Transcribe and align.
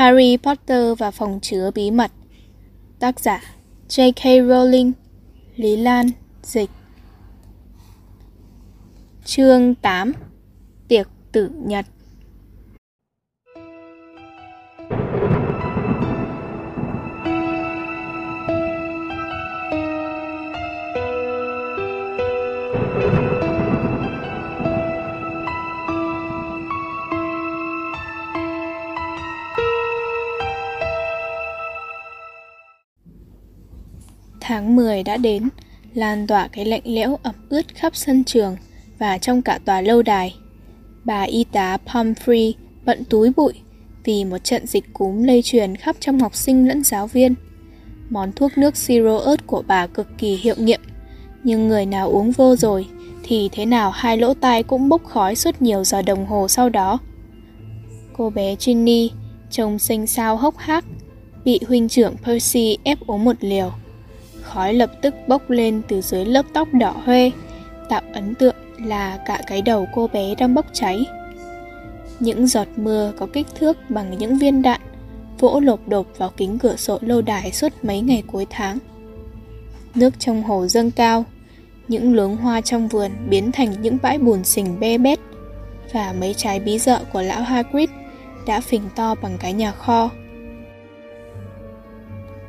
Harry 0.00 0.36
Potter 0.36 0.98
và 0.98 1.10
phòng 1.10 1.38
chứa 1.42 1.70
bí 1.74 1.90
mật 1.90 2.10
Tác 2.98 3.20
giả 3.20 3.40
J.K. 3.88 4.22
Rowling, 4.22 4.92
Lý 5.56 5.76
Lan, 5.76 6.10
Dịch 6.42 6.70
Chương 9.24 9.74
8 9.74 10.12
Tiệc 10.88 11.08
tử 11.32 11.50
nhật 11.54 11.86
Tháng 34.50 34.76
10 34.76 35.02
đã 35.02 35.16
đến, 35.16 35.48
lan 35.94 36.26
tỏa 36.26 36.48
cái 36.48 36.64
lạnh 36.64 36.82
lẽo 36.84 37.18
ẩm 37.22 37.34
ướt 37.48 37.74
khắp 37.74 37.96
sân 37.96 38.24
trường 38.24 38.56
và 38.98 39.18
trong 39.18 39.42
cả 39.42 39.58
tòa 39.64 39.80
lâu 39.80 40.02
đài. 40.02 40.34
Bà 41.04 41.22
y 41.22 41.44
tá 41.44 41.78
Pomfrey 41.86 42.52
bận 42.84 43.04
túi 43.04 43.30
bụi 43.36 43.52
vì 44.04 44.24
một 44.24 44.38
trận 44.38 44.66
dịch 44.66 44.84
cúm 44.92 45.22
lây 45.22 45.42
truyền 45.42 45.76
khắp 45.76 45.96
trong 46.00 46.20
học 46.20 46.34
sinh 46.34 46.68
lẫn 46.68 46.84
giáo 46.84 47.06
viên. 47.06 47.34
Món 48.08 48.32
thuốc 48.32 48.58
nước 48.58 48.76
siro 48.76 49.16
ớt 49.16 49.46
của 49.46 49.62
bà 49.66 49.86
cực 49.86 50.18
kỳ 50.18 50.36
hiệu 50.36 50.54
nghiệm, 50.58 50.80
nhưng 51.44 51.68
người 51.68 51.86
nào 51.86 52.08
uống 52.10 52.30
vô 52.30 52.56
rồi 52.56 52.86
thì 53.22 53.48
thế 53.52 53.66
nào 53.66 53.90
hai 53.90 54.16
lỗ 54.16 54.34
tai 54.34 54.62
cũng 54.62 54.88
bốc 54.88 55.04
khói 55.04 55.36
suốt 55.36 55.62
nhiều 55.62 55.84
giờ 55.84 56.02
đồng 56.02 56.26
hồ 56.26 56.48
sau 56.48 56.68
đó. 56.68 56.98
Cô 58.16 58.30
bé 58.30 58.56
Ginny 58.60 59.10
trông 59.50 59.78
xinh 59.78 60.06
xao 60.06 60.36
hốc 60.36 60.58
hác, 60.58 60.84
bị 61.44 61.60
huynh 61.68 61.88
trưởng 61.88 62.16
Percy 62.24 62.78
ép 62.84 62.98
uống 63.06 63.24
một 63.24 63.36
liều 63.40 63.72
khói 64.50 64.74
lập 64.74 64.90
tức 65.02 65.14
bốc 65.28 65.50
lên 65.50 65.82
từ 65.88 66.00
dưới 66.00 66.24
lớp 66.24 66.46
tóc 66.52 66.68
đỏ 66.72 66.94
hoe, 67.04 67.30
tạo 67.88 68.02
ấn 68.12 68.34
tượng 68.34 68.54
là 68.84 69.18
cả 69.26 69.40
cái 69.46 69.62
đầu 69.62 69.86
cô 69.94 70.08
bé 70.12 70.34
đang 70.34 70.54
bốc 70.54 70.66
cháy. 70.72 71.06
Những 72.20 72.46
giọt 72.46 72.66
mưa 72.76 73.12
có 73.18 73.26
kích 73.32 73.46
thước 73.54 73.76
bằng 73.88 74.18
những 74.18 74.38
viên 74.38 74.62
đạn 74.62 74.80
vỗ 75.38 75.60
lộp 75.60 75.88
đột 75.88 76.06
vào 76.18 76.30
kính 76.36 76.58
cửa 76.58 76.76
sổ 76.76 76.98
lâu 77.00 77.22
đài 77.22 77.52
suốt 77.52 77.72
mấy 77.82 78.00
ngày 78.00 78.22
cuối 78.26 78.46
tháng. 78.50 78.78
Nước 79.94 80.14
trong 80.18 80.42
hồ 80.42 80.66
dâng 80.66 80.90
cao, 80.90 81.24
những 81.88 82.14
luống 82.14 82.36
hoa 82.36 82.60
trong 82.60 82.88
vườn 82.88 83.10
biến 83.28 83.52
thành 83.52 83.82
những 83.82 83.98
bãi 84.02 84.18
bùn 84.18 84.44
sình 84.44 84.80
be 84.80 84.98
bét 84.98 85.18
và 85.92 86.14
mấy 86.20 86.34
trái 86.34 86.60
bí 86.60 86.78
dợ 86.78 87.00
của 87.12 87.22
lão 87.22 87.42
Hagrid 87.42 87.90
đã 88.46 88.60
phình 88.60 88.82
to 88.96 89.14
bằng 89.22 89.36
cái 89.40 89.52
nhà 89.52 89.72
kho. 89.72 90.10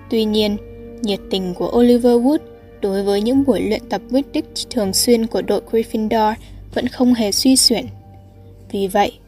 Tuy 0.09 0.25
nhiên, 0.25 0.57
nhiệt 1.03 1.19
tình 1.29 1.53
của 1.53 1.71
Oliver 1.77 2.13
Wood 2.13 2.39
đối 2.81 3.03
với 3.03 3.21
những 3.21 3.43
buổi 3.43 3.61
luyện 3.61 3.81
tập 3.89 4.01
Quidditch 4.11 4.69
thường 4.69 4.93
xuyên 4.93 5.27
của 5.27 5.41
đội 5.41 5.61
Gryffindor 5.71 6.33
vẫn 6.73 6.87
không 6.87 7.13
hề 7.13 7.31
suy 7.31 7.55
xuyển. 7.55 7.85
Vì 8.71 8.87
vậy, 8.87 9.19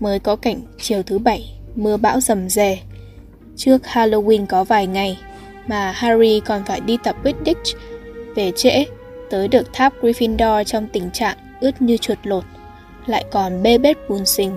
mới 0.00 0.18
có 0.18 0.36
cảnh 0.36 0.60
chiều 0.80 1.02
thứ 1.02 1.18
bảy 1.18 1.54
mưa 1.74 1.96
bão 1.96 2.20
rầm 2.20 2.48
rề. 2.48 2.78
Trước 3.56 3.82
Halloween 3.82 4.46
có 4.46 4.64
vài 4.64 4.86
ngày 4.86 5.18
mà 5.66 5.92
Harry 5.92 6.40
còn 6.40 6.64
phải 6.64 6.80
đi 6.80 6.98
tập 7.04 7.16
Quidditch 7.22 7.76
về 8.34 8.52
trễ 8.56 8.84
tới 9.30 9.48
được 9.48 9.72
tháp 9.72 9.92
Gryffindor 10.00 10.64
trong 10.64 10.86
tình 10.92 11.10
trạng 11.10 11.36
ướt 11.60 11.82
như 11.82 11.96
chuột 11.96 12.18
lột, 12.22 12.44
lại 13.06 13.24
còn 13.30 13.62
bê 13.62 13.78
bết 13.78 13.96
bùn 14.08 14.26
xình. 14.26 14.54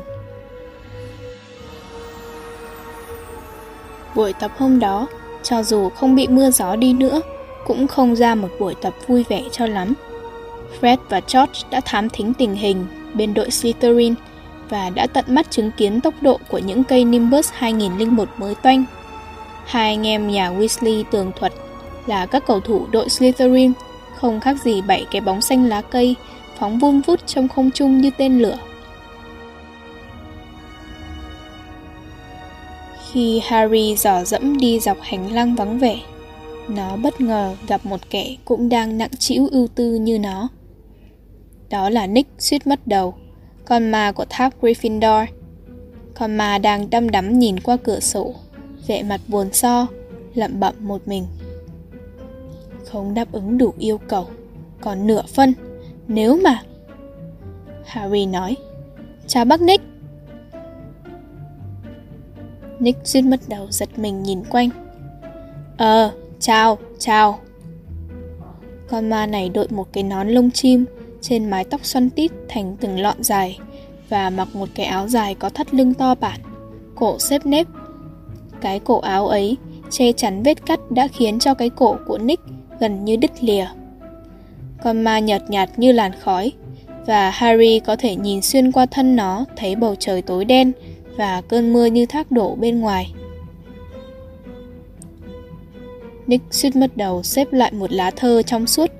Buổi 4.15 4.33
tập 4.33 4.51
hôm 4.57 4.79
đó, 4.79 5.07
cho 5.45 5.63
dù 5.63 5.89
không 5.89 6.15
bị 6.15 6.27
mưa 6.27 6.51
gió 6.51 6.75
đi 6.75 6.93
nữa, 6.93 7.21
cũng 7.65 7.87
không 7.87 8.15
ra 8.15 8.35
một 8.35 8.49
buổi 8.59 8.75
tập 8.81 8.93
vui 9.07 9.25
vẻ 9.29 9.43
cho 9.51 9.65
lắm. 9.65 9.93
Fred 10.81 10.97
và 11.09 11.21
George 11.33 11.59
đã 11.69 11.81
thám 11.85 12.09
thính 12.09 12.33
tình 12.33 12.55
hình 12.55 12.85
bên 13.13 13.33
đội 13.33 13.51
Slytherin 13.51 14.13
và 14.69 14.89
đã 14.89 15.07
tận 15.07 15.25
mắt 15.27 15.51
chứng 15.51 15.71
kiến 15.77 16.01
tốc 16.01 16.13
độ 16.21 16.39
của 16.49 16.57
những 16.57 16.83
cây 16.83 17.05
Nimbus 17.05 17.49
2001 17.53 18.29
mới 18.37 18.55
toanh. 18.55 18.85
Hai 19.65 19.89
anh 19.89 20.07
em 20.07 20.27
nhà 20.31 20.51
Weasley 20.51 21.03
tường 21.11 21.31
thuật 21.39 21.53
là 22.05 22.25
các 22.25 22.43
cầu 22.47 22.59
thủ 22.59 22.87
đội 22.91 23.09
Slytherin 23.09 23.73
không 24.15 24.39
khác 24.39 24.57
gì 24.63 24.81
bảy 24.81 25.05
cái 25.11 25.21
bóng 25.21 25.41
xanh 25.41 25.65
lá 25.65 25.81
cây 25.81 26.15
phóng 26.59 26.79
vun 26.79 27.01
vút 27.01 27.19
trong 27.27 27.47
không 27.47 27.71
trung 27.71 28.01
như 28.01 28.09
tên 28.17 28.39
lửa. 28.39 28.57
Khi 33.15 33.41
Harry 33.43 33.95
dò 33.95 34.23
dẫm 34.23 34.57
đi 34.57 34.79
dọc 34.79 34.97
hành 35.01 35.33
lang 35.33 35.55
vắng 35.55 35.79
vẻ, 35.79 35.99
nó 36.67 36.95
bất 36.95 37.21
ngờ 37.21 37.55
gặp 37.67 37.85
một 37.85 37.99
kẻ 38.09 38.35
cũng 38.45 38.69
đang 38.69 38.97
nặng 38.97 39.09
trĩu 39.19 39.47
ưu 39.51 39.67
tư 39.67 39.95
như 39.95 40.19
nó. 40.19 40.47
Đó 41.69 41.89
là 41.89 42.07
Nick 42.07 42.29
suýt 42.41 42.67
mất 42.67 42.87
đầu, 42.87 43.13
con 43.65 43.91
ma 43.91 44.11
của 44.11 44.25
tháp 44.29 44.61
Gryffindor. 44.61 45.25
Con 46.13 46.35
ma 46.35 46.57
đang 46.57 46.89
đăm 46.89 47.09
đắm 47.09 47.39
nhìn 47.39 47.59
qua 47.59 47.77
cửa 47.77 47.99
sổ, 47.99 48.33
vẻ 48.87 49.03
mặt 49.03 49.21
buồn 49.27 49.53
so, 49.53 49.87
lẩm 50.33 50.59
bẩm 50.59 50.75
một 50.79 51.07
mình. 51.07 51.25
Không 52.85 53.13
đáp 53.13 53.31
ứng 53.31 53.57
đủ 53.57 53.73
yêu 53.79 53.97
cầu, 53.97 54.27
còn 54.81 55.07
nửa 55.07 55.23
phân, 55.33 55.53
nếu 56.07 56.39
mà... 56.43 56.61
Harry 57.85 58.25
nói, 58.25 58.55
chào 59.27 59.45
bác 59.45 59.61
Nick, 59.61 59.83
Nick 62.79 63.07
suýt 63.07 63.21
mất 63.21 63.39
đầu 63.47 63.67
giật 63.69 63.99
mình 63.99 64.23
nhìn 64.23 64.43
quanh. 64.49 64.69
Ờ, 65.77 66.11
chào, 66.39 66.77
chào. 66.99 67.39
Con 68.87 69.09
ma 69.09 69.25
này 69.25 69.49
đội 69.49 69.67
một 69.69 69.87
cái 69.93 70.03
nón 70.03 70.29
lông 70.29 70.51
chim 70.51 70.85
trên 71.21 71.49
mái 71.49 71.63
tóc 71.63 71.85
xoăn 71.85 72.09
tít 72.09 72.31
thành 72.49 72.77
từng 72.79 72.99
lọn 72.99 73.23
dài 73.23 73.59
và 74.09 74.29
mặc 74.29 74.47
một 74.53 74.69
cái 74.75 74.85
áo 74.85 75.07
dài 75.07 75.35
có 75.35 75.49
thắt 75.49 75.73
lưng 75.73 75.93
to 75.93 76.15
bản, 76.15 76.39
cổ 76.95 77.19
xếp 77.19 77.45
nếp. 77.45 77.67
Cái 78.61 78.79
cổ 78.79 78.99
áo 78.99 79.27
ấy 79.27 79.57
che 79.89 80.11
chắn 80.11 80.43
vết 80.43 80.65
cắt 80.65 80.79
đã 80.91 81.07
khiến 81.07 81.39
cho 81.39 81.53
cái 81.53 81.69
cổ 81.69 81.95
của 82.07 82.17
Nick 82.17 82.43
gần 82.79 83.05
như 83.05 83.15
đứt 83.15 83.43
lìa. 83.43 83.65
Con 84.83 85.01
ma 85.01 85.19
nhợt 85.19 85.49
nhạt 85.49 85.69
như 85.79 85.91
làn 85.91 86.11
khói 86.21 86.51
và 87.05 87.29
Harry 87.29 87.79
có 87.79 87.95
thể 87.95 88.15
nhìn 88.15 88.41
xuyên 88.41 88.71
qua 88.71 88.85
thân 88.85 89.15
nó 89.15 89.45
thấy 89.55 89.75
bầu 89.75 89.95
trời 89.99 90.21
tối 90.21 90.45
đen 90.45 90.71
và 91.17 91.41
cơn 91.41 91.73
mưa 91.73 91.85
như 91.85 92.05
thác 92.05 92.31
đổ 92.31 92.55
bên 92.55 92.79
ngoài. 92.79 93.13
Nick 96.27 96.53
suýt 96.53 96.75
mất 96.75 96.97
đầu 96.97 97.23
xếp 97.23 97.53
lại 97.53 97.71
một 97.71 97.91
lá 97.91 98.11
thơ 98.11 98.41
trong 98.41 98.67
suốt, 98.67 98.91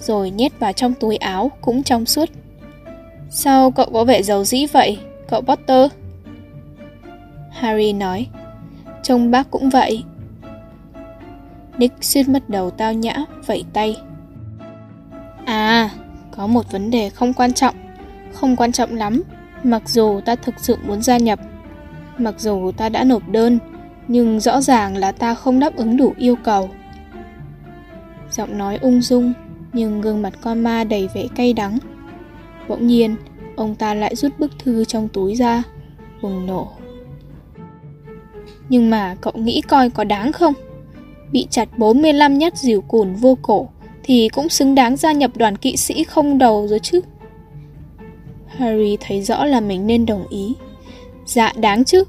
rồi 0.00 0.30
nhét 0.30 0.58
vào 0.58 0.72
trong 0.72 0.94
túi 0.94 1.16
áo 1.16 1.50
cũng 1.60 1.82
trong 1.82 2.06
suốt. 2.06 2.28
Sao 3.30 3.70
cậu 3.70 3.86
có 3.92 4.04
vẻ 4.04 4.22
giàu 4.22 4.44
dĩ 4.44 4.66
vậy, 4.66 4.98
cậu 5.28 5.40
Potter? 5.40 5.90
Harry 7.50 7.92
nói, 7.92 8.26
trông 9.02 9.30
bác 9.30 9.50
cũng 9.50 9.70
vậy. 9.70 10.04
Nick 11.78 12.04
suýt 12.04 12.28
mất 12.28 12.50
đầu 12.50 12.70
tao 12.70 12.92
nhã, 12.92 13.24
vẫy 13.46 13.64
tay. 13.72 13.96
À, 15.44 15.90
có 16.36 16.46
một 16.46 16.72
vấn 16.72 16.90
đề 16.90 17.10
không 17.10 17.32
quan 17.32 17.52
trọng, 17.52 17.74
không 18.32 18.56
quan 18.56 18.72
trọng 18.72 18.94
lắm, 18.94 19.22
mặc 19.62 19.88
dù 19.88 20.20
ta 20.24 20.36
thực 20.36 20.54
sự 20.58 20.76
muốn 20.86 21.02
gia 21.02 21.18
nhập 21.18 21.38
Mặc 22.18 22.34
dù 22.38 22.70
ta 22.76 22.88
đã 22.88 23.04
nộp 23.04 23.28
đơn, 23.28 23.58
nhưng 24.08 24.40
rõ 24.40 24.60
ràng 24.60 24.96
là 24.96 25.12
ta 25.12 25.34
không 25.34 25.60
đáp 25.60 25.76
ứng 25.76 25.96
đủ 25.96 26.12
yêu 26.18 26.36
cầu. 26.36 26.70
Giọng 28.30 28.58
nói 28.58 28.76
ung 28.76 29.00
dung, 29.00 29.32
nhưng 29.72 30.00
gương 30.00 30.22
mặt 30.22 30.34
con 30.40 30.62
ma 30.62 30.84
đầy 30.84 31.08
vẻ 31.14 31.26
cay 31.34 31.52
đắng. 31.52 31.78
Bỗng 32.68 32.86
nhiên, 32.86 33.16
ông 33.56 33.74
ta 33.74 33.94
lại 33.94 34.16
rút 34.16 34.38
bức 34.38 34.50
thư 34.58 34.84
trong 34.84 35.08
túi 35.08 35.34
ra, 35.34 35.62
bùng 36.22 36.46
nổ. 36.46 36.68
Nhưng 38.68 38.90
mà 38.90 39.16
cậu 39.20 39.32
nghĩ 39.36 39.60
coi 39.60 39.90
có 39.90 40.04
đáng 40.04 40.32
không? 40.32 40.54
Bị 41.32 41.46
chặt 41.50 41.78
45 41.78 42.38
nhát 42.38 42.56
dìu 42.56 42.80
cùn 42.80 43.14
vô 43.14 43.38
cổ 43.42 43.68
thì 44.02 44.28
cũng 44.28 44.48
xứng 44.48 44.74
đáng 44.74 44.96
gia 44.96 45.12
nhập 45.12 45.30
đoàn 45.36 45.56
kỵ 45.56 45.76
sĩ 45.76 46.04
không 46.04 46.38
đầu 46.38 46.68
rồi 46.68 46.78
chứ. 46.78 47.00
Harry 48.46 48.96
thấy 49.00 49.22
rõ 49.22 49.44
là 49.44 49.60
mình 49.60 49.86
nên 49.86 50.06
đồng 50.06 50.28
ý. 50.28 50.54
Dạ 51.26 51.52
đáng 51.56 51.84
chứ. 51.84 52.04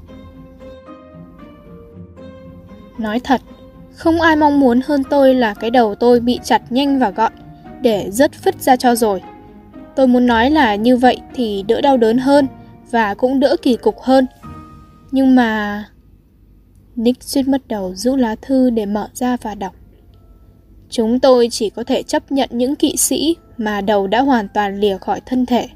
Nói 2.98 3.20
thật, 3.20 3.40
Không 3.94 4.20
ai 4.20 4.36
mong 4.36 4.60
muốn 4.60 4.80
hơn 4.84 5.02
tôi 5.10 5.34
là 5.34 5.54
cái 5.54 5.70
đầu 5.70 5.94
tôi 5.94 6.20
bị 6.20 6.40
chặt 6.44 6.72
nhanh 6.72 6.98
và 6.98 7.10
gọn, 7.10 7.32
Để 7.80 8.10
rất 8.10 8.32
phứt 8.32 8.62
ra 8.62 8.76
cho 8.76 8.94
rồi. 8.94 9.22
Tôi 9.96 10.06
muốn 10.06 10.26
nói 10.26 10.50
là 10.50 10.74
như 10.74 10.96
vậy 10.96 11.20
thì 11.34 11.64
đỡ 11.68 11.80
đau 11.80 11.96
đớn 11.96 12.18
hơn 12.18 12.46
Và 12.90 13.14
cũng 13.14 13.40
đỡ 13.40 13.56
kỳ 13.62 13.76
cục 13.76 14.00
hơn. 14.00 14.26
Nhưng 15.10 15.34
mà... 15.34 15.84
Nick 16.96 17.22
suýt 17.22 17.48
mất 17.48 17.68
đầu 17.68 17.94
rũ 17.94 18.16
lá 18.16 18.36
thư 18.42 18.70
để 18.70 18.86
mở 18.86 19.08
ra 19.14 19.36
và 19.42 19.54
đọc. 19.54 19.74
Chúng 20.90 21.20
tôi 21.20 21.48
chỉ 21.50 21.70
có 21.70 21.84
thể 21.84 22.02
chấp 22.02 22.32
nhận 22.32 22.48
những 22.52 22.76
kỵ 22.76 22.96
sĩ 22.96 23.36
mà 23.56 23.80
đầu 23.80 24.06
đã 24.06 24.22
hoàn 24.22 24.48
toàn 24.48 24.80
lìa 24.80 24.98
khỏi 24.98 25.20
thân 25.26 25.46
thể. 25.46 25.68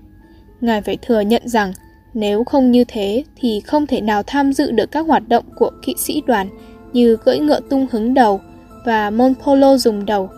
Ngài 0.60 0.82
phải 0.82 0.96
thừa 1.02 1.20
nhận 1.20 1.43
rằng 1.44 1.72
nếu 2.14 2.44
không 2.44 2.70
như 2.70 2.84
thế 2.84 3.24
thì 3.36 3.60
không 3.60 3.86
thể 3.86 4.00
nào 4.00 4.22
tham 4.22 4.52
dự 4.52 4.70
được 4.70 4.90
các 4.90 5.06
hoạt 5.06 5.28
động 5.28 5.44
của 5.54 5.70
kỵ 5.82 5.94
sĩ 5.98 6.22
đoàn 6.26 6.48
như 6.92 7.16
cưỡi 7.16 7.38
ngựa 7.38 7.60
tung 7.60 7.86
hứng 7.92 8.14
đầu 8.14 8.40
và 8.84 9.10
môn 9.10 9.34
polo 9.34 9.76
dùng 9.76 10.06
đầu. 10.06 10.28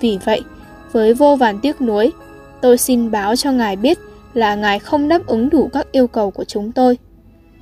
Vì 0.00 0.18
vậy, 0.24 0.40
với 0.92 1.14
vô 1.14 1.36
vàn 1.36 1.58
tiếc 1.62 1.80
nuối, 1.80 2.12
tôi 2.60 2.78
xin 2.78 3.10
báo 3.10 3.36
cho 3.36 3.52
ngài 3.52 3.76
biết 3.76 3.98
là 4.34 4.54
ngài 4.54 4.78
không 4.78 5.08
đáp 5.08 5.26
ứng 5.26 5.50
đủ 5.50 5.68
các 5.72 5.92
yêu 5.92 6.06
cầu 6.06 6.30
của 6.30 6.44
chúng 6.44 6.72
tôi. 6.72 6.98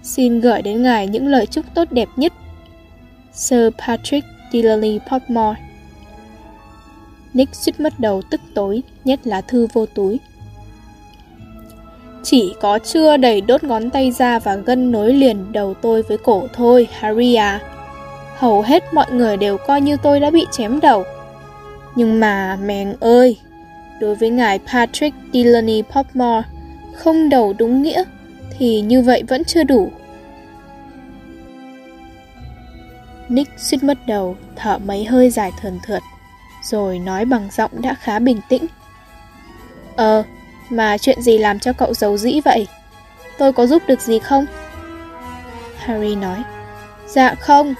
Xin 0.02 0.40
gửi 0.40 0.62
đến 0.62 0.82
ngài 0.82 1.06
những 1.06 1.26
lời 1.26 1.46
chúc 1.46 1.64
tốt 1.74 1.92
đẹp 1.92 2.08
nhất. 2.16 2.32
Sir 3.32 3.68
Patrick 3.86 4.26
Delaney 4.52 4.98
Portmore 5.10 5.60
Nick 7.34 7.54
suýt 7.54 7.80
mất 7.80 8.00
đầu 8.00 8.22
tức 8.30 8.40
tối, 8.54 8.82
nhét 9.04 9.26
lá 9.26 9.40
thư 9.40 9.66
vô 9.72 9.86
túi. 9.86 10.20
Chỉ 12.22 12.54
có 12.60 12.78
chưa 12.78 13.16
đầy 13.16 13.40
đốt 13.40 13.64
ngón 13.64 13.90
tay 13.90 14.12
ra 14.12 14.38
và 14.38 14.56
gân 14.56 14.92
nối 14.92 15.12
liền 15.12 15.52
đầu 15.52 15.74
tôi 15.74 16.02
với 16.02 16.18
cổ 16.18 16.46
thôi, 16.52 16.88
Harry 16.98 17.34
à. 17.34 17.60
Hầu 18.36 18.62
hết 18.62 18.94
mọi 18.94 19.12
người 19.12 19.36
đều 19.36 19.58
coi 19.58 19.80
như 19.80 19.96
tôi 19.96 20.20
đã 20.20 20.30
bị 20.30 20.46
chém 20.50 20.80
đầu. 20.80 21.04
Nhưng 21.94 22.20
mà, 22.20 22.58
mèn 22.64 22.96
ơi, 23.00 23.36
đối 24.00 24.14
với 24.14 24.30
ngài 24.30 24.58
Patrick 24.58 25.16
Delaney 25.32 25.82
Popmore, 25.82 26.42
không 26.94 27.28
đầu 27.28 27.54
đúng 27.58 27.82
nghĩa, 27.82 28.04
thì 28.58 28.80
như 28.80 29.02
vậy 29.02 29.22
vẫn 29.28 29.44
chưa 29.44 29.64
đủ. 29.64 29.90
Nick 33.28 33.50
suýt 33.58 33.82
mất 33.82 33.98
đầu, 34.06 34.36
thở 34.56 34.78
mấy 34.78 35.04
hơi 35.04 35.30
dài 35.30 35.52
thườn 35.60 35.78
thượt, 35.86 36.02
rồi 36.62 36.98
nói 36.98 37.24
bằng 37.24 37.48
giọng 37.52 37.70
đã 37.82 37.94
khá 37.94 38.18
bình 38.18 38.40
tĩnh. 38.48 38.66
Ờ, 39.96 40.22
mà 40.70 40.98
chuyện 40.98 41.22
gì 41.22 41.38
làm 41.38 41.58
cho 41.58 41.72
cậu 41.72 41.94
giấu 41.94 42.16
dĩ 42.16 42.40
vậy? 42.44 42.66
Tôi 43.38 43.52
có 43.52 43.66
giúp 43.66 43.82
được 43.86 44.00
gì 44.00 44.18
không? 44.18 44.46
Harry 45.76 46.14
nói, 46.14 46.42
Dạ 47.06 47.34
không, 47.34 47.74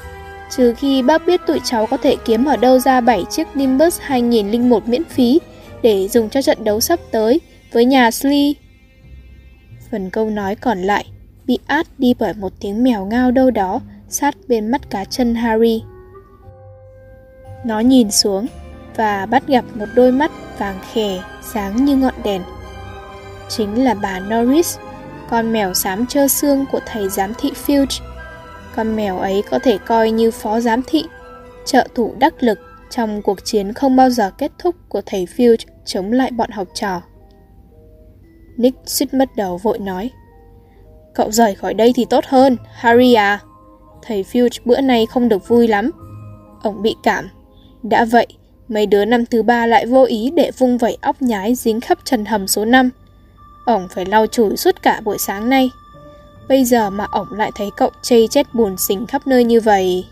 trừ 0.51 0.75
khi 0.77 1.03
bác 1.03 1.27
biết 1.27 1.41
tụi 1.47 1.61
cháu 1.65 1.87
có 1.87 1.97
thể 1.97 2.17
kiếm 2.25 2.45
ở 2.45 2.57
đâu 2.57 2.79
ra 2.79 3.01
7 3.01 3.25
chiếc 3.31 3.57
Nimbus 3.57 4.01
2001 4.01 4.89
miễn 4.89 5.05
phí 5.05 5.41
để 5.83 6.09
dùng 6.09 6.31
cho 6.31 6.43
trận 6.43 6.65
đấu 6.65 6.81
sắp 6.81 7.01
tới 7.11 7.41
với 7.73 7.85
nhà 7.85 8.11
Slee. 8.11 8.53
Phần 9.91 10.11
câu 10.11 10.31
nói 10.31 10.55
còn 10.55 10.83
lại 10.83 11.05
bị 11.47 11.59
át 11.67 11.87
đi 11.99 12.15
bởi 12.19 12.35
một 12.35 12.53
tiếng 12.61 12.83
mèo 12.83 13.05
ngao 13.05 13.31
đâu 13.31 13.51
đó 13.51 13.81
sát 14.09 14.35
bên 14.49 14.71
mắt 14.71 14.91
cá 14.91 15.05
chân 15.05 15.35
Harry. 15.35 15.83
Nó 17.65 17.81
nhìn 17.81 18.11
xuống 18.11 18.47
và 18.97 19.27
bắt 19.27 19.47
gặp 19.47 19.65
một 19.75 19.87
đôi 19.95 20.13
mắt 20.13 20.31
vàng 20.59 20.79
khè 20.93 21.23
sáng 21.43 21.85
như 21.85 21.97
ngọn 21.97 22.15
đèn. 22.25 22.43
Chính 23.51 23.85
là 23.85 23.95
bà 23.95 24.21
Norris, 24.21 24.79
con 25.31 25.53
mèo 25.53 25.75
xám 25.75 26.07
trơ 26.07 26.29
xương 26.29 26.65
của 26.73 26.81
thầy 26.87 27.09
giám 27.09 27.33
thị 27.39 27.53
Filch. 27.67 28.01
Con 28.77 28.97
mèo 28.97 29.19
ấy 29.19 29.43
có 29.51 29.59
thể 29.59 29.79
coi 29.79 30.11
như 30.11 30.31
phó 30.31 30.61
giám 30.61 30.83
thị, 30.87 31.05
trợ 31.65 31.89
thủ 31.95 32.15
đắc 32.19 32.43
lực 32.43 32.59
trong 32.91 33.23
cuộc 33.23 33.45
chiến 33.45 33.73
không 33.73 33.97
bao 33.97 34.11
giờ 34.11 34.31
kết 34.39 34.53
thúc 34.59 34.75
của 34.89 35.03
thầy 35.07 35.27
Filch 35.37 35.65
chống 35.85 36.13
lại 36.13 36.31
bọn 36.31 36.51
học 36.51 36.69
trò. 36.75 37.03
Nick 38.57 38.79
suýt 38.87 39.15
mất 39.15 39.29
đầu 39.37 39.57
vội 39.57 39.79
nói. 39.79 40.11
Cậu 41.15 41.31
rời 41.31 41.55
khỏi 41.55 41.75
đây 41.75 41.93
thì 41.95 42.05
tốt 42.05 42.25
hơn, 42.27 42.57
Harry 42.75 43.15
à. 43.15 43.41
Thầy 44.03 44.25
Filch 44.33 44.61
bữa 44.65 44.81
nay 44.81 45.07
không 45.07 45.29
được 45.29 45.49
vui 45.49 45.69
lắm. 45.69 45.91
Ông 46.63 46.83
bị 46.83 46.95
cảm. 47.03 47.29
Đã 47.83 48.05
vậy, 48.05 48.27
mấy 48.69 48.87
đứa 48.87 49.05
năm 49.05 49.27
thứ 49.27 49.43
ba 49.43 49.67
lại 49.67 49.87
vô 49.87 50.05
ý 50.05 50.31
để 50.37 50.51
vung 50.59 50.79
vẩy 50.79 50.99
óc 51.01 51.23
nhái 51.23 51.55
dính 51.55 51.81
khắp 51.81 51.99
trần 52.05 52.25
hầm 52.25 52.47
số 52.47 52.65
5 52.65 52.91
ổng 53.71 53.89
phải 53.89 54.05
lau 54.05 54.27
chùi 54.27 54.57
suốt 54.57 54.83
cả 54.83 55.01
buổi 55.05 55.19
sáng 55.19 55.49
nay. 55.49 55.71
Bây 56.49 56.65
giờ 56.65 56.91
mà 56.91 57.07
ổng 57.11 57.33
lại 57.33 57.53
thấy 57.55 57.71
cậu 57.77 57.91
chê 58.03 58.27
chết 58.27 58.55
buồn 58.55 58.77
xình 58.77 59.07
khắp 59.07 59.27
nơi 59.27 59.45
như 59.45 59.61
vậy. 59.61 60.07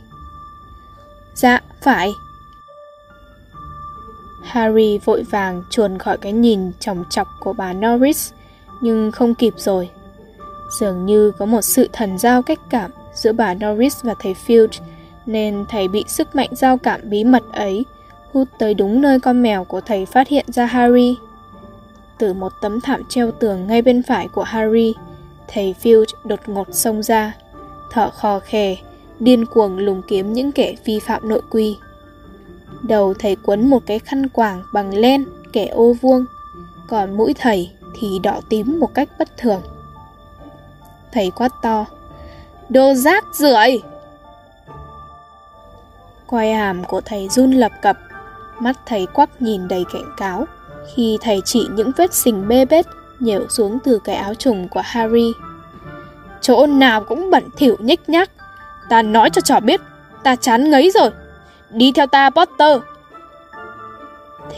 Dạ, 1.35 1.61
phải. 1.83 2.13
Harry 4.43 4.99
vội 4.99 5.23
vàng 5.23 5.63
chuồn 5.71 5.99
khỏi 5.99 6.19
cái 6.19 6.33
nhìn 6.33 6.73
chòng 6.81 7.05
chọc 7.11 7.29
của 7.41 7.53
bà 7.53 7.73
Norris, 7.73 8.33
nhưng 8.81 9.13
không 9.13 9.35
kịp 9.35 9.55
rồi. 9.57 9.91
Dường 10.81 11.07
như 11.07 11.33
có 11.39 11.47
một 11.47 11.63
sự 11.63 11.89
thần 11.93 12.19
giao 12.19 12.43
cách 12.43 12.61
cảm 12.71 12.91
giữa 13.15 13.33
bà 13.33 13.55
Norris 13.55 14.03
và 14.03 14.15
thầy 14.19 14.35
Field, 14.47 14.69
nên 15.27 15.65
thầy 15.69 15.89
bị 15.89 16.05
sức 16.09 16.37
mạnh 16.37 16.51
giao 16.53 16.79
cảm 16.79 17.01
bí 17.05 17.25
mật 17.25 17.43
ấy 17.53 17.85
hút 18.33 18.49
tới 18.59 18.75
đúng 18.75 19.01
nơi 19.01 19.21
con 19.21 19.43
mèo 19.43 19.65
của 19.65 19.81
thầy 19.81 20.07
phát 20.07 20.29
hiện 20.29 20.45
ra 20.49 20.67
Harry. 20.67 21.17
Từ 22.19 22.33
một 22.33 22.53
tấm 22.61 22.81
thảm 22.81 23.03
treo 23.09 23.31
tường 23.31 23.67
ngay 23.67 23.83
bên 23.83 24.03
phải 24.03 24.29
của 24.29 24.43
Harry, 24.43 24.95
thầy 25.49 25.75
Filch 25.83 26.15
đột 26.25 26.41
ngột 26.47 26.75
xông 26.75 27.03
ra, 27.03 27.35
thở 27.91 28.11
khò 28.11 28.39
khè, 28.39 28.77
điên 29.19 29.47
cuồng 29.47 29.79
lùng 29.79 30.03
kiếm 30.09 30.33
những 30.33 30.53
kẻ 30.53 30.75
vi 30.85 30.99
phạm 31.01 31.29
nội 31.29 31.43
quy. 31.51 31.77
Đầu 32.83 33.15
thầy 33.15 33.37
quấn 33.37 33.71
một 33.71 33.83
cái 33.87 33.99
khăn 33.99 34.29
quàng 34.29 34.63
bằng 34.73 34.95
len, 34.95 35.25
kẻ 35.53 35.67
ô 35.67 35.93
vuông, 36.01 36.25
còn 36.89 37.17
mũi 37.17 37.35
thầy 37.39 37.71
thì 37.99 38.19
đỏ 38.23 38.41
tím 38.49 38.81
một 38.81 38.95
cách 38.95 39.09
bất 39.19 39.29
thường. 39.37 39.61
Thầy 41.13 41.31
quát 41.31 41.53
to, 41.63 41.87
Đồ 42.69 42.95
rác 42.95 43.25
rưởi! 43.33 43.83
Quai 46.27 46.53
hàm 46.53 46.85
của 46.85 47.01
thầy 47.01 47.29
run 47.29 47.53
lập 47.53 47.73
cập, 47.83 47.97
mắt 48.59 48.79
thầy 48.87 49.07
quắc 49.07 49.43
nhìn 49.43 49.69
đầy 49.69 49.85
cảnh 49.93 50.15
cáo 50.17 50.47
khi 50.95 51.19
thầy 51.21 51.41
chỉ 51.45 51.67
những 51.71 51.93
vết 51.97 52.15
sình 52.15 52.49
bê 52.49 52.65
bết 52.65 52.87
nhểu 53.21 53.49
xuống 53.49 53.79
từ 53.85 53.99
cái 54.05 54.17
áo 54.17 54.35
trùng 54.35 54.69
của 54.69 54.83
Harry. 54.85 55.33
Chỗ 56.41 56.67
nào 56.67 57.05
cũng 57.05 57.31
bẩn 57.31 57.45
thỉu 57.57 57.77
nhích 57.79 58.09
nhác. 58.09 58.31
Ta 58.89 59.03
nói 59.03 59.31
cho 59.31 59.41
trò 59.41 59.61
biết, 59.61 59.81
ta 60.23 60.37
chán 60.37 60.71
ngấy 60.71 60.91
rồi. 60.95 61.11
Đi 61.71 61.93
theo 61.93 62.07
ta 62.07 62.31
Potter. 62.31 62.79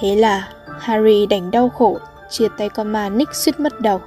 Thế 0.00 0.17
là 0.17 0.49
Harry 0.79 1.27
đành 1.27 1.50
đau 1.50 1.69
khổ 1.69 1.99
chia 2.31 2.49
tay 2.59 2.69
con 2.69 2.93
ma 2.93 3.09
Nick 3.09 3.35
suýt 3.35 3.61
mất 3.61 3.81
đầu. 3.81 4.00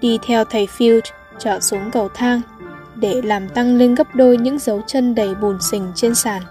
Đi 0.00 0.18
theo 0.22 0.44
thầy 0.44 0.68
Field 0.78 1.00
trở 1.38 1.60
xuống 1.60 1.90
cầu 1.90 2.08
thang 2.08 2.40
để 2.94 3.22
làm 3.24 3.48
tăng 3.48 3.76
lên 3.76 3.94
gấp 3.94 4.14
đôi 4.14 4.36
những 4.36 4.58
dấu 4.58 4.82
chân 4.86 5.14
đầy 5.14 5.34
bùn 5.34 5.58
xình 5.60 5.92
trên 5.94 6.14
sàn. 6.14 6.42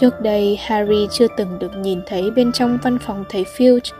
Trước 0.00 0.20
đây 0.20 0.56
Harry 0.60 1.06
chưa 1.10 1.26
từng 1.36 1.58
được 1.58 1.76
nhìn 1.76 2.00
thấy 2.06 2.30
bên 2.30 2.52
trong 2.52 2.78
văn 2.82 2.98
phòng 2.98 3.24
thầy 3.28 3.44
Filch. 3.44 3.94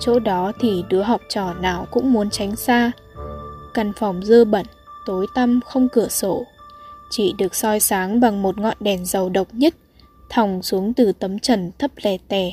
Chỗ 0.00 0.18
đó 0.18 0.52
thì 0.60 0.84
đứa 0.88 1.02
học 1.02 1.20
trò 1.28 1.54
nào 1.54 1.86
cũng 1.90 2.12
muốn 2.12 2.30
tránh 2.30 2.56
xa. 2.56 2.92
Căn 3.74 3.92
phòng 3.96 4.20
dơ 4.24 4.44
bẩn, 4.44 4.66
tối 5.06 5.26
tăm 5.34 5.60
không 5.66 5.88
cửa 5.88 6.08
sổ. 6.08 6.46
Chỉ 7.10 7.34
được 7.38 7.54
soi 7.54 7.80
sáng 7.80 8.20
bằng 8.20 8.42
một 8.42 8.58
ngọn 8.58 8.76
đèn 8.80 9.04
dầu 9.04 9.28
độc 9.28 9.48
nhất, 9.52 9.74
thòng 10.30 10.62
xuống 10.62 10.94
từ 10.94 11.12
tấm 11.12 11.38
trần 11.38 11.70
thấp 11.78 11.90
lè 12.02 12.16
tè. 12.28 12.52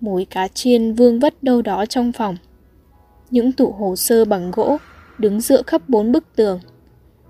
Mùi 0.00 0.24
cá 0.24 0.48
chiên 0.48 0.94
vương 0.94 1.20
vất 1.20 1.42
đâu 1.42 1.62
đó 1.62 1.86
trong 1.86 2.12
phòng. 2.12 2.36
Những 3.30 3.52
tủ 3.52 3.72
hồ 3.72 3.96
sơ 3.96 4.24
bằng 4.24 4.50
gỗ 4.50 4.76
đứng 5.18 5.40
dựa 5.40 5.62
khắp 5.62 5.88
bốn 5.88 6.12
bức 6.12 6.24
tường. 6.36 6.60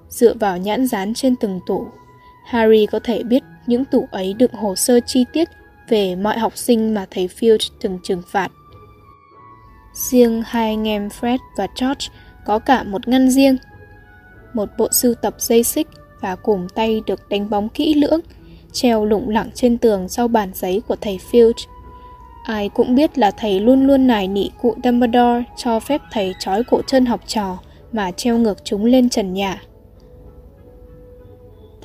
Dựa 0.08 0.34
vào 0.34 0.58
nhãn 0.58 0.86
dán 0.86 1.14
trên 1.14 1.36
từng 1.36 1.60
tủ, 1.66 1.86
Harry 2.46 2.86
có 2.86 3.00
thể 3.04 3.22
biết 3.22 3.42
những 3.66 3.84
tủ 3.84 4.08
ấy 4.10 4.34
đựng 4.34 4.52
hồ 4.52 4.76
sơ 4.76 5.00
chi 5.00 5.24
tiết 5.32 5.48
về 5.88 6.16
mọi 6.16 6.38
học 6.38 6.56
sinh 6.56 6.94
mà 6.94 7.06
thầy 7.10 7.28
Field 7.40 7.58
từng 7.80 7.98
trừng 8.02 8.22
phạt. 8.28 8.48
Riêng 9.94 10.42
hai 10.46 10.68
anh 10.68 10.88
em 10.88 11.08
Fred 11.08 11.38
và 11.56 11.66
George 11.80 12.06
có 12.44 12.58
cả 12.58 12.82
một 12.82 13.08
ngăn 13.08 13.30
riêng. 13.30 13.56
Một 14.54 14.68
bộ 14.78 14.88
sưu 14.92 15.14
tập 15.14 15.34
dây 15.38 15.62
xích 15.62 15.86
và 16.20 16.36
cùm 16.36 16.68
tay 16.68 17.00
được 17.06 17.28
đánh 17.28 17.50
bóng 17.50 17.68
kỹ 17.68 17.94
lưỡng, 17.94 18.20
treo 18.72 19.04
lủng 19.04 19.28
lẳng 19.28 19.50
trên 19.54 19.78
tường 19.78 20.08
sau 20.08 20.28
bàn 20.28 20.50
giấy 20.54 20.82
của 20.88 20.96
thầy 21.00 21.18
Field. 21.30 21.52
Ai 22.44 22.68
cũng 22.68 22.94
biết 22.94 23.18
là 23.18 23.30
thầy 23.30 23.60
luôn 23.60 23.86
luôn 23.86 24.06
nài 24.06 24.28
nị 24.28 24.50
cụ 24.62 24.74
Dumbledore 24.84 25.44
cho 25.56 25.80
phép 25.80 26.00
thầy 26.12 26.34
trói 26.38 26.64
cổ 26.64 26.80
chân 26.86 27.06
học 27.06 27.20
trò 27.26 27.58
mà 27.92 28.10
treo 28.10 28.38
ngược 28.38 28.64
chúng 28.64 28.84
lên 28.84 29.08
trần 29.08 29.34
nhà. 29.34 29.62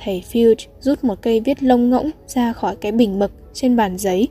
Thầy 0.04 0.24
Field 0.32 0.54
rút 0.80 1.04
một 1.04 1.22
cây 1.22 1.40
viết 1.40 1.62
lông 1.62 1.90
ngỗng 1.90 2.10
ra 2.26 2.52
khỏi 2.52 2.76
cái 2.76 2.92
bình 2.92 3.18
mực 3.18 3.32
trên 3.52 3.76
bàn 3.76 3.98
giấy 3.98 4.28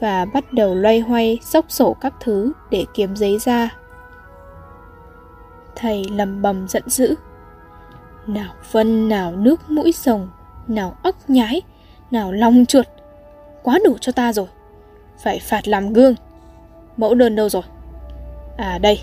và 0.00 0.24
bắt 0.24 0.52
đầu 0.52 0.74
loay 0.74 1.00
hoay 1.00 1.38
xốc 1.42 1.64
sổ 1.68 1.96
các 2.00 2.14
thứ 2.20 2.52
để 2.70 2.84
kiếm 2.94 3.16
giấy 3.16 3.38
ra. 3.38 3.76
Thầy 5.76 6.04
lầm 6.10 6.42
bầm 6.42 6.68
giận 6.68 6.82
dữ. 6.86 7.14
Nào 8.26 8.54
phân, 8.70 9.08
nào 9.08 9.36
nước 9.36 9.70
mũi 9.70 9.92
rồng, 9.92 10.28
nào 10.68 10.96
ốc 11.02 11.30
nhái, 11.30 11.62
nào 12.10 12.32
long 12.32 12.66
chuột. 12.66 12.86
Quá 13.62 13.78
đủ 13.84 13.96
cho 14.00 14.12
ta 14.12 14.32
rồi. 14.32 14.46
Phải 15.22 15.38
phạt 15.38 15.68
làm 15.68 15.92
gương. 15.92 16.14
Mẫu 16.96 17.14
đơn 17.14 17.36
đâu 17.36 17.48
rồi? 17.48 17.62
À 18.56 18.78
đây. 18.78 19.00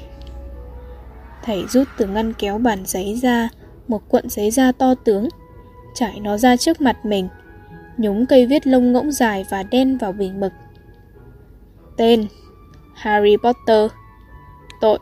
Thầy 1.43 1.63
rút 1.69 1.87
từ 1.97 2.07
ngăn 2.07 2.33
kéo 2.33 2.57
bàn 2.57 2.79
giấy 2.85 3.19
ra 3.21 3.49
một 3.87 4.09
cuộn 4.09 4.29
giấy 4.29 4.51
da 4.51 4.71
to 4.71 4.95
tướng 4.95 5.29
trải 5.95 6.19
nó 6.19 6.37
ra 6.37 6.57
trước 6.57 6.81
mặt 6.81 7.05
mình, 7.05 7.27
nhúng 7.97 8.25
cây 8.25 8.45
viết 8.45 8.67
lông 8.67 8.93
ngỗng 8.93 9.11
dài 9.11 9.45
và 9.49 9.63
đen 9.63 9.97
vào 9.97 10.11
bình 10.11 10.39
mực. 10.39 10.51
Tên 11.97 12.27
Harry 12.95 13.37
Potter. 13.37 13.91
Tội. 14.81 14.99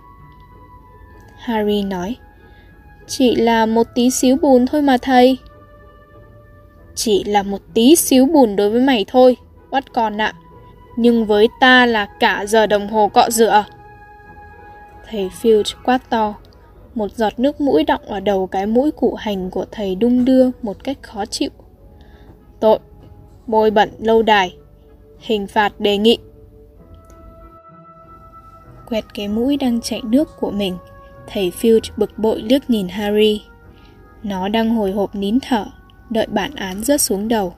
Harry 1.38 1.84
nói. 1.84 2.16
Chỉ 3.08 3.36
là 3.36 3.66
một 3.66 3.88
tí 3.96 4.10
xíu 4.10 4.38
bùn 4.42 4.66
thôi 4.66 4.82
mà 4.82 4.98
thầy. 5.02 5.38
Chỉ 6.96 7.24
là 7.24 7.44
một 7.44 7.62
tí 7.74 7.96
xíu 7.96 8.26
bùn 8.26 8.56
đối 8.56 8.70
với 8.70 8.82
mày 8.82 9.06
thôi, 9.08 9.38
bắt 9.72 9.84
con 9.94 10.22
ạ. 10.22 10.34
Nhưng 10.96 11.26
với 11.26 11.48
ta 11.60 11.86
là 11.86 12.06
cả 12.06 12.46
giờ 12.46 12.68
đồng 12.68 12.88
hồ 12.88 13.08
cọ 13.08 13.30
rửa. 13.30 13.66
Thầy 15.10 15.30
field 15.42 15.64
quát 15.84 16.10
to. 16.10 16.34
Một 16.96 17.12
giọt 17.12 17.40
nước 17.40 17.62
mũi 17.62 17.84
đọng 17.84 18.02
ở 18.06 18.20
đầu 18.20 18.48
cái 18.48 18.66
mũi 18.66 18.92
cụ 18.92 19.16
hành 19.16 19.50
của 19.50 19.66
thầy 19.72 19.96
đung 19.96 20.26
đưa 20.26 20.50
một 20.62 20.84
cách 20.84 20.98
khó 21.02 21.26
chịu. 21.26 21.50
Tội, 22.60 22.80
bôi 23.48 23.72
bẩn 23.72 23.90
lâu 24.00 24.22
đài, 24.22 24.56
hình 25.20 25.48
phạt 25.48 25.80
đề 25.80 25.98
nghị. 25.98 26.18
Quẹt 28.86 29.04
cái 29.14 29.28
mũi 29.28 29.58
đang 29.58 29.82
chảy 29.82 30.02
nước 30.04 30.30
của 30.40 30.52
mình, 30.52 30.78
thầy 31.28 31.52
Filch 31.62 31.92
bực 31.98 32.20
bội 32.20 32.42
liếc 32.42 32.70
nhìn 32.70 32.88
Harry. 32.88 33.42
Nó 34.24 34.48
đang 34.48 34.76
hồi 34.76 34.92
hộp 34.92 35.16
nín 35.16 35.40
thở, 35.42 35.66
đợi 36.10 36.28
bản 36.28 36.56
án 36.56 36.84
rớt 36.84 37.02
xuống 37.02 37.28
đầu. 37.28 37.54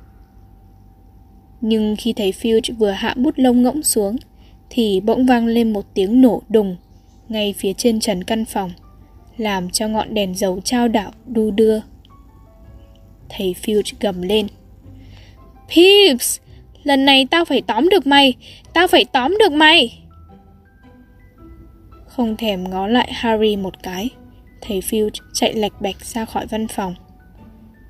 Nhưng 1.61 1.95
khi 1.95 2.13
thầy 2.13 2.31
Filch 2.31 2.75
vừa 2.77 2.91
hạ 2.91 3.13
bút 3.17 3.33
lông 3.37 3.63
ngỗng 3.63 3.83
xuống, 3.83 4.15
thì 4.69 5.01
bỗng 5.01 5.25
vang 5.25 5.47
lên 5.47 5.73
một 5.73 5.85
tiếng 5.93 6.21
nổ 6.21 6.41
đùng 6.49 6.75
ngay 7.29 7.53
phía 7.57 7.73
trên 7.73 7.99
trần 7.99 8.23
căn 8.23 8.45
phòng, 8.45 8.71
làm 9.37 9.69
cho 9.69 9.87
ngọn 9.87 10.13
đèn 10.13 10.35
dầu 10.35 10.59
trao 10.63 10.87
đảo 10.87 11.11
đu 11.25 11.51
đưa. 11.51 11.79
Thầy 13.29 13.55
Filch 13.61 13.93
gầm 13.99 14.21
lên. 14.21 14.47
Peeps, 15.75 16.39
lần 16.83 17.05
này 17.05 17.27
tao 17.31 17.45
phải 17.45 17.61
tóm 17.61 17.89
được 17.89 18.07
mày, 18.07 18.33
tao 18.73 18.87
phải 18.87 19.05
tóm 19.05 19.37
được 19.39 19.51
mày. 19.51 20.01
Không 22.07 22.37
thèm 22.37 22.69
ngó 22.69 22.87
lại 22.87 23.13
Harry 23.13 23.55
một 23.55 23.83
cái, 23.83 24.09
thầy 24.61 24.79
Filch 24.79 25.09
chạy 25.33 25.53
lạch 25.53 25.81
bạch 25.81 26.05
ra 26.05 26.25
khỏi 26.25 26.45
văn 26.47 26.67
phòng. 26.67 26.95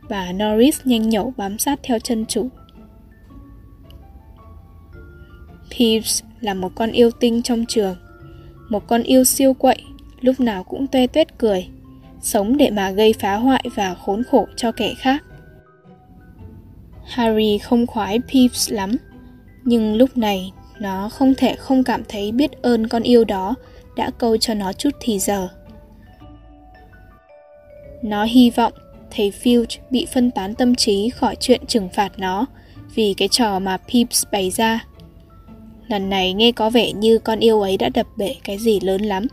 Bà 0.09 0.31
Norris 0.31 0.81
nhanh 0.85 1.09
nhẩu 1.09 1.33
bám 1.37 1.57
sát 1.57 1.79
theo 1.83 1.99
chân 1.99 2.25
chủ. 2.25 2.49
Peeves 5.77 6.23
là 6.39 6.53
một 6.53 6.71
con 6.75 6.91
yêu 6.91 7.11
tinh 7.11 7.41
trong 7.41 7.65
trường, 7.65 7.95
một 8.69 8.87
con 8.87 9.03
yêu 9.03 9.23
siêu 9.23 9.53
quậy, 9.53 9.83
lúc 10.25 10.39
nào 10.39 10.63
cũng 10.63 10.87
toe 10.87 11.07
toét 11.07 11.37
cười, 11.37 11.67
sống 12.21 12.57
để 12.57 12.69
mà 12.69 12.91
gây 12.91 13.13
phá 13.13 13.35
hoại 13.35 13.63
và 13.75 13.95
khốn 13.95 14.23
khổ 14.23 14.47
cho 14.55 14.71
kẻ 14.71 14.93
khác. 14.97 15.23
Harry 17.05 17.57
không 17.57 17.87
khoái 17.87 18.19
Peeves 18.33 18.71
lắm, 18.71 18.95
nhưng 19.63 19.95
lúc 19.95 20.17
này 20.17 20.51
nó 20.79 21.09
không 21.09 21.33
thể 21.37 21.55
không 21.55 21.83
cảm 21.83 22.03
thấy 22.09 22.31
biết 22.31 22.61
ơn 22.61 22.87
con 22.87 23.03
yêu 23.03 23.23
đó 23.23 23.55
đã 23.95 24.11
câu 24.17 24.37
cho 24.37 24.53
nó 24.53 24.73
chút 24.73 24.89
thì 24.99 25.19
giờ. 25.19 25.49
Nó 28.01 28.23
hy 28.23 28.49
vọng 28.49 28.73
thầy 29.11 29.31
Filch 29.43 29.79
bị 29.89 30.07
phân 30.13 30.31
tán 30.31 30.55
tâm 30.55 30.75
trí 30.75 31.09
khỏi 31.09 31.35
chuyện 31.39 31.65
trừng 31.65 31.89
phạt 31.89 32.11
nó 32.17 32.45
vì 32.95 33.13
cái 33.17 33.27
trò 33.27 33.59
mà 33.59 33.77
Peeps 33.77 34.23
bày 34.31 34.51
ra. 34.51 34.85
Lần 35.87 36.09
này 36.09 36.33
nghe 36.33 36.51
có 36.51 36.69
vẻ 36.69 36.91
như 36.91 37.19
con 37.19 37.39
yêu 37.39 37.61
ấy 37.61 37.77
đã 37.77 37.89
đập 37.89 38.07
bể 38.17 38.35
cái 38.43 38.57
gì 38.57 38.79
lớn 38.79 39.01
lắm. 39.01 39.27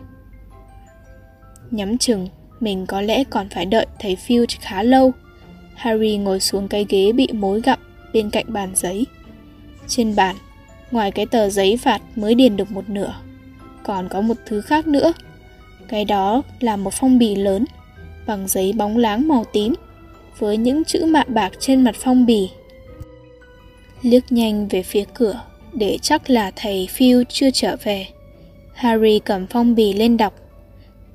Nhắm 1.72 1.98
chừng, 1.98 2.28
mình 2.60 2.86
có 2.86 3.00
lẽ 3.00 3.24
còn 3.24 3.48
phải 3.48 3.66
đợi 3.66 3.86
thầy 4.00 4.16
Filch 4.26 4.56
khá 4.60 4.82
lâu. 4.82 5.12
Harry 5.74 6.16
ngồi 6.16 6.40
xuống 6.40 6.68
cái 6.68 6.86
ghế 6.88 7.12
bị 7.12 7.28
mối 7.32 7.60
gặm 7.60 7.78
bên 8.12 8.30
cạnh 8.30 8.44
bàn 8.48 8.70
giấy. 8.74 9.06
Trên 9.88 10.16
bàn, 10.16 10.36
ngoài 10.90 11.10
cái 11.10 11.26
tờ 11.26 11.48
giấy 11.48 11.76
phạt 11.76 12.02
mới 12.16 12.34
điền 12.34 12.56
được 12.56 12.70
một 12.70 12.88
nửa, 12.88 13.14
còn 13.82 14.08
có 14.08 14.20
một 14.20 14.36
thứ 14.46 14.60
khác 14.60 14.86
nữa. 14.86 15.12
Cái 15.88 16.04
đó 16.04 16.42
là 16.60 16.76
một 16.76 16.94
phong 16.94 17.18
bì 17.18 17.34
lớn 17.34 17.64
bằng 18.26 18.48
giấy 18.48 18.72
bóng 18.72 18.96
láng 18.96 19.28
màu 19.28 19.44
tím 19.52 19.74
với 20.38 20.56
những 20.56 20.84
chữ 20.84 21.04
mạ 21.04 21.24
bạc 21.26 21.52
trên 21.58 21.84
mặt 21.84 21.94
phong 21.98 22.26
bì. 22.26 22.50
Liếc 24.02 24.32
nhanh 24.32 24.68
về 24.68 24.82
phía 24.82 25.04
cửa 25.14 25.40
để 25.72 25.98
chắc 26.02 26.30
là 26.30 26.50
thầy 26.56 26.88
Phil 26.90 27.22
chưa 27.28 27.50
trở 27.50 27.76
về. 27.82 28.06
Harry 28.74 29.18
cầm 29.18 29.46
phong 29.46 29.74
bì 29.74 29.92
lên 29.92 30.16
đọc. 30.16 30.34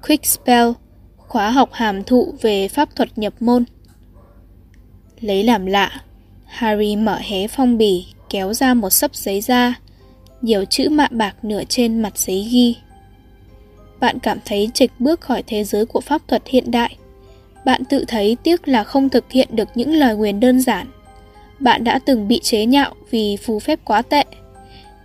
Quick 0.08 0.26
Spell, 0.26 0.72
khóa 1.18 1.52
học 1.52 1.70
hàm 1.74 2.04
thụ 2.04 2.34
về 2.42 2.68
pháp 2.68 2.96
thuật 2.96 3.18
nhập 3.18 3.34
môn. 3.40 3.64
Lấy 5.20 5.44
làm 5.44 5.66
lạ, 5.66 6.02
Harry 6.46 6.96
mở 6.96 7.18
hé 7.22 7.48
phong 7.48 7.78
bì, 7.78 8.06
kéo 8.30 8.54
ra 8.54 8.74
một 8.74 8.90
sấp 8.90 9.16
giấy 9.16 9.42
ra, 9.42 9.80
nhiều 10.42 10.66
chữ 10.66 10.90
mạ 10.90 11.08
bạc 11.12 11.36
nửa 11.42 11.64
trên 11.70 12.02
mặt 12.02 12.18
giấy 12.18 12.48
ghi. 12.52 12.76
Bạn 14.00 14.20
cảm 14.20 14.38
thấy 14.46 14.70
trịch 14.74 14.92
bước 15.00 15.22
khỏi 15.22 15.44
thế 15.48 15.64
giới 15.64 15.86
của 15.86 16.02
pháp 16.02 16.22
thuật 16.28 16.48
hiện 16.48 16.72
đại. 16.72 16.96
Bạn 17.66 17.86
tự 17.86 18.06
thấy 18.08 18.38
tiếc 18.44 18.68
là 18.68 18.84
không 18.84 19.10
thực 19.10 19.32
hiện 19.32 19.48
được 19.52 19.68
những 19.76 19.94
lời 19.94 20.16
nguyền 20.16 20.40
đơn 20.40 20.62
giản. 20.62 20.88
Bạn 21.60 21.84
đã 21.84 22.00
từng 22.06 22.28
bị 22.28 22.40
chế 22.40 22.66
nhạo 22.66 22.94
vì 23.10 23.38
phù 23.38 23.60
phép 23.60 23.80
quá 23.86 24.02
tệ. 24.02 24.24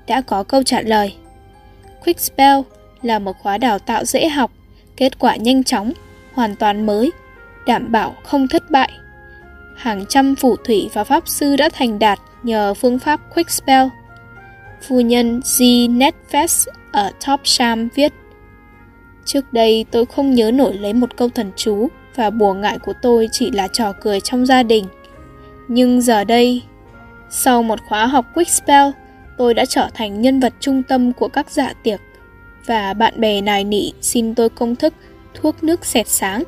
Đã 0.06 0.20
có 0.20 0.42
câu 0.42 0.62
trả 0.62 0.80
lời. 0.80 1.14
Quick 2.04 2.20
Spell 2.20 2.60
là 3.02 3.18
một 3.18 3.36
khóa 3.42 3.58
đào 3.58 3.78
tạo 3.78 4.04
dễ 4.04 4.28
học, 4.28 4.52
kết 5.02 5.18
quả 5.18 5.36
nhanh 5.36 5.64
chóng, 5.64 5.92
hoàn 6.32 6.56
toàn 6.56 6.86
mới, 6.86 7.12
đảm 7.66 7.92
bảo 7.92 8.14
không 8.22 8.48
thất 8.48 8.70
bại. 8.70 8.90
Hàng 9.76 10.04
trăm 10.08 10.34
phù 10.34 10.56
thủy 10.56 10.90
và 10.92 11.04
pháp 11.04 11.28
sư 11.28 11.56
đã 11.56 11.68
thành 11.72 11.98
đạt 11.98 12.18
nhờ 12.42 12.74
phương 12.74 12.98
pháp 12.98 13.20
Quick 13.34 13.50
Spell. 13.50 13.88
Phu 14.82 15.00
nhân 15.00 15.40
G. 15.58 15.62
Netfest 15.90 16.66
ở 16.92 17.10
Top 17.26 17.40
Sham 17.44 17.88
viết 17.94 18.12
Trước 19.24 19.52
đây 19.52 19.84
tôi 19.90 20.06
không 20.06 20.34
nhớ 20.34 20.50
nổi 20.50 20.74
lấy 20.74 20.92
một 20.92 21.16
câu 21.16 21.28
thần 21.28 21.52
chú 21.56 21.88
và 22.14 22.30
bùa 22.30 22.54
ngại 22.54 22.78
của 22.78 22.94
tôi 23.02 23.28
chỉ 23.32 23.50
là 23.50 23.68
trò 23.68 23.92
cười 24.00 24.20
trong 24.20 24.46
gia 24.46 24.62
đình. 24.62 24.84
Nhưng 25.68 26.00
giờ 26.00 26.24
đây, 26.24 26.62
sau 27.30 27.62
một 27.62 27.78
khóa 27.88 28.06
học 28.06 28.26
Quick 28.34 28.50
Spell, 28.50 28.90
tôi 29.38 29.54
đã 29.54 29.64
trở 29.64 29.88
thành 29.94 30.20
nhân 30.20 30.40
vật 30.40 30.52
trung 30.60 30.82
tâm 30.82 31.12
của 31.12 31.28
các 31.28 31.50
dạ 31.50 31.72
tiệc 31.82 32.00
và 32.66 32.94
bạn 32.94 33.20
bè 33.20 33.40
nài 33.40 33.64
nỉ 33.64 33.92
xin 34.00 34.34
tôi 34.34 34.48
công 34.48 34.76
thức 34.76 34.94
thuốc 35.34 35.64
nước 35.64 35.84
sệt 35.84 36.08
sáng. 36.08 36.42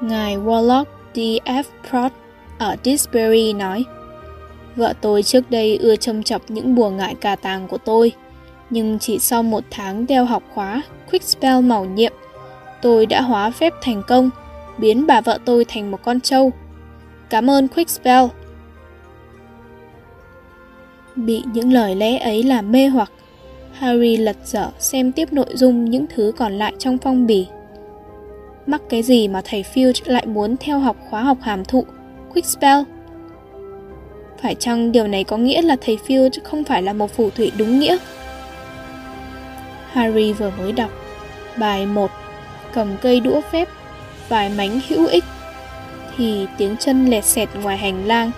Ngài 0.00 0.36
Warlock 0.36 0.84
D.F. 1.14 1.64
Prott 1.90 2.12
ở 2.58 2.76
Disbury 2.84 3.52
nói, 3.52 3.84
Vợ 4.76 4.94
tôi 5.00 5.22
trước 5.22 5.50
đây 5.50 5.76
ưa 5.76 5.96
trông 5.96 6.22
chọc 6.22 6.50
những 6.50 6.74
bùa 6.74 6.90
ngại 6.90 7.14
cà 7.20 7.36
tàng 7.36 7.68
của 7.68 7.78
tôi, 7.78 8.12
nhưng 8.70 8.98
chỉ 8.98 9.18
sau 9.18 9.42
một 9.42 9.64
tháng 9.70 10.06
đeo 10.06 10.24
học 10.24 10.42
khóa 10.54 10.82
Quick 11.10 11.24
Spell 11.24 11.60
màu 11.60 11.84
nhiệm, 11.84 12.12
tôi 12.82 13.06
đã 13.06 13.20
hóa 13.20 13.50
phép 13.50 13.72
thành 13.82 14.02
công, 14.08 14.30
biến 14.78 15.06
bà 15.06 15.20
vợ 15.20 15.38
tôi 15.44 15.64
thành 15.64 15.90
một 15.90 16.02
con 16.02 16.20
trâu 16.20 16.52
cảm 17.30 17.50
ơn 17.50 17.68
Quick 17.68 17.90
Spell 17.90 18.26
bị 21.16 21.42
những 21.52 21.72
lời 21.72 21.94
lẽ 21.94 22.18
ấy 22.18 22.42
làm 22.42 22.72
mê 22.72 22.88
hoặc 22.88 23.10
Harry 23.80 24.16
lật 24.16 24.36
dở 24.44 24.70
xem 24.78 25.12
tiếp 25.12 25.32
nội 25.32 25.46
dung 25.54 25.84
những 25.84 26.06
thứ 26.14 26.32
còn 26.36 26.52
lại 26.52 26.72
trong 26.78 26.98
phong 26.98 27.26
bì. 27.26 27.46
Mắc 28.66 28.82
cái 28.88 29.02
gì 29.02 29.28
mà 29.28 29.40
thầy 29.44 29.64
Filch 29.74 30.02
lại 30.04 30.26
muốn 30.26 30.56
theo 30.56 30.78
học 30.78 30.96
khóa 31.10 31.22
học 31.22 31.38
hàm 31.40 31.64
thụ, 31.64 31.84
Quick 32.32 32.48
Spell? 32.48 32.82
Phải 34.42 34.54
chăng 34.54 34.92
điều 34.92 35.06
này 35.06 35.24
có 35.24 35.36
nghĩa 35.36 35.62
là 35.62 35.76
thầy 35.80 35.98
Filch 36.06 36.30
không 36.44 36.64
phải 36.64 36.82
là 36.82 36.92
một 36.92 37.10
phù 37.16 37.30
thủy 37.30 37.52
đúng 37.58 37.78
nghĩa? 37.78 37.96
Harry 39.92 40.32
vừa 40.32 40.52
mới 40.58 40.72
đọc 40.72 40.90
bài 41.56 41.86
1 41.86 42.10
cầm 42.72 42.96
cây 43.02 43.20
đũa 43.20 43.40
phép 43.52 43.68
vài 44.28 44.50
mánh 44.56 44.80
hữu 44.88 45.06
ích 45.06 45.24
thì 46.16 46.46
tiếng 46.58 46.76
chân 46.76 47.06
lẹt 47.06 47.24
xẹt 47.24 47.48
ngoài 47.62 47.76
hành 47.76 48.06
lang 48.06 48.30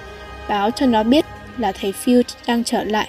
báo 0.48 0.70
cho 0.70 0.86
nó 0.86 1.02
biết 1.02 1.24
là 1.58 1.72
thầy 1.72 1.92
Filch 2.04 2.34
đang 2.46 2.64
trở 2.64 2.84
lại. 2.84 3.08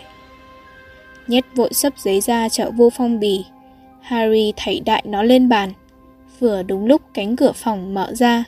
Nhét 1.27 1.45
vội 1.55 1.69
sấp 1.73 1.93
giấy 1.97 2.21
ra 2.21 2.49
chợ 2.49 2.71
vô 2.71 2.89
phong 2.89 3.19
bì. 3.19 3.45
Harry 4.01 4.53
thảy 4.55 4.79
đại 4.79 5.03
nó 5.05 5.23
lên 5.23 5.49
bàn. 5.49 5.73
Vừa 6.39 6.63
đúng 6.63 6.85
lúc 6.85 7.01
cánh 7.13 7.35
cửa 7.35 7.51
phòng 7.51 7.93
mở 7.93 8.13
ra. 8.15 8.43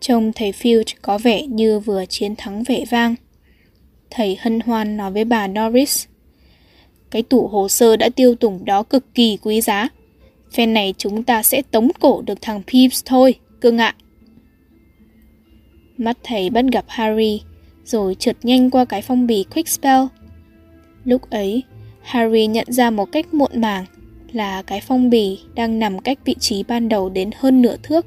Trông 0.00 0.32
thầy 0.32 0.52
Filch 0.52 0.94
có 1.02 1.18
vẻ 1.18 1.42
như 1.46 1.78
vừa 1.78 2.04
chiến 2.06 2.36
thắng 2.36 2.62
vẻ 2.62 2.84
vang. 2.90 3.14
Thầy 4.10 4.36
hân 4.40 4.60
hoan 4.60 4.96
nói 4.96 5.10
với 5.10 5.24
bà 5.24 5.46
Norris. 5.48 6.06
Cái 7.10 7.22
tủ 7.22 7.46
hồ 7.46 7.68
sơ 7.68 7.96
đã 7.96 8.08
tiêu 8.16 8.34
tùng 8.34 8.64
đó 8.64 8.82
cực 8.82 9.14
kỳ 9.14 9.38
quý 9.42 9.60
giá. 9.60 9.88
Phen 10.52 10.74
này 10.74 10.94
chúng 10.98 11.22
ta 11.22 11.42
sẽ 11.42 11.62
tống 11.62 11.88
cổ 12.00 12.22
được 12.26 12.42
thằng 12.42 12.62
Peeves 12.72 13.02
thôi, 13.04 13.34
cưng 13.60 13.78
ạ. 13.78 13.94
Mắt 15.96 16.18
thầy 16.22 16.50
bắt 16.50 16.64
gặp 16.72 16.84
Harry, 16.88 17.40
rồi 17.84 18.14
trượt 18.14 18.36
nhanh 18.42 18.70
qua 18.70 18.84
cái 18.84 19.02
phong 19.02 19.26
bì 19.26 19.44
Quick 19.54 19.68
Spell. 19.68 20.02
Lúc 21.04 21.30
ấy, 21.30 21.62
Harry 22.02 22.46
nhận 22.46 22.72
ra 22.72 22.90
một 22.90 23.12
cách 23.12 23.34
muộn 23.34 23.60
màng 23.60 23.84
là 24.32 24.62
cái 24.62 24.80
phong 24.80 25.10
bì 25.10 25.38
đang 25.54 25.78
nằm 25.78 25.98
cách 25.98 26.18
vị 26.24 26.34
trí 26.40 26.62
ban 26.62 26.88
đầu 26.88 27.08
đến 27.08 27.30
hơn 27.38 27.62
nửa 27.62 27.76
thước. 27.82 28.06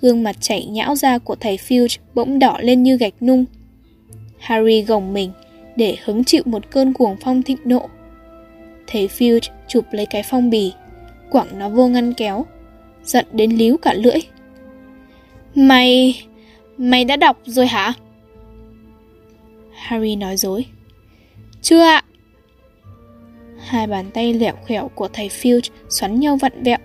Gương 0.00 0.22
mặt 0.22 0.36
chảy 0.40 0.66
nhão 0.66 0.96
ra 0.96 1.18
của 1.18 1.34
thầy 1.34 1.56
Filch 1.56 1.98
bỗng 2.14 2.38
đỏ 2.38 2.58
lên 2.60 2.82
như 2.82 2.96
gạch 2.96 3.22
nung. 3.22 3.44
Harry 4.38 4.82
gồng 4.82 5.12
mình, 5.12 5.32
để 5.76 5.96
hứng 6.04 6.24
chịu 6.24 6.42
một 6.44 6.70
cơn 6.70 6.92
cuồng 6.92 7.16
phong 7.20 7.42
thịnh 7.42 7.58
nộ. 7.64 7.88
Thầy 8.86 9.08
filch 9.08 9.50
chụp 9.68 9.84
lấy 9.90 10.06
cái 10.06 10.22
phong 10.22 10.50
bì, 10.50 10.72
quẳng 11.30 11.58
nó 11.58 11.68
vô 11.68 11.88
ngăn 11.88 12.14
kéo, 12.14 12.46
giận 13.04 13.26
đến 13.32 13.50
líu 13.50 13.76
cả 13.76 13.94
lưỡi. 13.94 14.20
Mày... 15.54 16.22
mày 16.78 17.04
đã 17.04 17.16
đọc 17.16 17.38
rồi 17.44 17.66
hả? 17.66 17.92
Harry 19.74 20.16
nói 20.16 20.36
dối. 20.36 20.66
Chưa 21.62 21.80
ạ. 21.80 22.02
Hai 23.58 23.86
bàn 23.86 24.10
tay 24.14 24.34
lẹo 24.34 24.54
khẻo 24.66 24.90
của 24.94 25.08
thầy 25.12 25.28
Field 25.28 25.60
xoắn 25.88 26.20
nhau 26.20 26.36
vặn 26.36 26.62
vẹo. 26.62 26.78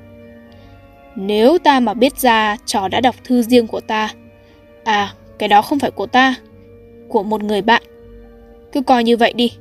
Nếu 1.16 1.58
ta 1.58 1.80
mà 1.80 1.94
biết 1.94 2.18
ra 2.18 2.58
trò 2.66 2.88
đã 2.88 3.02
đọc 3.02 3.16
thư 3.24 3.42
riêng 3.42 3.68
của 3.68 3.80
ta, 3.80 4.14
à, 4.84 5.14
cái 5.40 5.50
đó 5.50 5.62
không 5.62 5.80
phải 5.80 5.92
của 5.92 6.06
ta, 6.06 6.36
của 7.10 7.24
một 7.24 7.44
người 7.44 7.62
bạn. 7.62 7.84
Cứ 8.72 8.82
coi 8.82 9.04
như 9.04 9.18
vậy 9.18 9.34
đi. 9.36 9.52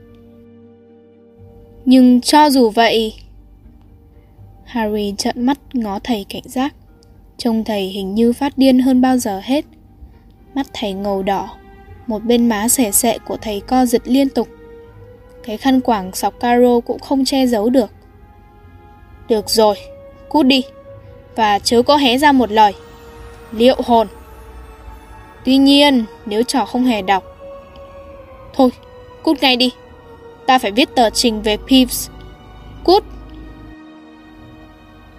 Nhưng 1.84 2.20
cho 2.20 2.50
dù 2.50 2.70
vậy... 2.70 3.14
Harry 4.64 5.14
trợn 5.18 5.46
mắt 5.46 5.58
ngó 5.72 5.98
thầy 5.98 6.26
cảnh 6.28 6.42
giác. 6.44 6.74
Trông 7.38 7.64
thầy 7.64 7.82
hình 7.82 8.14
như 8.14 8.32
phát 8.32 8.58
điên 8.58 8.78
hơn 8.78 9.00
bao 9.00 9.18
giờ 9.18 9.40
hết. 9.44 9.64
Mắt 10.54 10.66
thầy 10.72 10.92
ngầu 10.92 11.22
đỏ, 11.22 11.56
một 12.06 12.24
bên 12.24 12.48
má 12.48 12.68
xẻ 12.68 12.90
xệ 12.90 13.18
của 13.18 13.36
thầy 13.36 13.60
co 13.60 13.86
giật 13.86 14.02
liên 14.04 14.28
tục. 14.28 14.48
Cái 15.46 15.56
khăn 15.56 15.80
quảng 15.80 16.12
sọc 16.12 16.40
caro 16.40 16.80
cũng 16.80 16.98
không 16.98 17.24
che 17.24 17.46
giấu 17.46 17.70
được. 17.70 17.90
Được 19.28 19.50
rồi, 19.50 19.76
cút 20.28 20.46
đi. 20.46 20.62
Và 21.36 21.58
chớ 21.58 21.82
có 21.82 21.96
hé 21.96 22.18
ra 22.18 22.32
một 22.32 22.52
lời. 22.52 22.72
Liệu 23.52 23.76
hồn. 23.84 24.06
Tuy 25.44 25.56
nhiên, 25.56 26.04
nếu 26.26 26.42
trò 26.42 26.64
không 26.64 26.84
hề 26.84 27.02
đọc. 27.02 27.24
Thôi, 28.54 28.70
cút 29.22 29.42
ngay 29.42 29.56
đi. 29.56 29.70
Ta 30.46 30.58
phải 30.58 30.70
viết 30.70 30.94
tờ 30.94 31.10
trình 31.10 31.42
về 31.42 31.56
Peeves. 31.56 32.10
Cút. 32.84 33.04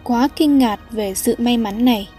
Quá 0.04 0.28
kinh 0.36 0.58
ngạc 0.58 0.80
về 0.92 1.14
sự 1.14 1.36
may 1.38 1.58
mắn 1.58 1.86
này, 1.86 2.10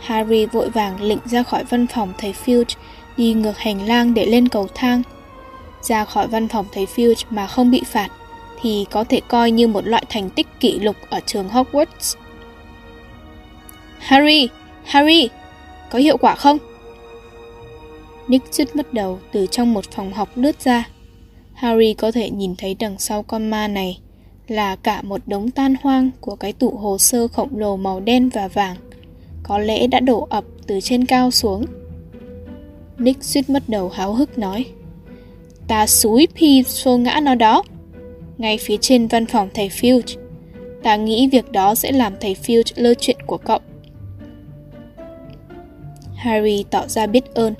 Harry 0.00 0.46
vội 0.46 0.70
vàng 0.70 1.02
lịnh 1.02 1.18
ra 1.24 1.42
khỏi 1.42 1.64
văn 1.64 1.86
phòng 1.86 2.12
thầy 2.18 2.34
Filch, 2.44 2.76
đi 3.16 3.32
ngược 3.32 3.58
hành 3.58 3.86
lang 3.86 4.14
để 4.14 4.26
lên 4.26 4.48
cầu 4.48 4.68
thang. 4.74 5.02
Ra 5.82 6.04
khỏi 6.04 6.28
văn 6.28 6.48
phòng 6.48 6.66
thầy 6.72 6.86
Filch 6.86 7.24
mà 7.30 7.46
không 7.46 7.70
bị 7.70 7.82
phạt 7.86 8.08
thì 8.60 8.86
có 8.90 9.04
thể 9.04 9.20
coi 9.28 9.50
như 9.50 9.68
một 9.68 9.86
loại 9.86 10.04
thành 10.08 10.30
tích 10.30 10.46
kỷ 10.60 10.78
lục 10.78 10.96
ở 11.10 11.20
trường 11.26 11.48
Hogwarts. 11.48 12.16
Harry, 13.98 14.48
Harry, 14.84 15.28
có 15.90 15.98
hiệu 15.98 16.16
quả 16.16 16.34
không? 16.34 16.58
Nick 18.28 18.54
rứt 18.54 18.76
mất 18.76 18.94
đầu 18.94 19.18
từ 19.32 19.46
trong 19.46 19.74
một 19.74 19.84
phòng 19.90 20.12
học 20.12 20.28
lướt 20.34 20.60
ra. 20.60 20.88
Harry 21.54 21.94
có 21.94 22.10
thể 22.10 22.30
nhìn 22.30 22.56
thấy 22.56 22.74
đằng 22.74 22.98
sau 22.98 23.22
con 23.22 23.50
ma 23.50 23.68
này 23.68 24.00
là 24.48 24.76
cả 24.76 25.02
một 25.02 25.20
đống 25.26 25.50
tan 25.50 25.74
hoang 25.82 26.10
của 26.20 26.36
cái 26.36 26.52
tủ 26.52 26.70
hồ 26.70 26.98
sơ 26.98 27.28
khổng 27.28 27.58
lồ 27.58 27.76
màu 27.76 28.00
đen 28.00 28.28
và 28.28 28.48
vàng, 28.48 28.76
có 29.42 29.58
lẽ 29.58 29.86
đã 29.86 30.00
đổ 30.00 30.26
ập 30.30 30.44
từ 30.66 30.80
trên 30.80 31.06
cao 31.06 31.30
xuống. 31.30 31.64
Nick 32.98 33.24
suýt 33.24 33.50
mất 33.50 33.62
đầu 33.68 33.88
háo 33.88 34.14
hức 34.14 34.38
nói, 34.38 34.64
Ta 35.68 35.86
xúi 35.86 36.28
phi 36.36 36.62
xô 36.62 36.98
ngã 36.98 37.20
nó 37.22 37.34
đó, 37.34 37.62
ngay 38.38 38.58
phía 38.58 38.76
trên 38.76 39.06
văn 39.06 39.26
phòng 39.26 39.48
thầy 39.54 39.68
Filch. 39.68 40.16
Ta 40.82 40.96
nghĩ 40.96 41.28
việc 41.32 41.52
đó 41.52 41.74
sẽ 41.74 41.92
làm 41.92 42.12
thầy 42.20 42.36
Filch 42.42 42.72
lơ 42.76 42.94
chuyện 42.94 43.16
của 43.26 43.38
cậu. 43.38 43.58
Harry 46.16 46.64
tỏ 46.70 46.86
ra 46.86 47.06
biết 47.06 47.34
ơn. 47.34 47.54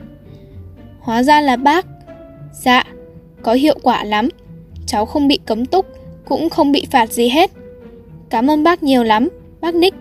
Hóa 1.01 1.23
ra 1.23 1.41
là 1.41 1.57
bác. 1.57 1.87
Dạ, 2.53 2.85
có 3.43 3.53
hiệu 3.53 3.79
quả 3.83 4.05
lắm. 4.05 4.29
Cháu 4.87 5.07
không 5.07 5.29
bị 5.29 5.39
cấm 5.47 5.67
túc 5.67 5.87
cũng 6.25 6.51
không 6.51 6.73
bị 6.73 6.87
phạt 6.91 7.13
gì 7.13 7.29
hết. 7.29 7.51
Cảm 8.31 8.51
ơn 8.51 8.63
bác 8.63 8.83
nhiều 8.83 9.05
lắm, 9.05 9.29
bác 9.61 9.75
Nick. 9.75 9.97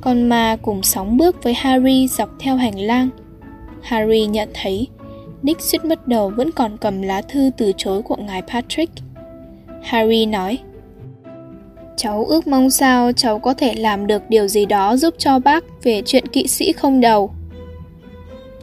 Con 0.00 0.28
ma 0.28 0.56
cùng 0.62 0.82
sóng 0.82 1.16
bước 1.16 1.42
với 1.42 1.54
Harry 1.54 2.08
dọc 2.08 2.30
theo 2.40 2.56
hành 2.56 2.80
lang. 2.80 3.08
Harry 3.82 4.26
nhận 4.26 4.48
thấy 4.54 4.88
Nick 5.42 5.60
suýt 5.60 5.84
mất 5.84 6.08
đầu 6.08 6.32
vẫn 6.36 6.50
còn 6.52 6.76
cầm 6.76 7.02
lá 7.02 7.22
thư 7.22 7.50
từ 7.56 7.72
chối 7.76 8.02
của 8.02 8.16
ngài 8.16 8.42
Patrick. 8.42 8.92
Harry 9.82 10.26
nói, 10.26 10.58
Cháu 11.96 12.24
ước 12.24 12.46
mong 12.46 12.70
sao 12.70 13.12
cháu 13.12 13.38
có 13.38 13.54
thể 13.54 13.74
làm 13.74 14.06
được 14.06 14.22
điều 14.28 14.48
gì 14.48 14.66
đó 14.66 14.96
giúp 14.96 15.14
cho 15.18 15.38
bác 15.38 15.64
về 15.82 16.02
chuyện 16.06 16.26
kỵ 16.26 16.46
sĩ 16.46 16.72
không 16.72 17.00
đầu. 17.00 17.30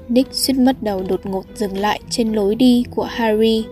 Nick 0.10 0.34
suýt 0.34 0.54
mất 0.54 0.84
đầu 0.84 1.04
đột 1.10 1.26
ngột 1.26 1.46
dừng 1.56 1.78
lại 1.78 2.00
trên 2.10 2.34
lối 2.34 2.56
đi 2.56 2.84
của 2.90 3.04
Harry 3.04 3.66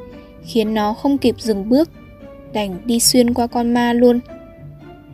khiến 0.44 0.74
nó 0.74 0.94
không 0.94 1.18
kịp 1.18 1.36
dừng 1.40 1.70
bước, 1.70 1.90
đành 2.54 2.78
đi 2.86 3.00
xuyên 3.00 3.34
qua 3.34 3.48
con 3.48 3.74
ma 3.74 3.94
luôn. 3.94 4.20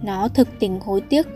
Nó 0.04 0.28
thực 0.28 0.48
tình 0.60 0.80
hối 0.80 1.02
tiếc, 1.02 1.28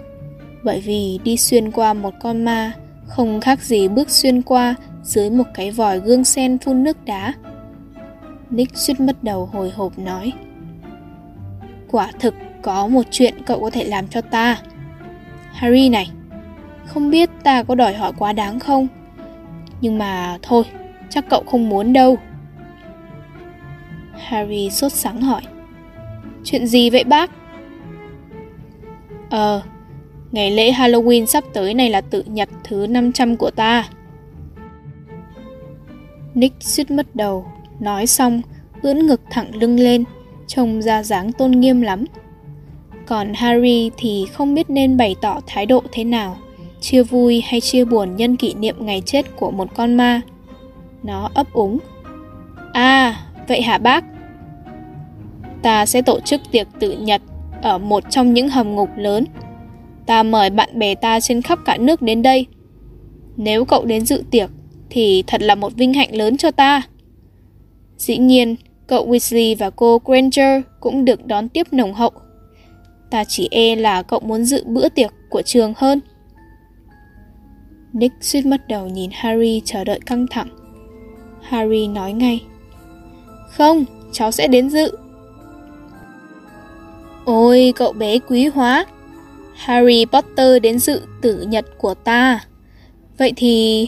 bởi 0.64 0.82
vì 0.82 1.20
đi 1.24 1.38
xuyên 1.38 1.72
qua 1.72 1.94
một 1.94 2.14
con 2.22 2.46
ma 2.46 2.72
không 3.08 3.42
khác 3.42 3.64
gì 3.64 3.88
bước 3.88 4.10
xuyên 4.10 4.42
qua 4.42 4.76
dưới 5.04 5.30
một 5.30 5.44
cái 5.54 5.72
vòi 5.72 6.00
gương 6.00 6.24
sen 6.24 6.58
phun 6.58 6.84
nước 6.84 7.06
đá. 7.06 7.34
Nick 8.50 8.78
suýt 8.78 9.00
mất 9.00 9.24
đầu 9.24 9.46
hồi 9.46 9.72
hộp 9.76 10.00
nói. 10.00 10.34
Quả 11.92 12.12
thực 12.20 12.36
có 12.62 12.88
một 12.88 13.04
chuyện 13.12 13.34
cậu 13.46 13.60
có 13.62 13.70
thể 13.70 13.84
làm 13.84 14.08
cho 14.08 14.22
ta. 14.22 14.58
Harry 15.52 15.90
này, 15.90 16.12
không 16.86 17.10
biết 17.10 17.30
ta 17.44 17.64
có 17.64 17.76
đòi 17.76 17.94
hỏi 17.94 18.12
quá 18.18 18.34
đáng 18.34 18.60
không? 18.60 18.88
Nhưng 19.82 19.98
mà 19.98 20.38
thôi, 20.42 20.64
chắc 21.10 21.26
cậu 21.30 21.44
không 21.48 21.70
muốn 21.70 21.94
đâu. 21.94 22.18
Harry 24.14 24.70
sốt 24.70 24.92
sáng 24.92 25.22
hỏi 25.22 25.42
Chuyện 26.44 26.68
gì 26.68 26.90
vậy 26.90 27.04
bác? 27.04 27.32
Ờ, 29.30 29.62
ngày 30.32 30.52
lễ 30.52 30.72
Halloween 30.72 31.26
sắp 31.26 31.44
tới 31.54 31.74
này 31.74 31.90
là 31.90 32.02
tự 32.02 32.24
nhật 32.26 32.50
thứ 32.64 32.88
500 32.88 33.38
của 33.38 33.52
ta. 33.52 33.90
Nick 36.36 36.64
suýt 36.64 36.92
mất 36.92 37.16
đầu, 37.16 37.46
nói 37.80 38.08
xong, 38.08 38.42
ưỡn 38.82 39.08
ngực 39.08 39.22
thẳng 39.30 39.56
lưng 39.56 39.80
lên, 39.80 40.04
trông 40.48 40.82
ra 40.82 41.04
dáng 41.04 41.32
tôn 41.32 41.52
nghiêm 41.52 41.82
lắm. 41.82 42.06
Còn 43.06 43.34
Harry 43.34 43.92
thì 43.98 44.26
không 44.34 44.54
biết 44.54 44.70
nên 44.70 44.98
bày 44.98 45.16
tỏ 45.22 45.40
thái 45.48 45.66
độ 45.66 45.84
thế 45.92 46.04
nào, 46.04 46.38
chia 46.82 47.04
vui 47.04 47.42
hay 47.42 47.62
chia 47.62 47.86
buồn 47.86 48.16
nhân 48.16 48.36
kỷ 48.36 48.54
niệm 48.54 48.76
ngày 48.80 49.02
chết 49.06 49.36
của 49.36 49.52
một 49.52 49.76
con 49.76 49.94
ma. 49.98 50.22
Nó 51.04 51.30
ấp 51.34 51.54
úng. 51.54 51.78
À, 52.74 53.16
vậy 53.48 53.62
hả 53.62 53.78
bác? 53.78 54.04
ta 55.64 55.86
sẽ 55.86 56.02
tổ 56.02 56.20
chức 56.20 56.42
tiệc 56.52 56.68
tự 56.80 56.92
nhật 56.92 57.22
ở 57.62 57.78
một 57.78 58.04
trong 58.10 58.34
những 58.34 58.50
hầm 58.50 58.76
ngục 58.76 58.90
lớn. 58.96 59.26
Ta 60.06 60.24
mời 60.24 60.50
bạn 60.50 60.80
bè 60.80 60.96
ta 60.96 61.20
trên 61.20 61.42
khắp 61.42 61.60
cả 61.66 61.78
nước 61.78 62.02
đến 62.02 62.22
đây. 62.22 62.46
Nếu 63.38 63.66
cậu 63.66 63.86
đến 63.86 64.06
dự 64.06 64.24
tiệc 64.32 64.50
thì 64.94 65.24
thật 65.28 65.42
là 65.42 65.56
một 65.56 65.74
vinh 65.76 65.94
hạnh 65.94 66.16
lớn 66.16 66.38
cho 66.38 66.52
ta. 66.52 66.82
Dĩ 67.98 68.18
nhiên, 68.18 68.56
cậu 68.88 69.08
Weasley 69.08 69.56
và 69.60 69.70
cô 69.70 70.02
Granger 70.06 70.62
cũng 70.80 71.06
được 71.06 71.26
đón 71.26 71.50
tiếp 71.50 71.68
nồng 71.72 71.94
hậu. 71.94 72.12
Ta 73.10 73.24
chỉ 73.24 73.48
e 73.52 73.76
là 73.76 74.04
cậu 74.04 74.20
muốn 74.20 74.46
dự 74.46 74.64
bữa 74.66 74.90
tiệc 74.90 75.12
của 75.30 75.42
trường 75.42 75.74
hơn. 75.78 76.00
Nick 77.94 78.16
suýt 78.22 78.46
mất 78.46 78.68
đầu 78.68 78.88
nhìn 78.88 79.10
Harry 79.14 79.62
chờ 79.66 79.84
đợi 79.84 80.00
căng 80.06 80.28
thẳng. 80.28 80.48
Harry 81.42 81.88
nói 81.88 82.14
ngay. 82.14 82.44
Không, 83.50 83.86
cháu 84.12 84.32
sẽ 84.32 84.48
đến 84.48 84.70
dự. 84.70 84.92
Ôi 87.26 87.74
cậu 87.76 87.94
bé 87.94 88.20
quý 88.20 88.48
hóa 88.48 88.86
Harry 89.56 90.06
Potter 90.06 90.62
đến 90.62 90.80
dự 90.80 91.02
tử 91.22 91.42
nhật 91.42 91.66
của 91.78 91.94
ta 91.94 92.40
Vậy 93.18 93.34
thì... 93.36 93.88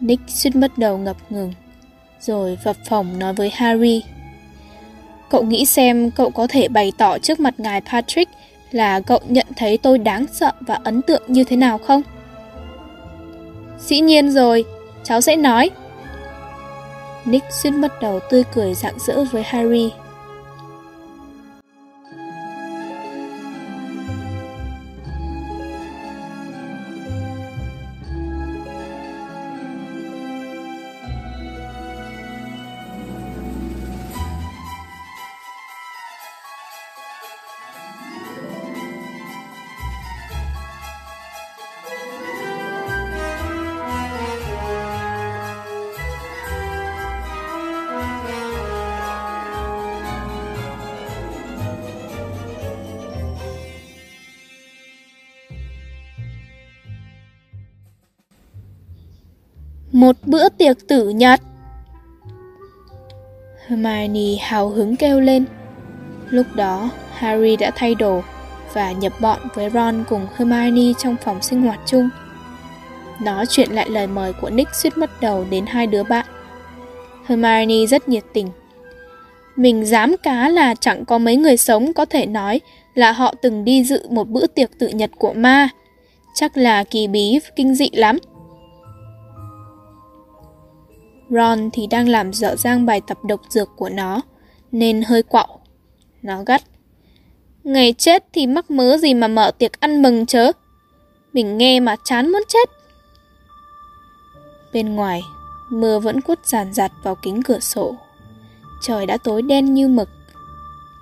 Nick 0.00 0.22
suýt 0.30 0.56
mất 0.56 0.78
đầu 0.78 0.98
ngập 0.98 1.16
ngừng 1.30 1.52
Rồi 2.20 2.58
vập 2.64 2.76
phòng 2.88 3.18
nói 3.18 3.34
với 3.34 3.50
Harry 3.54 4.02
Cậu 5.30 5.42
nghĩ 5.42 5.66
xem 5.66 6.10
cậu 6.10 6.30
có 6.30 6.46
thể 6.46 6.68
bày 6.68 6.92
tỏ 6.98 7.18
trước 7.18 7.40
mặt 7.40 7.54
ngài 7.58 7.80
Patrick 7.80 8.32
Là 8.70 9.00
cậu 9.00 9.18
nhận 9.28 9.46
thấy 9.56 9.78
tôi 9.78 9.98
đáng 9.98 10.26
sợ 10.32 10.52
và 10.60 10.78
ấn 10.84 11.02
tượng 11.02 11.22
như 11.26 11.44
thế 11.44 11.56
nào 11.56 11.78
không? 11.78 12.02
Dĩ 13.78 14.00
nhiên 14.00 14.30
rồi, 14.30 14.64
cháu 15.04 15.20
sẽ 15.20 15.36
nói 15.36 15.70
Nick 17.24 17.52
suýt 17.52 17.70
mất 17.70 17.92
đầu 18.00 18.20
tươi 18.30 18.44
cười 18.54 18.74
rạng 18.74 18.98
rỡ 18.98 19.24
với 19.24 19.42
Harry 19.42 19.90
Một 59.96 60.16
bữa 60.26 60.48
tiệc 60.48 60.88
tử 60.88 61.08
nhật. 61.08 61.40
Hermione 63.66 64.36
hào 64.40 64.68
hứng 64.68 64.96
kêu 64.96 65.20
lên. 65.20 65.44
Lúc 66.30 66.46
đó, 66.54 66.90
Harry 67.12 67.56
đã 67.56 67.70
thay 67.76 67.94
đồ 67.94 68.22
và 68.72 68.92
nhập 68.92 69.12
bọn 69.20 69.38
với 69.54 69.70
Ron 69.70 70.04
cùng 70.08 70.26
Hermione 70.36 70.92
trong 70.98 71.16
phòng 71.24 71.42
sinh 71.42 71.62
hoạt 71.62 71.80
chung. 71.86 72.08
Nó 73.22 73.44
chuyện 73.44 73.72
lại 73.72 73.90
lời 73.90 74.06
mời 74.06 74.32
của 74.32 74.50
Nick 74.50 74.74
suýt 74.74 74.98
mất 74.98 75.20
đầu 75.20 75.44
đến 75.50 75.66
hai 75.66 75.86
đứa 75.86 76.02
bạn. 76.02 76.26
Hermione 77.26 77.86
rất 77.86 78.08
nhiệt 78.08 78.24
tình. 78.32 78.48
Mình 79.56 79.86
dám 79.86 80.16
cá 80.22 80.48
là 80.48 80.74
chẳng 80.74 81.04
có 81.04 81.18
mấy 81.18 81.36
người 81.36 81.56
sống 81.56 81.92
có 81.92 82.04
thể 82.04 82.26
nói 82.26 82.60
là 82.94 83.12
họ 83.12 83.34
từng 83.42 83.64
đi 83.64 83.84
dự 83.84 84.08
một 84.10 84.28
bữa 84.28 84.46
tiệc 84.46 84.78
tự 84.78 84.88
nhật 84.88 85.10
của 85.18 85.32
ma. 85.32 85.68
Chắc 86.34 86.56
là 86.56 86.84
kỳ 86.84 87.06
bí 87.06 87.38
kinh 87.56 87.74
dị 87.74 87.90
lắm. 87.92 88.18
Ron 91.30 91.70
thì 91.72 91.86
đang 91.86 92.08
làm 92.08 92.32
dở 92.32 92.56
dang 92.56 92.86
bài 92.86 93.00
tập 93.06 93.18
độc 93.24 93.40
dược 93.48 93.68
của 93.76 93.88
nó, 93.88 94.20
nên 94.72 95.02
hơi 95.02 95.22
quạo. 95.22 95.60
Nó 96.22 96.42
gắt. 96.46 96.62
Ngày 97.64 97.94
chết 97.98 98.24
thì 98.32 98.46
mắc 98.46 98.70
mớ 98.70 98.96
gì 98.98 99.14
mà 99.14 99.28
mở 99.28 99.50
tiệc 99.50 99.80
ăn 99.80 100.02
mừng 100.02 100.26
chớ. 100.26 100.52
Mình 101.32 101.58
nghe 101.58 101.80
mà 101.80 101.96
chán 102.04 102.32
muốn 102.32 102.42
chết. 102.48 102.70
Bên 104.72 104.94
ngoài, 104.94 105.22
mưa 105.70 105.98
vẫn 105.98 106.20
quất 106.20 106.46
giàn 106.46 106.72
giặt 106.74 106.92
vào 107.02 107.14
kính 107.14 107.42
cửa 107.42 107.60
sổ. 107.60 107.94
Trời 108.82 109.06
đã 109.06 109.16
tối 109.16 109.42
đen 109.42 109.74
như 109.74 109.88
mực. 109.88 110.08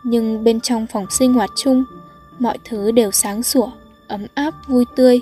Nhưng 0.03 0.45
bên 0.45 0.61
trong 0.61 0.87
phòng 0.87 1.07
sinh 1.11 1.35
hoạt 1.35 1.51
chung, 1.57 1.85
mọi 2.39 2.59
thứ 2.65 2.91
đều 2.91 3.11
sáng 3.11 3.43
sủa, 3.43 3.71
ấm 4.09 4.27
áp, 4.35 4.55
vui 4.69 4.85
tươi. 4.97 5.21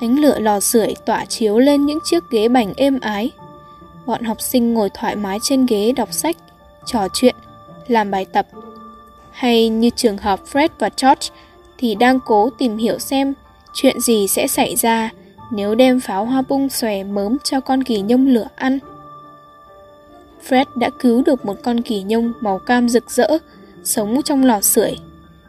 Ánh 0.00 0.18
lửa 0.18 0.38
lò 0.38 0.60
sưởi 0.60 0.94
tỏa 1.06 1.24
chiếu 1.24 1.58
lên 1.58 1.86
những 1.86 1.98
chiếc 2.04 2.30
ghế 2.30 2.48
bành 2.48 2.74
êm 2.76 3.00
ái. 3.00 3.30
Bọn 4.06 4.24
học 4.24 4.40
sinh 4.40 4.74
ngồi 4.74 4.90
thoải 4.94 5.16
mái 5.16 5.38
trên 5.42 5.66
ghế 5.66 5.92
đọc 5.92 6.12
sách, 6.12 6.36
trò 6.86 7.08
chuyện, 7.12 7.34
làm 7.88 8.10
bài 8.10 8.24
tập. 8.24 8.46
Hay 9.30 9.68
như 9.68 9.90
trường 9.90 10.18
hợp 10.18 10.40
Fred 10.52 10.68
và 10.78 10.90
George 11.02 11.28
thì 11.78 11.94
đang 11.94 12.20
cố 12.20 12.50
tìm 12.50 12.76
hiểu 12.76 12.98
xem 12.98 13.34
chuyện 13.74 14.00
gì 14.00 14.28
sẽ 14.28 14.46
xảy 14.46 14.76
ra 14.76 15.10
nếu 15.50 15.74
đem 15.74 16.00
pháo 16.00 16.24
hoa 16.24 16.42
bung 16.48 16.68
xòe 16.68 17.04
mớm 17.04 17.36
cho 17.44 17.60
con 17.60 17.84
kỳ 17.84 18.00
nhông 18.00 18.26
lửa 18.26 18.48
ăn. 18.56 18.78
Fred 20.48 20.64
đã 20.74 20.90
cứu 20.98 21.22
được 21.22 21.44
một 21.44 21.56
con 21.62 21.80
kỳ 21.80 22.02
nhông 22.02 22.32
màu 22.40 22.58
cam 22.58 22.88
rực 22.88 23.10
rỡ, 23.10 23.28
sống 23.84 24.22
trong 24.24 24.44
lò 24.44 24.60
sưởi, 24.60 24.98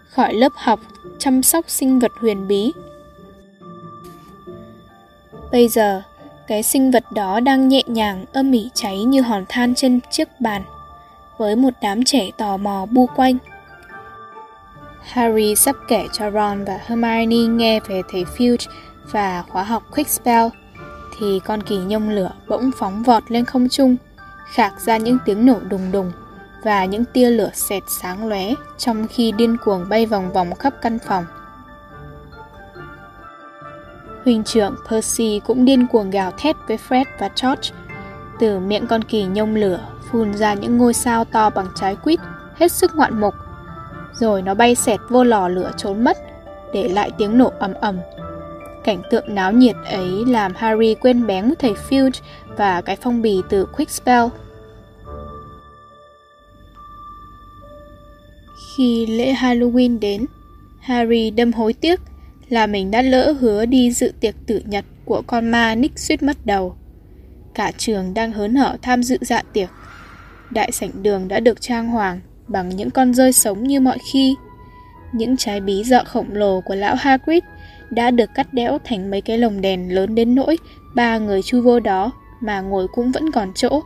khỏi 0.10 0.34
lớp 0.34 0.52
học 0.56 0.80
chăm 1.18 1.44
sóc 1.44 1.70
sinh 1.70 2.00
vật 2.00 2.12
huyền 2.20 2.48
bí. 2.48 2.72
Bây 5.52 5.68
giờ, 5.68 6.02
cái 6.48 6.64
sinh 6.64 6.92
vật 6.92 7.12
đó 7.12 7.40
đang 7.40 7.70
nhẹ 7.70 7.82
nhàng 7.86 8.26
âm 8.34 8.52
ỉ 8.52 8.70
cháy 8.74 9.04
như 9.04 9.22
hòn 9.22 9.46
than 9.50 9.76
trên 9.76 10.00
chiếc 10.12 10.42
bàn, 10.42 10.64
với 11.38 11.56
một 11.56 11.74
đám 11.82 12.04
trẻ 12.04 12.30
tò 12.38 12.58
mò 12.58 12.86
bu 12.92 13.08
quanh. 13.16 13.38
Harry 15.04 15.56
sắp 15.56 15.76
kể 15.88 16.06
cho 16.14 16.32
Ron 16.32 16.66
và 16.66 16.80
Hermione 16.86 17.56
nghe 17.56 17.80
về 17.80 18.02
thầy 18.12 18.26
Filch 18.38 18.70
và 19.12 19.44
khóa 19.50 19.64
học 19.64 19.84
Quickspell, 19.92 20.48
thì 21.20 21.40
con 21.46 21.64
kỳ 21.64 21.78
nhông 21.78 22.10
lửa 22.10 22.32
bỗng 22.48 22.72
phóng 22.78 23.04
vọt 23.04 23.32
lên 23.32 23.46
không 23.46 23.70
trung, 23.70 23.96
khạc 24.54 24.82
ra 24.82 24.98
những 24.98 25.18
tiếng 25.26 25.46
nổ 25.46 25.60
đùng 25.70 25.92
đùng 25.92 26.12
và 26.64 26.86
những 26.86 27.06
tia 27.06 27.30
lửa 27.30 27.52
xẹt 27.54 27.84
sáng 27.88 28.28
lóe 28.28 28.54
trong 28.78 29.08
khi 29.08 29.32
điên 29.32 29.58
cuồng 29.66 29.90
bay 29.90 30.06
vòng 30.06 30.34
vòng 30.34 30.56
khắp 30.56 30.74
căn 30.82 31.00
phòng. 31.08 31.26
Huynh 34.26 34.44
trưởng 34.44 34.76
Percy 34.90 35.42
cũng 35.46 35.66
điên 35.66 35.88
cuồng 35.88 36.10
gào 36.10 36.32
thét 36.38 36.56
với 36.68 36.78
Fred 36.90 37.06
và 37.20 37.30
George. 37.42 37.70
Từ 38.40 38.60
miệng 38.60 38.88
con 38.88 39.04
kỳ 39.04 39.24
nhông 39.24 39.56
lửa 39.56 39.80
phun 40.12 40.34
ra 40.34 40.54
những 40.54 40.78
ngôi 40.78 40.94
sao 40.94 41.26
to 41.26 41.50
bằng 41.50 41.68
trái 41.76 41.96
quýt, 41.96 42.20
hết 42.56 42.72
sức 42.72 42.96
ngoạn 42.96 43.22
mục. 43.22 43.34
Rồi 44.14 44.42
nó 44.42 44.54
bay 44.54 44.76
xẹt 44.76 45.00
vô 45.10 45.24
lò 45.24 45.48
lửa 45.48 45.72
trốn 45.78 46.04
mất, 46.04 46.18
để 46.74 46.88
lại 46.90 47.12
tiếng 47.18 47.38
nổ 47.38 47.52
ầm 47.60 47.74
ầm 47.74 47.98
Cảnh 48.84 49.02
tượng 49.10 49.36
náo 49.36 49.52
nhiệt 49.52 49.76
ấy 49.86 50.26
làm 50.28 50.54
Harry 50.56 50.96
quên 50.96 51.28
bén 51.28 51.54
thầy 51.60 51.74
Filch 51.90 52.22
và 52.58 52.82
cái 52.82 52.96
phong 52.96 53.22
bì 53.22 53.42
từ 53.50 53.66
Quickspell. 53.66 54.28
Khi 58.76 59.06
lễ 59.06 59.34
Halloween 59.34 60.00
đến, 60.00 60.26
Harry 60.80 61.32
đâm 61.32 61.54
hối 61.54 61.74
tiếc 61.74 62.00
là 62.50 62.68
mình 62.68 62.92
đã 62.92 63.02
lỡ 63.02 63.32
hứa 63.40 63.66
đi 63.66 63.92
dự 63.92 64.14
tiệc 64.20 64.36
tử 64.48 64.62
nhật 64.66 64.86
của 65.06 65.22
con 65.28 65.52
ma 65.52 65.76
Nick 65.76 66.00
suýt 66.00 66.24
mất 66.24 66.38
đầu. 66.46 66.76
Cả 67.54 67.72
trường 67.78 68.14
đang 68.14 68.32
hớn 68.32 68.56
hở 68.56 68.78
tham 68.82 69.04
dự 69.04 69.18
dạ 69.22 69.42
tiệc. 69.54 69.70
Đại 70.50 70.72
sảnh 70.72 71.04
đường 71.04 71.28
đã 71.28 71.40
được 71.40 71.62
trang 71.62 71.88
hoàng 71.88 72.20
bằng 72.48 72.70
những 72.70 72.90
con 72.90 73.14
rơi 73.14 73.34
sống 73.34 73.64
như 73.64 73.80
mọi 73.80 73.98
khi. 74.12 74.36
Những 75.14 75.38
trái 75.38 75.62
bí 75.62 75.84
dọ 75.84 76.04
khổng 76.06 76.28
lồ 76.32 76.62
của 76.62 76.76
lão 76.76 76.96
Hagrid 76.96 77.44
đã 77.90 78.12
được 78.12 78.30
cắt 78.36 78.54
đẽo 78.54 78.78
thành 78.84 79.12
mấy 79.12 79.22
cái 79.22 79.38
lồng 79.38 79.62
đèn 79.62 79.96
lớn 79.96 80.16
đến 80.16 80.36
nỗi 80.36 80.58
ba 80.96 81.18
người 81.18 81.42
chu 81.42 81.62
vô 81.62 81.80
đó 81.80 82.12
mà 82.42 82.62
ngồi 82.62 82.88
cũng 82.88 83.12
vẫn 83.12 83.32
còn 83.32 83.52
chỗ. 83.56 83.82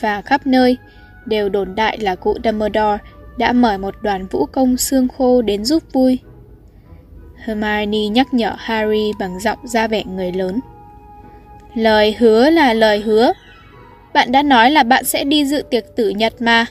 Và 0.00 0.22
khắp 0.22 0.46
nơi, 0.46 0.76
đều 1.26 1.48
đồn 1.48 1.74
đại 1.74 1.98
là 1.98 2.14
cụ 2.14 2.36
Dumbledore 2.44 2.98
đã 3.38 3.52
mời 3.52 3.78
một 3.78 3.94
đoàn 4.02 4.26
vũ 4.26 4.46
công 4.46 4.76
xương 4.76 5.08
khô 5.08 5.42
đến 5.42 5.64
giúp 5.64 5.82
vui. 5.92 6.18
Hermione 7.44 8.08
nhắc 8.08 8.34
nhở 8.34 8.54
Harry 8.58 9.12
bằng 9.18 9.40
giọng 9.40 9.58
ra 9.66 9.88
vẻ 9.88 10.04
người 10.04 10.32
lớn. 10.32 10.60
Lời 11.74 12.16
hứa 12.18 12.50
là 12.50 12.74
lời 12.74 13.00
hứa. 13.00 13.32
Bạn 14.14 14.32
đã 14.32 14.42
nói 14.42 14.70
là 14.70 14.82
bạn 14.82 15.04
sẽ 15.04 15.24
đi 15.24 15.44
dự 15.44 15.62
tiệc 15.70 15.96
tử 15.96 16.08
nhật 16.08 16.42
mà. 16.42 16.66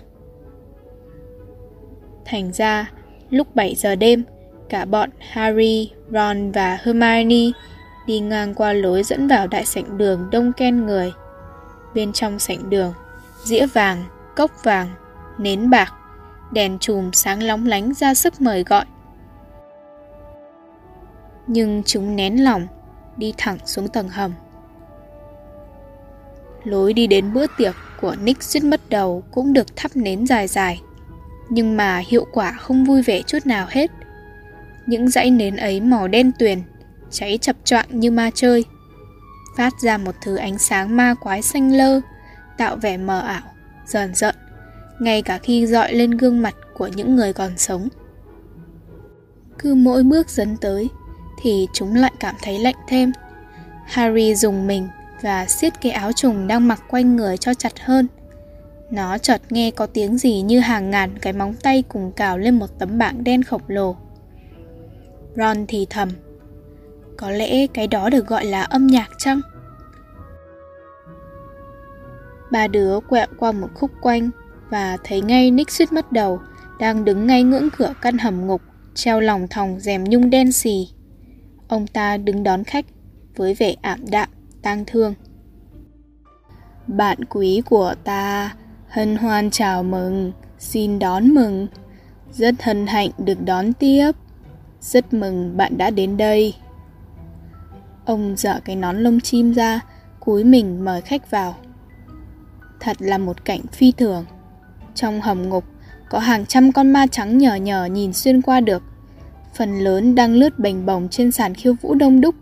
Thành 2.26 2.52
ra, 2.54 2.92
lúc 3.30 3.56
7 3.56 3.76
giờ 3.76 3.96
đêm, 3.96 4.24
cả 4.70 4.86
bọn 4.86 5.10
Harry, 5.20 5.92
Ron 6.12 6.52
và 6.52 6.78
Hermione 6.84 7.52
đi 8.08 8.20
ngang 8.20 8.54
qua 8.54 8.74
lối 8.74 9.04
dẫn 9.04 9.28
vào 9.28 9.48
đại 9.48 9.66
sảnh 9.66 9.98
đường 9.98 10.30
đông 10.32 10.54
ken 10.54 10.86
người. 10.86 11.12
Bên 11.94 12.14
trong 12.14 12.40
sảnh 12.40 12.70
đường, 12.70 12.94
dĩa 13.44 13.66
vàng, 13.66 14.04
cốc 14.36 14.52
vàng, 14.64 14.88
nến 15.38 15.70
bạc, 15.70 15.94
đèn 16.52 16.80
chùm 16.80 17.12
sáng 17.12 17.44
lóng 17.44 17.66
lánh 17.66 17.94
ra 17.94 18.14
sức 18.14 18.42
mời 18.42 18.64
gọi. 18.64 18.86
Nhưng 21.54 21.84
chúng 21.86 22.16
nén 22.16 22.44
lòng, 22.44 22.68
đi 23.18 23.34
thẳng 23.38 23.58
xuống 23.66 23.88
tầng 23.88 24.10
hầm. 24.10 24.34
Lối 26.64 26.94
đi 26.94 27.08
đến 27.08 27.34
bữa 27.34 27.46
tiệc 27.58 27.76
của 28.02 28.16
Nick 28.24 28.44
suýt 28.44 28.64
mất 28.64 28.82
đầu 28.90 29.24
cũng 29.32 29.54
được 29.54 29.76
thắp 29.76 29.92
nến 29.96 30.28
dài 30.28 30.48
dài, 30.48 30.82
nhưng 31.50 31.78
mà 31.78 32.02
hiệu 32.08 32.26
quả 32.32 32.52
không 32.52 32.86
vui 32.86 33.02
vẻ 33.02 33.22
chút 33.22 33.46
nào 33.46 33.68
hết. 33.70 33.92
Những 34.86 35.10
dãy 35.10 35.32
nến 35.32 35.56
ấy 35.56 35.82
màu 35.82 36.08
đen 36.08 36.32
tuyền, 36.40 36.62
cháy 37.10 37.38
chập 37.42 37.56
choạng 37.64 38.00
như 38.00 38.12
ma 38.12 38.30
chơi, 38.34 38.66
phát 39.58 39.74
ra 39.82 39.98
một 39.98 40.16
thứ 40.22 40.36
ánh 40.36 40.58
sáng 40.58 40.98
ma 40.98 41.16
quái 41.22 41.42
xanh 41.42 41.74
lơ, 41.74 42.02
tạo 42.58 42.76
vẻ 42.76 42.98
mờ 42.98 43.20
ảo, 43.20 43.44
dần 43.86 44.16
rợn 44.16 44.36
ngay 45.02 45.22
cả 45.22 45.38
khi 45.38 45.68
dọi 45.68 45.94
lên 45.94 46.12
gương 46.12 46.42
mặt 46.42 46.56
của 46.74 46.88
những 46.88 47.16
người 47.16 47.34
còn 47.34 47.58
sống. 47.58 47.88
Cứ 49.60 49.76
mỗi 49.76 50.04
bước 50.04 50.30
dấn 50.30 50.58
tới, 50.58 50.90
thì 51.42 51.68
chúng 51.74 51.96
lại 51.96 52.12
cảm 52.20 52.36
thấy 52.42 52.60
lạnh 52.60 52.76
thêm. 52.88 53.12
Harry 53.86 54.36
dùng 54.36 54.68
mình 54.68 54.88
và 55.22 55.46
siết 55.46 55.82
cái 55.82 55.92
áo 55.92 56.12
trùng 56.12 56.48
đang 56.48 56.68
mặc 56.68 56.84
quanh 56.88 57.16
người 57.16 57.38
cho 57.38 57.54
chặt 57.54 57.80
hơn. 57.80 58.08
Nó 58.92 59.18
chợt 59.18 59.42
nghe 59.50 59.72
có 59.72 59.86
tiếng 59.86 60.18
gì 60.18 60.42
như 60.42 60.60
hàng 60.60 60.92
ngàn 60.92 61.18
cái 61.22 61.34
móng 61.34 61.54
tay 61.64 61.84
cùng 61.88 62.12
cào 62.12 62.38
lên 62.38 62.60
một 62.60 62.80
tấm 62.80 62.98
bảng 62.98 63.24
đen 63.24 63.44
khổng 63.44 63.62
lồ. 63.68 63.96
Ron 65.36 65.66
thì 65.68 65.88
thầm. 65.90 66.10
Có 67.18 67.30
lẽ 67.30 67.68
cái 67.68 67.88
đó 67.88 68.10
được 68.10 68.28
gọi 68.28 68.46
là 68.46 68.62
âm 68.62 68.88
nhạc 68.88 69.10
chăng? 69.18 69.42
Ba 72.52 72.68
đứa 72.68 73.00
quẹo 73.00 73.28
qua 73.38 73.52
một 73.52 73.68
khúc 73.74 73.92
quanh 74.02 74.30
và 74.70 74.98
thấy 75.04 75.22
ngay 75.22 75.52
Nick 75.52 75.72
suýt 75.72 75.94
mất 75.94 76.12
đầu, 76.12 76.40
đang 76.80 77.06
đứng 77.06 77.28
ngay 77.28 77.44
ngưỡng 77.44 77.70
cửa 77.78 77.94
căn 78.02 78.18
hầm 78.18 78.48
ngục, 78.48 78.62
treo 78.96 79.20
lòng 79.20 79.48
thòng 79.48 79.80
rèm 79.80 80.04
nhung 80.04 80.30
đen 80.30 80.52
xì. 80.52 80.88
Ông 81.72 81.88
ta 81.88 82.18
đứng 82.18 82.44
đón 82.44 82.64
khách 82.64 82.86
với 83.36 83.54
vẻ 83.54 83.76
ảm 83.82 84.00
đạm, 84.12 84.30
tang 84.62 84.84
thương. 84.88 85.14
Bạn 86.88 87.26
quý 87.26 87.62
của 87.66 87.96
ta, 88.04 88.56
hân 88.88 89.16
hoan 89.16 89.52
chào 89.52 89.84
mừng, 89.84 90.32
xin 90.60 91.00
đón 91.00 91.28
mừng. 91.28 91.68
Rất 92.32 92.64
hân 92.64 92.88
hạnh 92.88 93.10
được 93.18 93.46
đón 93.46 93.74
tiếp. 93.74 94.12
Rất 94.82 95.14
mừng 95.14 95.58
bạn 95.58 95.78
đã 95.78 95.90
đến 95.90 96.18
đây. 96.18 96.56
Ông 98.06 98.36
dở 98.38 98.60
cái 98.66 98.76
nón 98.76 98.98
lông 98.98 99.20
chim 99.20 99.54
ra, 99.54 99.80
cúi 100.20 100.44
mình 100.44 100.86
mời 100.86 101.02
khách 101.02 101.32
vào. 101.32 101.56
Thật 102.80 102.98
là 103.00 103.18
một 103.18 103.46
cảnh 103.46 103.62
phi 103.72 103.92
thường. 103.92 104.26
Trong 104.96 105.22
hầm 105.22 105.50
ngục 105.50 105.64
có 106.10 106.20
hàng 106.20 106.46
trăm 106.46 106.72
con 106.72 106.94
ma 106.94 107.08
trắng 107.08 107.38
nhờ 107.38 107.56
nhờ 107.56 107.86
nhìn 107.86 108.14
xuyên 108.14 108.42
qua 108.42 108.60
được. 108.60 108.84
Phần 109.54 109.80
lớn 109.80 110.16
đang 110.16 110.34
lướt 110.34 110.60
bềnh 110.60 110.86
bồng 110.86 111.08
trên 111.12 111.32
sàn 111.32 111.54
khiêu 111.54 111.74
vũ 111.82 111.94
đông 111.94 112.22
đúc, 112.22 112.36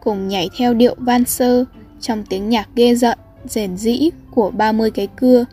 cùng 0.00 0.28
nhảy 0.28 0.50
theo 0.58 0.74
điệu 0.74 0.94
van 0.98 1.24
sơ 1.24 1.64
trong 2.00 2.24
tiếng 2.24 2.48
nhạc 2.48 2.68
ghê 2.74 2.94
giận, 2.94 3.18
rền 3.44 3.76
rĩ 3.76 4.10
của 4.30 4.50
30 4.50 4.90
cái 4.90 5.06
cưa. 5.06 5.44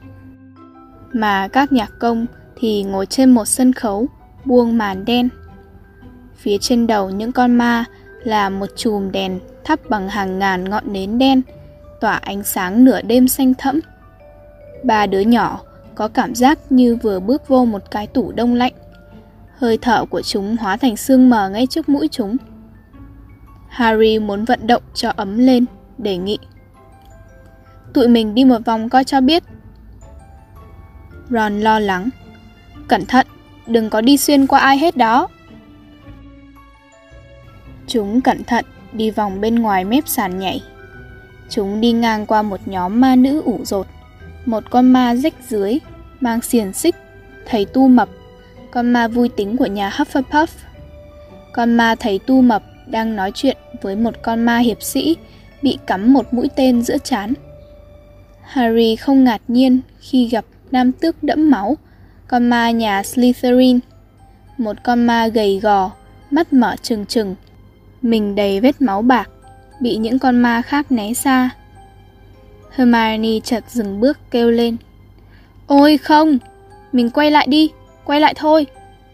Mà 1.13 1.48
các 1.48 1.72
nhạc 1.72 1.91
công 2.00 2.26
thì 2.56 2.84
ngồi 2.84 3.06
trên 3.06 3.32
một 3.32 3.45
sân 3.45 3.74
khấu, 3.74 4.08
buông 4.45 4.78
màn 4.78 5.06
đen. 5.06 5.30
Phía 6.38 6.58
trên 6.58 6.88
đầu 6.88 7.10
những 7.10 7.32
con 7.32 7.56
ma 7.56 7.86
là 8.24 8.50
một 8.50 8.69
chùm 8.76 9.12
đèn 9.12 9.39
thắp 9.63 9.80
bằng 9.89 10.10
hàng 10.10 10.39
ngàn 10.39 10.69
ngọn 10.69 10.93
nến 10.93 11.17
đen, 11.17 11.41
tỏa 12.02 12.13
ánh 12.13 12.43
sáng 12.43 12.86
nửa 12.86 13.02
đêm 13.02 13.28
xanh 13.28 13.54
thẫm. 13.54 13.80
Ba 14.84 15.08
đứa 15.08 15.19
nhỏ 15.19 15.62
có 15.95 16.08
cảm 16.08 16.36
giác 16.36 16.60
như 16.69 16.95
vừa 16.95 17.19
bước 17.19 17.48
vô 17.48 17.65
một 17.65 17.91
cái 17.91 18.08
tủ 18.08 18.32
đông 18.32 18.54
lạnh. 18.54 18.74
Hơi 19.60 19.78
thở 19.78 20.06
của 20.06 20.22
chúng 20.22 20.58
hóa 20.58 20.78
thành 20.78 20.98
sương 20.98 21.30
mờ 21.30 21.50
ngay 21.50 21.67
trước 21.67 21.89
mũi 21.89 22.08
chúng. 22.12 22.38
Harry 23.69 24.19
muốn 24.19 24.45
vận 24.45 24.67
động 24.67 24.84
cho 24.93 25.13
ấm 25.15 25.38
lên, 25.38 25.65
đề 25.98 26.17
nghị. 26.17 26.38
Tụi 27.93 28.08
mình 28.08 28.36
đi 28.36 28.45
một 28.45 28.65
vòng 28.65 28.89
coi 28.89 29.04
cho 29.04 29.22
biết. 29.22 29.43
Ron 31.30 31.60
lo 31.60 31.80
lắng. 31.80 32.10
Cẩn 32.88 33.06
thận, 33.06 33.28
đừng 33.67 33.89
có 33.89 34.02
đi 34.02 34.17
xuyên 34.17 34.48
qua 34.48 34.60
ai 34.60 34.78
hết 34.78 34.98
đó. 34.98 35.28
Chúng 37.88 38.22
cẩn 38.22 38.43
thận 38.43 38.65
đi 38.93 39.12
vòng 39.12 39.41
bên 39.41 39.56
ngoài 39.56 39.86
mép 39.86 40.08
sàn 40.08 40.39
nhảy. 40.39 40.63
Chúng 41.50 41.82
đi 41.82 41.91
ngang 41.91 42.26
qua 42.26 42.41
một 42.41 42.60
nhóm 42.65 43.02
ma 43.02 43.15
nữ 43.15 43.41
ủ 43.45 43.60
rột, 43.63 43.88
một 44.45 44.63
con 44.69 44.93
ma 44.93 45.15
rách 45.15 45.34
dưới, 45.48 45.80
mang 46.19 46.41
xiềng 46.41 46.74
xích, 46.74 46.95
thầy 47.45 47.65
tu 47.65 47.88
mập, 47.88 48.10
con 48.71 48.93
ma 48.93 49.08
vui 49.08 49.29
tính 49.29 49.58
của 49.58 49.65
nhà 49.65 49.89
Hufflepuff. 49.89 50.47
Con 51.53 51.73
ma 51.73 51.95
thầy 51.99 52.19
tu 52.19 52.41
mập 52.41 52.63
đang 52.88 53.15
nói 53.15 53.32
chuyện 53.36 53.58
với 53.82 53.95
một 53.95 54.13
con 54.21 54.43
ma 54.43 54.58
hiệp 54.58 54.84
sĩ 54.84 55.17
bị 55.62 55.77
cắm 55.88 56.13
một 56.13 56.34
mũi 56.34 56.49
tên 56.55 56.82
giữa 56.82 56.97
chán. 56.97 57.34
Harry 58.41 58.95
không 58.95 59.23
ngạc 59.23 59.41
nhiên 59.47 59.79
khi 59.99 60.27
gặp 60.27 60.45
nam 60.71 60.91
tước 60.91 61.23
đẫm 61.23 61.49
máu, 61.51 61.77
con 62.27 62.49
ma 62.49 62.71
nhà 62.71 63.03
Slytherin. 63.03 63.79
Một 64.58 64.77
con 64.84 65.03
ma 65.03 65.27
gầy 65.27 65.60
gò, 65.60 65.91
mắt 66.32 66.53
mở 66.53 66.75
trừng 66.82 67.05
trừng, 67.05 67.36
mình 68.01 68.36
đầy 68.36 68.60
vết 68.60 68.82
máu 68.82 69.01
bạc, 69.01 69.29
bị 69.82 69.95
những 69.95 70.19
con 70.19 70.41
ma 70.41 70.62
khác 70.62 70.91
né 70.91 71.13
xa. 71.13 71.49
Hermione 72.71 73.39
chợt 73.43 73.63
dừng 73.67 73.99
bước 73.99 74.17
kêu 74.32 74.51
lên. 74.51 74.77
Ôi 75.67 75.97
không, 75.97 76.38
mình 76.91 77.10
quay 77.10 77.32
lại 77.32 77.47
đi, 77.49 77.71
quay 78.10 78.22
lại 78.22 78.34
thôi. 78.34 78.65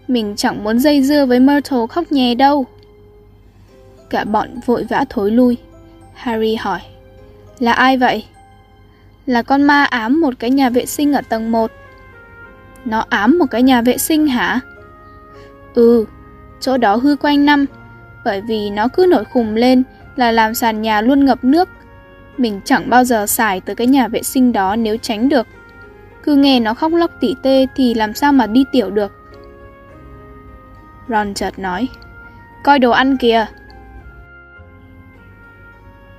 Mình 0.08 0.34
chẳng 0.38 0.64
muốn 0.64 0.80
dây 0.80 1.04
dưa 1.04 1.26
với 1.26 1.40
Myrtle 1.40 1.88
khóc 1.90 2.12
nhè 2.12 2.36
đâu. 2.36 2.66
Cả 4.10 4.24
bọn 4.24 4.50
vội 4.66 4.84
vã 4.90 5.06
thối 5.10 5.32
lui. 5.32 5.58
Harry 6.14 6.56
hỏi. 6.56 6.80
Là 7.60 7.72
ai 7.72 7.98
vậy? 7.98 8.26
Là 9.26 9.42
con 9.42 9.64
ma 9.64 9.84
ám 9.84 10.22
một 10.22 10.34
cái 10.40 10.50
nhà 10.50 10.70
vệ 10.70 10.86
sinh 10.86 11.14
ở 11.14 11.22
tầng 11.30 11.52
1. 11.52 11.72
Nó 12.86 13.06
ám 13.10 13.40
một 13.40 13.46
cái 13.52 13.64
nhà 13.64 13.82
vệ 13.82 13.98
sinh 13.98 14.28
hả? 14.28 14.60
Ừ, 15.74 16.06
chỗ 16.60 16.78
đó 16.78 16.96
hư 16.96 17.16
quanh 17.16 17.46
năm, 17.46 17.66
bởi 18.26 18.42
vì 18.42 18.70
nó 18.70 18.88
cứ 18.88 19.06
nổi 19.10 19.24
khùng 19.26 19.56
lên 19.56 19.84
là 20.16 20.32
làm 20.32 20.54
sàn 20.54 20.82
nhà 20.82 21.02
luôn 21.02 21.26
ngập 21.26 21.44
nước. 21.44 21.70
Mình 22.38 22.62
chẳng 22.66 22.90
bao 22.90 23.04
giờ 23.04 23.26
xài 23.28 23.62
tới 23.62 23.76
cái 23.76 23.88
nhà 23.88 24.08
vệ 24.08 24.24
sinh 24.24 24.54
đó 24.54 24.76
nếu 24.76 24.98
tránh 24.98 25.30
được. 25.30 25.48
Cứ 26.26 26.36
nghe 26.36 26.60
nó 26.60 26.74
khóc 26.74 26.92
lóc 26.94 27.12
tỉ 27.20 27.36
tê 27.42 27.68
thì 27.76 27.94
làm 27.94 28.14
sao 28.14 28.34
mà 28.34 28.48
đi 28.48 28.66
tiểu 28.72 28.90
được. 28.90 29.12
Ron 31.10 31.34
chợt 31.34 31.60
nói, 31.60 31.88
coi 32.64 32.80
đồ 32.80 32.92
ăn 32.92 33.18
kìa. 33.18 33.46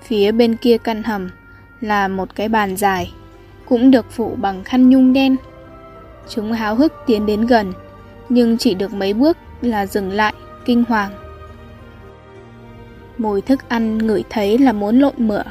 Phía 0.03 0.33
bên 0.33 0.57
kia 0.57 0.79
căn 0.79 1.03
hầm 1.03 1.31
là 1.81 2.09
một 2.09 2.35
cái 2.35 2.49
bàn 2.49 2.77
dài, 2.77 3.13
cũng 3.69 3.91
được 3.91 4.11
phủ 4.11 4.37
bằng 4.41 4.65
khăn 4.65 4.91
nhung 4.91 5.13
đen. 5.13 5.37
Chúng 6.29 6.53
háo 6.53 6.75
hức 6.75 6.93
tiến 7.07 7.27
đến 7.27 7.47
gần, 7.47 7.73
nhưng 8.29 8.59
chỉ 8.59 8.75
được 8.75 8.93
mấy 8.95 9.15
bước 9.15 9.37
là 9.61 9.87
dừng 9.87 10.13
lại, 10.13 10.35
kinh 10.65 10.85
hoàng. 10.89 11.13
Mùi 13.19 13.41
thức 13.41 13.69
ăn 13.69 13.99
ngửi 13.99 14.25
thấy 14.31 14.59
là 14.59 14.73
muốn 14.73 14.99
lộn 14.99 15.15
mửa. 15.19 15.43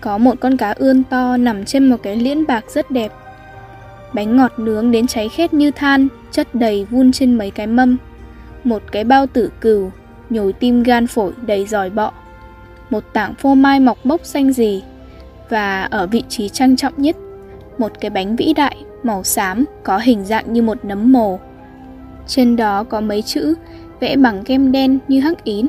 Có 0.00 0.18
một 0.18 0.34
con 0.40 0.56
cá 0.56 0.72
ươn 0.72 1.04
to 1.04 1.36
nằm 1.36 1.64
trên 1.64 1.90
một 1.90 1.96
cái 2.02 2.16
liễn 2.16 2.46
bạc 2.46 2.64
rất 2.68 2.90
đẹp. 2.90 3.12
Bánh 4.16 4.36
ngọt 4.36 4.58
nướng 4.58 4.90
đến 4.90 5.06
cháy 5.06 5.28
khét 5.28 5.54
như 5.54 5.70
than, 5.70 6.08
chất 6.30 6.54
đầy 6.54 6.84
vun 6.90 7.12
trên 7.12 7.38
mấy 7.38 7.50
cái 7.50 7.66
mâm. 7.66 7.96
Một 8.64 8.82
cái 8.92 9.04
bao 9.04 9.26
tử 9.26 9.50
cừu, 9.60 9.90
nhồi 10.30 10.52
tim 10.52 10.82
gan 10.82 11.06
phổi 11.06 11.32
đầy 11.46 11.66
giỏi 11.66 11.90
bọ. 11.90 12.12
Một 12.90 13.04
tảng 13.12 13.34
phô 13.34 13.54
mai 13.54 13.80
mọc 13.80 14.04
bốc 14.04 14.20
xanh 14.24 14.52
gì. 14.52 14.82
Và 15.48 15.82
ở 15.82 16.06
vị 16.06 16.22
trí 16.28 16.48
trang 16.48 16.76
trọng 16.76 16.92
nhất, 16.96 17.16
một 17.78 17.92
cái 18.00 18.10
bánh 18.10 18.36
vĩ 18.36 18.52
đại 18.52 18.76
màu 19.02 19.24
xám 19.24 19.64
có 19.82 19.98
hình 19.98 20.24
dạng 20.24 20.52
như 20.52 20.62
một 20.62 20.84
nấm 20.84 21.12
mồ. 21.12 21.40
Trên 22.26 22.56
đó 22.56 22.84
có 22.84 23.00
mấy 23.00 23.22
chữ 23.22 23.54
vẽ 24.00 24.16
bằng 24.16 24.44
kem 24.44 24.72
đen 24.72 24.98
như 25.08 25.20
hắc 25.20 25.44
ín 25.44 25.66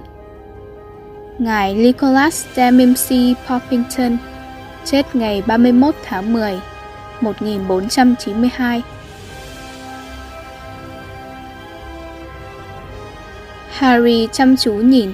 Ngài 1.38 1.74
Nicholas 1.74 2.46
Dempsey 2.56 3.36
Poppington, 3.50 4.18
chết 4.86 5.16
ngày 5.16 5.44
31 5.48 5.96
tháng 6.04 6.34
10, 6.34 6.60
1492. 7.22 8.82
Harry 13.72 14.28
chăm 14.32 14.58
chú 14.58 14.74
nhìn, 14.74 15.14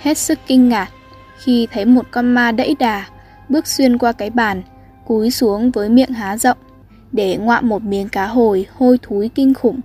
hết 0.00 0.18
sức 0.18 0.38
kinh 0.46 0.68
ngạc 0.68 0.88
khi 1.38 1.68
thấy 1.72 1.84
một 1.84 2.06
con 2.10 2.34
ma 2.34 2.52
đẫy 2.52 2.76
đà 2.78 3.04
bước 3.48 3.66
xuyên 3.66 3.98
qua 3.98 4.12
cái 4.12 4.30
bàn, 4.30 4.62
cúi 5.06 5.30
xuống 5.30 5.70
với 5.70 5.88
miệng 5.88 6.12
há 6.12 6.36
rộng 6.36 6.58
để 7.12 7.36
ngoạm 7.36 7.68
một 7.68 7.82
miếng 7.82 8.08
cá 8.08 8.26
hồi 8.26 8.66
hôi 8.76 8.98
thúi 9.02 9.28
kinh 9.28 9.54
khủng. 9.54 9.80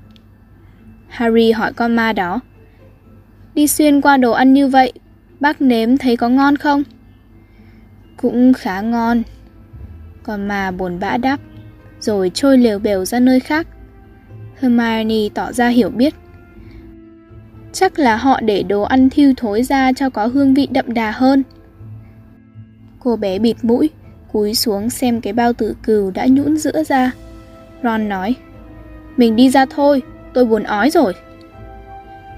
Harry 1.07 1.51
hỏi 1.51 1.73
con 1.73 1.95
ma 1.95 2.13
đó, 2.13 2.39
đi 3.53 3.67
xuyên 3.67 4.01
qua 4.01 4.17
đồ 4.17 4.31
ăn 4.31 4.53
như 4.53 4.67
vậy 4.67 4.93
Bác 5.39 5.61
nếm 5.61 5.97
thấy 5.97 6.17
có 6.17 6.29
ngon 6.29 6.55
không? 6.55 6.83
Cũng 8.17 8.53
khá 8.53 8.81
ngon. 8.81 9.23
Còn 10.23 10.47
ma 10.47 10.71
buồn 10.71 10.99
bã 10.99 11.17
đáp, 11.17 11.39
rồi 11.99 12.31
trôi 12.33 12.57
lều 12.57 12.79
bèo 12.79 13.05
ra 13.05 13.19
nơi 13.19 13.39
khác. 13.39 13.67
Hermione 14.59 15.29
tỏ 15.33 15.51
ra 15.51 15.67
hiểu 15.67 15.89
biết. 15.89 16.13
Chắc 17.73 17.99
là 17.99 18.15
họ 18.15 18.39
để 18.41 18.63
đồ 18.63 18.81
ăn 18.81 19.09
thiêu 19.09 19.33
thối 19.37 19.63
ra 19.63 19.93
cho 19.93 20.09
có 20.09 20.27
hương 20.27 20.53
vị 20.53 20.67
đậm 20.71 20.93
đà 20.93 21.11
hơn. 21.11 21.43
Cô 22.99 23.15
bé 23.15 23.39
bịt 23.39 23.57
mũi, 23.61 23.89
cúi 24.31 24.55
xuống 24.55 24.89
xem 24.89 25.21
cái 25.21 25.33
bao 25.33 25.53
tử 25.53 25.75
cừu 25.83 26.11
đã 26.11 26.25
nhũn 26.29 26.57
giữa 26.57 26.83
ra. 26.83 27.11
Ron 27.83 28.09
nói, 28.09 28.35
mình 29.17 29.35
đi 29.35 29.49
ra 29.49 29.65
thôi, 29.65 30.01
tôi 30.33 30.45
buồn 30.45 30.63
ói 30.63 30.89
rồi. 30.89 31.13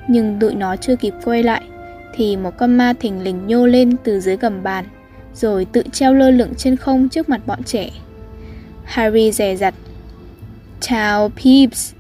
Nhưng 0.08 0.40
tụi 0.40 0.56
nó 0.56 0.76
chưa 0.76 0.96
kịp 0.96 1.14
quay 1.24 1.44
lại 1.44 1.62
thì 2.16 2.38
một 2.38 2.58
con 2.58 2.78
ma 2.78 2.94
thình 3.00 3.24
lình 3.24 3.48
nhô 3.48 3.66
lên 3.66 3.96
từ 4.04 4.20
dưới 4.20 4.38
gầm 4.38 4.64
bàn, 4.64 4.86
rồi 5.34 5.66
tự 5.66 5.84
treo 5.92 6.14
lơ 6.14 6.32
lửng 6.32 6.54
trên 6.58 6.76
không 6.76 7.10
trước 7.10 7.30
mặt 7.30 7.42
bọn 7.46 7.64
trẻ. 7.64 7.90
Harry 8.90 9.32
dè 9.32 9.56
dặt. 9.56 9.74
Chào 10.80 11.30
Peeps. 11.30 11.94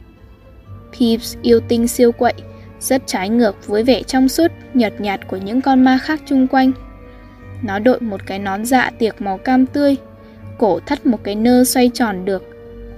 Peeps 0.99 1.37
yêu 1.41 1.59
tinh 1.67 1.87
siêu 1.87 2.11
quậy, 2.11 2.33
rất 2.79 3.01
trái 3.05 3.29
ngược 3.29 3.67
với 3.67 3.83
vẻ 3.83 4.03
trong 4.03 4.29
suốt, 4.29 4.51
nhợt 4.73 5.01
nhạt 5.01 5.27
của 5.27 5.37
những 5.37 5.61
con 5.61 5.83
ma 5.83 5.97
khác 5.97 6.21
chung 6.25 6.47
quanh. 6.47 6.71
Nó 7.63 7.79
đội 7.79 8.01
một 8.01 8.25
cái 8.25 8.39
nón 8.39 8.65
dạ 8.65 8.91
tiệc 8.99 9.21
màu 9.21 9.37
cam 9.37 9.65
tươi, 9.65 9.95
cổ 10.57 10.79
thắt 10.79 11.05
một 11.05 11.19
cái 11.23 11.35
nơ 11.35 11.63
xoay 11.63 11.91
tròn 11.93 12.25
được, 12.25 12.43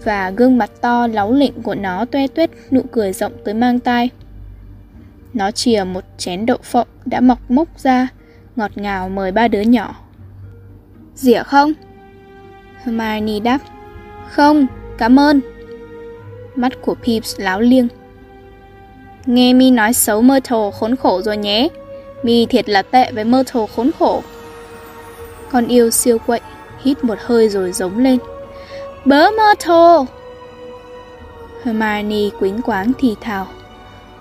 và 0.03 0.29
gương 0.29 0.57
mặt 0.57 0.71
to 0.81 1.07
láu 1.07 1.33
lịnh 1.33 1.61
của 1.61 1.75
nó 1.75 2.05
toe 2.05 2.27
tuét 2.27 2.49
nụ 2.71 2.81
cười 2.91 3.13
rộng 3.13 3.33
tới 3.45 3.53
mang 3.53 3.79
tai. 3.79 4.09
Nó 5.33 5.51
chìa 5.51 5.83
một 5.83 6.03
chén 6.17 6.45
đậu 6.45 6.57
phộng 6.63 6.87
đã 7.05 7.19
mọc 7.19 7.51
mốc 7.51 7.79
ra, 7.79 8.07
ngọt 8.55 8.71
ngào 8.75 9.09
mời 9.09 9.31
ba 9.31 9.47
đứa 9.47 9.61
nhỏ. 9.61 9.95
Dĩa 11.15 11.43
không? 11.43 11.73
Hermione 12.83 13.39
đáp. 13.39 13.59
Không, 14.31 14.67
cảm 14.97 15.19
ơn. 15.19 15.41
Mắt 16.55 16.81
của 16.81 16.95
Peeps 16.95 17.39
láo 17.39 17.61
liêng. 17.61 17.87
Nghe 19.25 19.53
Mi 19.53 19.71
nói 19.71 19.93
xấu 19.93 20.21
Myrtle 20.21 20.71
khốn 20.79 20.95
khổ 20.95 21.21
rồi 21.21 21.37
nhé. 21.37 21.67
Mi 22.23 22.45
thiệt 22.45 22.69
là 22.69 22.81
tệ 22.81 23.11
với 23.11 23.23
Myrtle 23.23 23.65
khốn 23.75 23.91
khổ. 23.99 24.23
Con 25.51 25.67
yêu 25.67 25.91
siêu 25.91 26.17
quậy, 26.17 26.39
hít 26.83 27.03
một 27.03 27.17
hơi 27.21 27.49
rồi 27.49 27.71
giống 27.71 27.97
lên. 27.97 28.17
Bớ 29.05 29.31
Myrtle! 29.31 30.05
Hermione 31.63 32.29
quính 32.39 32.61
quáng 32.61 32.91
thì 32.99 33.15
thào. 33.21 33.47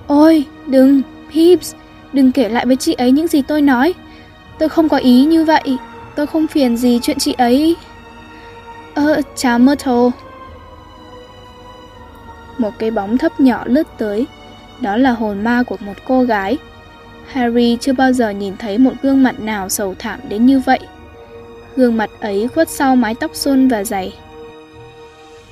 Ôi, 0.06 0.44
đừng, 0.66 1.02
Peeps, 1.34 1.74
đừng 2.12 2.32
kể 2.32 2.48
lại 2.48 2.66
với 2.66 2.76
chị 2.76 2.92
ấy 2.92 3.10
những 3.10 3.28
gì 3.28 3.42
tôi 3.42 3.62
nói. 3.62 3.94
Tôi 4.58 4.68
không 4.68 4.88
có 4.88 4.96
ý 4.96 5.24
như 5.24 5.44
vậy, 5.44 5.76
tôi 6.16 6.26
không 6.26 6.46
phiền 6.46 6.76
gì 6.76 7.00
chuyện 7.02 7.18
chị 7.18 7.34
ấy. 7.38 7.76
Ơ, 8.94 9.22
chào 9.34 9.58
Myrtle. 9.58 10.10
Một 12.58 12.70
cái 12.78 12.90
bóng 12.90 13.18
thấp 13.18 13.40
nhỏ 13.40 13.62
lướt 13.66 13.86
tới, 13.98 14.26
đó 14.80 14.96
là 14.96 15.10
hồn 15.10 15.44
ma 15.44 15.62
của 15.62 15.76
một 15.80 15.94
cô 16.06 16.22
gái. 16.22 16.58
Harry 17.26 17.76
chưa 17.80 17.92
bao 17.92 18.12
giờ 18.12 18.30
nhìn 18.30 18.56
thấy 18.56 18.78
một 18.78 18.92
gương 19.02 19.22
mặt 19.22 19.40
nào 19.40 19.68
sầu 19.68 19.94
thảm 19.98 20.20
đến 20.28 20.46
như 20.46 20.60
vậy. 20.60 20.80
Gương 21.76 21.96
mặt 21.96 22.10
ấy 22.20 22.48
khuất 22.48 22.68
sau 22.68 22.96
mái 22.96 23.14
tóc 23.14 23.30
xôn 23.34 23.68
và 23.68 23.84
dày 23.84 24.12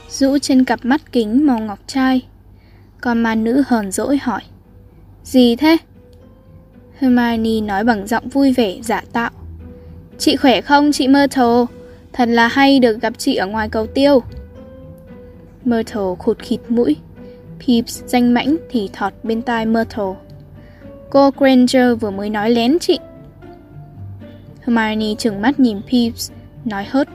Rũ 0.08 0.38
trên 0.38 0.64
cặp 0.64 0.84
mắt 0.84 1.12
kính 1.12 1.46
màu 1.46 1.58
ngọc 1.58 1.78
trai 1.86 2.22
Con 3.00 3.22
ma 3.22 3.34
nữ 3.34 3.62
hờn 3.66 3.92
dỗi 3.92 4.18
hỏi 4.22 4.40
Gì 5.24 5.56
thế? 5.56 5.76
Hermione 6.98 7.60
nói 7.60 7.84
bằng 7.84 8.06
giọng 8.06 8.28
vui 8.28 8.52
vẻ 8.52 8.76
giả 8.82 9.02
tạo 9.12 9.30
Chị 10.18 10.36
khỏe 10.36 10.60
không 10.60 10.92
chị 10.92 11.08
Myrtle? 11.08 11.77
Thật 12.12 12.28
là 12.28 12.48
hay 12.48 12.80
được 12.80 13.00
gặp 13.00 13.12
chị 13.18 13.34
ở 13.36 13.46
ngoài 13.46 13.68
cầu 13.68 13.86
tiêu. 13.86 14.22
Myrtle 15.64 16.14
khụt 16.18 16.38
khịt 16.38 16.60
mũi. 16.68 16.96
Peeps 17.66 18.04
danh 18.04 18.34
mãnh 18.34 18.56
thì 18.70 18.90
thọt 18.92 19.12
bên 19.22 19.42
tai 19.42 19.66
Myrtle. 19.66 20.14
Cô 21.10 21.30
Granger 21.30 22.00
vừa 22.00 22.10
mới 22.10 22.30
nói 22.30 22.50
lén 22.50 22.78
chị. 22.78 22.98
Hermione 24.60 25.14
trừng 25.18 25.42
mắt 25.42 25.60
nhìn 25.60 25.80
Peeps 25.92 26.30
Nói 26.64 26.86
hớt. 26.90 27.08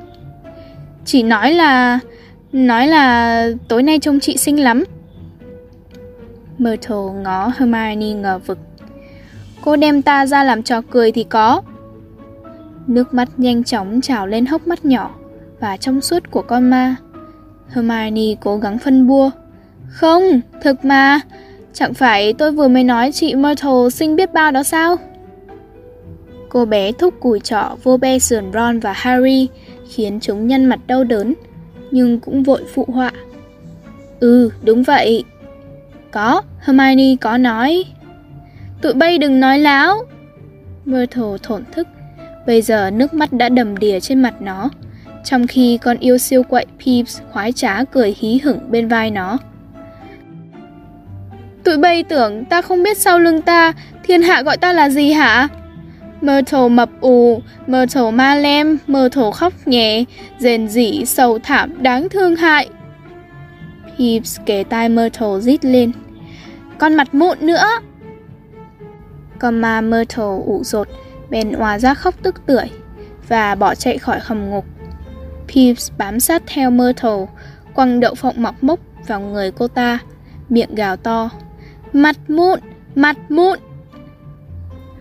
Chị 1.05 1.23
nói 1.23 1.53
là... 1.53 1.99
Nói 2.51 2.87
là 2.87 3.47
tối 3.67 3.83
nay 3.83 3.99
trông 3.99 4.19
chị 4.19 4.37
xinh 4.37 4.63
lắm. 4.63 4.83
Myrtle 6.57 7.21
ngó 7.23 7.51
Hermione 7.57 8.13
ngờ 8.13 8.39
vực. 8.45 8.57
Cô 9.61 9.75
đem 9.75 10.01
ta 10.01 10.25
ra 10.25 10.43
làm 10.43 10.63
trò 10.63 10.81
cười 10.81 11.11
thì 11.11 11.23
có. 11.23 11.61
Nước 12.87 13.13
mắt 13.13 13.29
nhanh 13.37 13.63
chóng 13.63 14.01
trào 14.01 14.27
lên 14.27 14.45
hốc 14.45 14.67
mắt 14.67 14.85
nhỏ 14.85 15.15
Và 15.59 15.77
trong 15.77 16.01
suốt 16.01 16.31
của 16.31 16.41
con 16.41 16.69
ma. 16.69 16.95
Hermione 17.69 18.35
cố 18.41 18.57
gắng 18.57 18.79
phân 18.79 19.07
bua. 19.07 19.31
Không, 19.89 20.23
thực 20.61 20.85
mà. 20.85 21.19
Chẳng 21.73 21.93
phải 21.93 22.33
tôi 22.33 22.51
vừa 22.51 22.67
mới 22.67 22.83
nói 22.83 23.11
chị 23.11 23.35
Myrtle 23.35 23.89
xinh 23.91 24.15
biết 24.15 24.33
bao 24.33 24.51
đó 24.51 24.63
sao? 24.63 24.95
Cô 26.49 26.65
bé 26.65 26.91
thúc 26.91 27.13
cùi 27.19 27.39
trọ 27.39 27.75
vô 27.83 27.97
be 27.97 28.19
sườn 28.19 28.51
Ron 28.53 28.79
và 28.79 28.93
Harry 28.93 29.47
Khiến 29.89 30.19
chúng 30.19 30.47
nhăn 30.47 30.65
mặt 30.65 30.79
đau 30.87 31.03
đớn 31.03 31.33
Nhưng 31.91 32.19
cũng 32.19 32.43
vội 32.43 32.61
phụ 32.73 32.85
họa. 32.87 33.11
Ừ, 34.19 34.49
đúng 34.63 34.83
vậy. 34.83 35.23
Có, 36.11 36.41
Hermione 36.59 37.15
có 37.21 37.37
nói. 37.37 37.83
Tụi 38.81 38.93
bay 38.93 39.17
đừng 39.17 39.39
nói 39.39 39.59
láo. 39.59 40.03
Myrtle 40.85 41.37
thổn 41.43 41.63
thức. 41.71 41.87
Bây 42.47 42.61
giờ 42.61 42.91
nước 42.91 43.13
mắt 43.13 43.33
đã 43.33 43.49
đầm 43.49 43.77
đìa 43.77 43.99
trên 43.99 44.21
mặt 44.21 44.33
nó 44.41 44.69
Trong 45.23 45.47
khi 45.47 45.77
con 45.77 45.97
yêu 45.97 46.17
siêu 46.17 46.43
quậy 46.43 46.65
peeps 46.85 47.21
khoái 47.31 47.51
trá 47.51 47.83
cười 47.83 48.15
hí 48.19 48.39
hửng 48.43 48.59
bên 48.71 48.87
vai 48.87 49.11
nó 49.11 49.37
Tụi 51.63 51.77
bay 51.77 52.03
tưởng 52.03 52.45
ta 52.45 52.61
không 52.61 52.83
biết 52.83 52.97
sau 52.97 53.19
lưng 53.19 53.41
ta 53.41 53.73
Thiên 54.03 54.21
hạ 54.21 54.41
gọi 54.41 54.57
ta 54.57 54.73
là 54.73 54.89
gì 54.89 55.11
hả? 55.11 55.47
Myrtle 56.23 56.69
mập 56.69 56.89
ù, 57.01 57.41
Myrtle 57.67 58.11
ma 58.11 58.35
lem, 58.35 58.77
Myrtle 58.87 59.31
khóc 59.33 59.53
nhẹ, 59.65 60.03
rền 60.39 60.67
rỉ, 60.67 61.05
sầu 61.05 61.39
thảm, 61.43 61.83
đáng 61.83 62.09
thương 62.09 62.35
hại. 62.35 62.69
peeps 63.97 64.39
kề 64.45 64.63
tai 64.63 64.89
Myrtle 64.89 65.39
rít 65.39 65.65
lên. 65.65 65.91
Con 66.77 66.93
mặt 66.95 67.13
mụn 67.13 67.37
nữa! 67.41 67.65
Con 69.39 69.61
ma 69.61 69.81
Myrtle 69.81 70.23
ủ 70.45 70.61
rột, 70.63 70.87
bèn 71.29 71.51
òa 71.51 71.79
ra 71.79 71.93
khóc 71.93 72.15
tức 72.21 72.45
tưởi 72.45 72.69
và 73.27 73.55
bỏ 73.55 73.75
chạy 73.75 73.97
khỏi 73.97 74.19
hầm 74.21 74.49
ngục. 74.49 74.65
Peeves 75.47 75.91
bám 75.97 76.19
sát 76.19 76.43
theo 76.47 76.71
Myrtle, 76.71 77.25
quăng 77.73 77.99
đậu 77.99 78.15
phộng 78.15 78.41
mọc 78.41 78.63
mốc 78.63 78.79
vào 79.07 79.19
người 79.19 79.51
cô 79.51 79.67
ta, 79.67 79.99
miệng 80.49 80.75
gào 80.75 80.97
to. 80.97 81.29
Mặt 81.93 82.15
mụn, 82.27 82.59
mặt 82.95 83.17
mụn! 83.29 83.59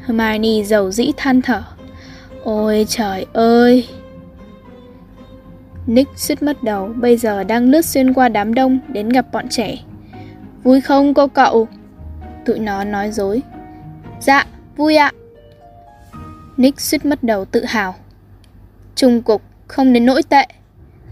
Hermione 0.06 0.64
dầu 0.64 0.90
dĩ 0.90 1.12
than 1.16 1.42
thở. 1.42 1.62
Ôi 2.44 2.86
trời 2.88 3.26
ơi! 3.32 3.88
Nick 5.86 6.18
suýt 6.18 6.42
mất 6.42 6.62
đầu, 6.62 6.88
bây 6.96 7.16
giờ 7.16 7.44
đang 7.44 7.70
lướt 7.70 7.84
xuyên 7.84 8.12
qua 8.12 8.28
đám 8.28 8.54
đông 8.54 8.78
đến 8.88 9.08
gặp 9.08 9.26
bọn 9.32 9.48
trẻ. 9.48 9.78
Vui 10.62 10.80
không 10.80 11.14
cô 11.14 11.28
cậu? 11.28 11.68
Tụi 12.44 12.58
nó 12.58 12.84
nói 12.84 13.10
dối. 13.10 13.42
Dạ, 14.20 14.46
vui 14.76 14.96
ạ. 14.96 15.12
Nick 16.62 16.80
suýt 16.80 17.04
mất 17.04 17.24
đầu 17.24 17.44
tự 17.44 17.64
hào. 17.64 17.94
Trung 18.94 19.22
cục, 19.22 19.42
không 19.66 19.92
đến 19.92 20.06
nỗi 20.06 20.22
tệ. 20.22 20.46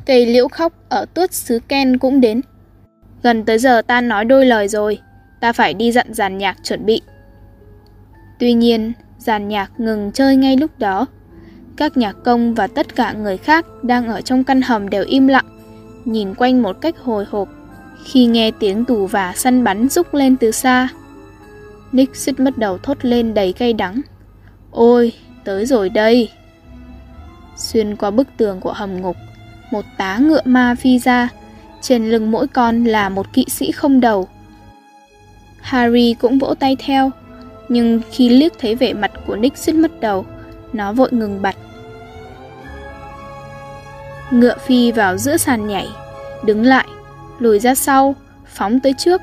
Cây 0.06 0.26
liễu 0.26 0.48
khóc 0.48 0.72
ở 0.88 1.06
tuốt 1.14 1.32
xứ 1.32 1.58
Ken 1.68 1.98
cũng 1.98 2.20
đến. 2.20 2.40
Gần 3.22 3.44
tới 3.44 3.58
giờ 3.58 3.82
ta 3.82 4.00
nói 4.00 4.24
đôi 4.24 4.46
lời 4.46 4.68
rồi, 4.68 4.98
ta 5.40 5.52
phải 5.52 5.74
đi 5.74 5.92
dặn 5.92 6.14
dàn 6.14 6.38
nhạc 6.38 6.56
chuẩn 6.62 6.86
bị. 6.86 7.00
Tuy 8.38 8.52
nhiên, 8.52 8.92
dàn 9.18 9.48
nhạc 9.48 9.70
ngừng 9.78 10.12
chơi 10.12 10.36
ngay 10.36 10.56
lúc 10.56 10.70
đó. 10.78 11.06
Các 11.76 11.96
nhạc 11.96 12.16
công 12.24 12.54
và 12.54 12.66
tất 12.66 12.96
cả 12.96 13.12
người 13.12 13.36
khác 13.36 13.66
đang 13.82 14.08
ở 14.08 14.20
trong 14.20 14.44
căn 14.44 14.62
hầm 14.62 14.90
đều 14.90 15.04
im 15.04 15.26
lặng, 15.26 15.46
nhìn 16.04 16.34
quanh 16.34 16.62
một 16.62 16.80
cách 16.80 16.94
hồi 16.98 17.24
hộp 17.30 17.48
khi 18.04 18.26
nghe 18.26 18.50
tiếng 18.50 18.84
tù 18.84 19.06
và 19.06 19.32
săn 19.36 19.64
bắn 19.64 19.88
rúc 19.88 20.14
lên 20.14 20.36
từ 20.36 20.50
xa. 20.50 20.88
Nick 21.92 22.16
suýt 22.16 22.40
mất 22.40 22.58
đầu 22.58 22.78
thốt 22.78 22.98
lên 23.02 23.34
đầy 23.34 23.52
cay 23.52 23.72
đắng. 23.72 24.00
Ôi, 24.70 25.12
tới 25.44 25.66
rồi 25.66 25.88
đây. 25.88 26.30
Xuyên 27.56 27.96
qua 27.96 28.10
bức 28.10 28.28
tường 28.36 28.60
của 28.60 28.72
hầm 28.72 29.00
ngục, 29.02 29.16
một 29.70 29.84
tá 29.96 30.18
ngựa 30.18 30.42
ma 30.44 30.74
phi 30.74 30.98
ra, 30.98 31.28
trên 31.80 32.10
lưng 32.10 32.30
mỗi 32.30 32.46
con 32.46 32.84
là 32.84 33.08
một 33.08 33.32
kỵ 33.32 33.44
sĩ 33.48 33.72
không 33.72 34.00
đầu. 34.00 34.28
Harry 35.60 36.14
cũng 36.14 36.38
vỗ 36.38 36.54
tay 36.54 36.76
theo, 36.78 37.10
nhưng 37.68 38.00
khi 38.10 38.28
liếc 38.28 38.52
thấy 38.58 38.74
vẻ 38.74 38.92
mặt 38.92 39.10
của 39.26 39.36
Nick 39.36 39.58
suýt 39.58 39.72
mất 39.72 40.00
đầu, 40.00 40.26
nó 40.72 40.92
vội 40.92 41.08
ngừng 41.12 41.42
bặt. 41.42 41.56
Ngựa 44.30 44.56
phi 44.66 44.92
vào 44.92 45.16
giữa 45.16 45.36
sàn 45.36 45.68
nhảy, 45.68 45.88
đứng 46.44 46.62
lại, 46.62 46.86
lùi 47.38 47.58
ra 47.58 47.74
sau, 47.74 48.14
phóng 48.46 48.80
tới 48.80 48.94
trước. 48.98 49.20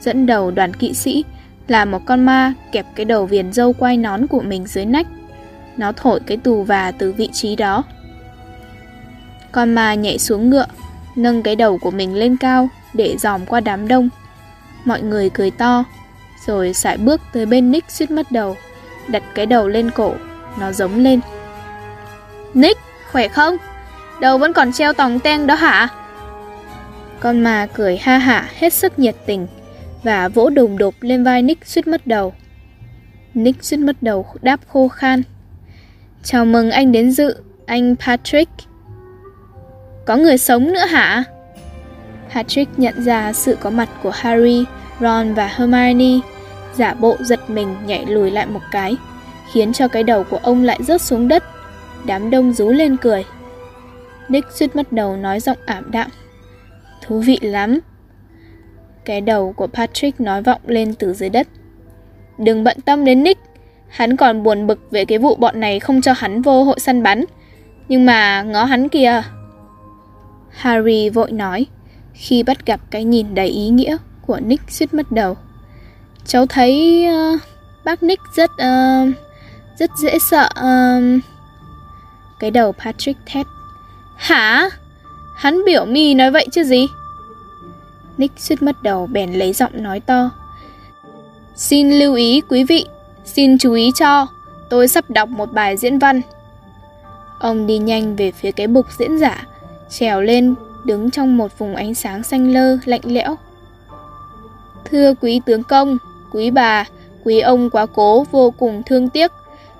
Dẫn 0.00 0.26
đầu 0.26 0.50
đoàn 0.50 0.74
kỵ 0.74 0.94
sĩ 0.94 1.24
là 1.68 1.84
một 1.84 2.06
con 2.06 2.24
ma 2.24 2.54
kẹp 2.72 2.86
cái 2.94 3.04
đầu 3.04 3.26
viền 3.26 3.52
dâu 3.52 3.72
quai 3.72 3.96
nón 3.96 4.26
của 4.26 4.40
mình 4.40 4.66
dưới 4.66 4.84
nách. 4.84 5.06
Nó 5.76 5.92
thổi 5.92 6.20
cái 6.26 6.36
tù 6.36 6.62
và 6.62 6.90
từ 6.90 7.12
vị 7.12 7.28
trí 7.32 7.56
đó. 7.56 7.84
Con 9.52 9.74
ma 9.74 9.94
nhảy 9.94 10.18
xuống 10.18 10.50
ngựa, 10.50 10.66
nâng 11.16 11.42
cái 11.42 11.56
đầu 11.56 11.78
của 11.78 11.90
mình 11.90 12.14
lên 12.14 12.36
cao 12.36 12.68
để 12.94 13.16
dòm 13.18 13.46
qua 13.46 13.60
đám 13.60 13.88
đông. 13.88 14.08
Mọi 14.84 15.02
người 15.02 15.30
cười 15.30 15.50
to, 15.50 15.84
rồi 16.46 16.74
sải 16.74 16.98
bước 16.98 17.20
tới 17.32 17.46
bên 17.46 17.70
Nick 17.70 17.90
suýt 17.90 18.10
mất 18.10 18.32
đầu, 18.32 18.56
đặt 19.08 19.22
cái 19.34 19.46
đầu 19.46 19.68
lên 19.68 19.90
cổ, 19.90 20.14
nó 20.60 20.72
giống 20.72 20.96
lên. 20.96 21.20
Nick, 22.54 22.80
khỏe 23.12 23.28
không? 23.28 23.56
Đầu 24.20 24.38
vẫn 24.38 24.52
còn 24.52 24.72
treo 24.72 24.92
tòng 24.92 25.18
ten 25.18 25.46
đó 25.46 25.54
hả? 25.54 25.88
Con 27.20 27.40
ma 27.40 27.66
cười 27.74 27.96
ha 27.96 28.18
hả 28.18 28.48
hết 28.58 28.72
sức 28.72 28.98
nhiệt 28.98 29.16
tình 29.26 29.46
và 30.02 30.28
vỗ 30.28 30.50
đùng 30.50 30.78
đục 30.78 30.94
lên 31.00 31.24
vai 31.24 31.42
Nick 31.42 31.66
suýt 31.66 31.86
mất 31.86 32.06
đầu. 32.06 32.34
Nick 33.34 33.64
suýt 33.64 33.76
mất 33.76 33.96
đầu 34.00 34.26
đáp 34.42 34.60
khô 34.68 34.88
khan. 34.88 35.22
Chào 36.28 36.44
mừng 36.44 36.70
anh 36.70 36.92
đến 36.92 37.10
dự, 37.10 37.34
anh 37.66 37.96
Patrick. 37.96 38.50
Có 40.06 40.16
người 40.16 40.38
sống 40.38 40.72
nữa 40.72 40.86
hả? 40.86 41.24
Patrick 42.34 42.78
nhận 42.78 43.02
ra 43.02 43.32
sự 43.32 43.56
có 43.60 43.70
mặt 43.70 43.88
của 44.02 44.10
Harry, 44.14 44.64
Ron 45.00 45.34
và 45.34 45.46
Hermione 45.46 46.20
giả 46.74 46.94
bộ 46.94 47.16
giật 47.20 47.50
mình 47.50 47.76
nhảy 47.86 48.06
lùi 48.06 48.30
lại 48.30 48.46
một 48.46 48.60
cái, 48.72 48.96
khiến 49.52 49.72
cho 49.72 49.88
cái 49.88 50.02
đầu 50.02 50.24
của 50.24 50.36
ông 50.42 50.62
lại 50.62 50.78
rớt 50.82 51.02
xuống 51.02 51.28
đất. 51.28 51.44
Đám 52.06 52.30
đông 52.30 52.52
rú 52.52 52.68
lên 52.68 52.96
cười. 52.96 53.24
Nick 54.28 54.52
suýt 54.52 54.76
mất 54.76 54.92
đầu 54.92 55.16
nói 55.16 55.40
giọng 55.40 55.58
ảm 55.66 55.90
đạm. 55.90 56.10
Thú 57.02 57.20
vị 57.20 57.38
lắm. 57.42 57.78
Cái 59.04 59.20
đầu 59.20 59.52
của 59.52 59.66
Patrick 59.66 60.20
nói 60.20 60.42
vọng 60.42 60.60
lên 60.66 60.94
từ 60.94 61.12
dưới 61.12 61.28
đất. 61.28 61.48
Đừng 62.38 62.64
bận 62.64 62.76
tâm 62.84 63.04
đến 63.04 63.22
Nick, 63.22 63.40
hắn 63.96 64.16
còn 64.16 64.42
buồn 64.42 64.66
bực 64.66 64.90
về 64.90 65.04
cái 65.04 65.18
vụ 65.18 65.34
bọn 65.34 65.60
này 65.60 65.80
không 65.80 66.00
cho 66.00 66.12
hắn 66.16 66.42
vô 66.42 66.64
hội 66.64 66.80
săn 66.80 67.02
bắn. 67.02 67.24
Nhưng 67.88 68.06
mà 68.06 68.42
ngó 68.42 68.64
hắn 68.64 68.88
kìa. 68.88 69.22
Harry 70.50 71.08
vội 71.08 71.32
nói, 71.32 71.66
khi 72.12 72.42
bắt 72.42 72.66
gặp 72.66 72.80
cái 72.90 73.04
nhìn 73.04 73.34
đầy 73.34 73.48
ý 73.48 73.68
nghĩa 73.68 73.96
của 74.26 74.40
Nick 74.40 74.70
suýt 74.70 74.94
mất 74.94 75.12
đầu. 75.12 75.36
Cháu 76.26 76.46
thấy 76.46 77.04
uh, 77.34 77.40
bác 77.84 78.02
Nick 78.02 78.22
rất 78.34 78.50
uh, 78.50 79.14
rất 79.78 79.90
dễ 79.98 80.18
sợ. 80.18 80.48
Uh... 80.58 81.22
Cái 82.38 82.50
đầu 82.50 82.72
Patrick 82.72 83.20
thét. 83.26 83.46
Hả? 84.16 84.68
Hắn 85.36 85.64
biểu 85.64 85.84
mi 85.84 86.14
nói 86.14 86.30
vậy 86.30 86.46
chứ 86.52 86.64
gì? 86.64 86.86
Nick 88.18 88.40
suýt 88.40 88.62
mất 88.62 88.82
đầu 88.82 89.06
bèn 89.06 89.32
lấy 89.32 89.52
giọng 89.52 89.82
nói 89.82 90.00
to. 90.00 90.30
Xin 91.54 91.90
lưu 91.90 92.14
ý 92.14 92.40
quý 92.48 92.64
vị, 92.64 92.86
xin 93.26 93.58
chú 93.58 93.72
ý 93.72 93.92
cho, 93.94 94.26
tôi 94.68 94.88
sắp 94.88 95.10
đọc 95.10 95.28
một 95.28 95.52
bài 95.52 95.76
diễn 95.76 95.98
văn. 95.98 96.20
Ông 97.38 97.66
đi 97.66 97.78
nhanh 97.78 98.16
về 98.16 98.32
phía 98.32 98.52
cái 98.52 98.66
bục 98.66 98.86
diễn 98.98 99.18
giả, 99.18 99.46
trèo 99.90 100.20
lên, 100.20 100.54
đứng 100.84 101.10
trong 101.10 101.36
một 101.36 101.58
vùng 101.58 101.74
ánh 101.74 101.94
sáng 101.94 102.22
xanh 102.22 102.52
lơ, 102.52 102.78
lạnh 102.84 103.00
lẽo. 103.04 103.36
Thưa 104.84 105.14
quý 105.20 105.40
tướng 105.46 105.62
công, 105.62 105.98
Quý 106.36 106.50
bà, 106.50 106.84
quý 107.24 107.40
ông 107.40 107.70
quá 107.70 107.86
cố 107.86 108.26
vô 108.30 108.50
cùng 108.50 108.82
thương 108.86 109.08
tiếc. 109.08 109.32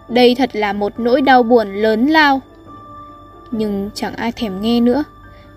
Đây 0.08 0.34
thật 0.34 0.50
là 0.52 0.72
một 0.72 0.92
nỗi 1.00 1.22
đau 1.22 1.42
buồn 1.42 1.74
lớn 1.74 2.06
lao. 2.06 2.40
Nhưng 3.50 3.90
chẳng 3.94 4.14
ai 4.14 4.32
thèm 4.32 4.60
nghe 4.60 4.80
nữa. 4.80 5.04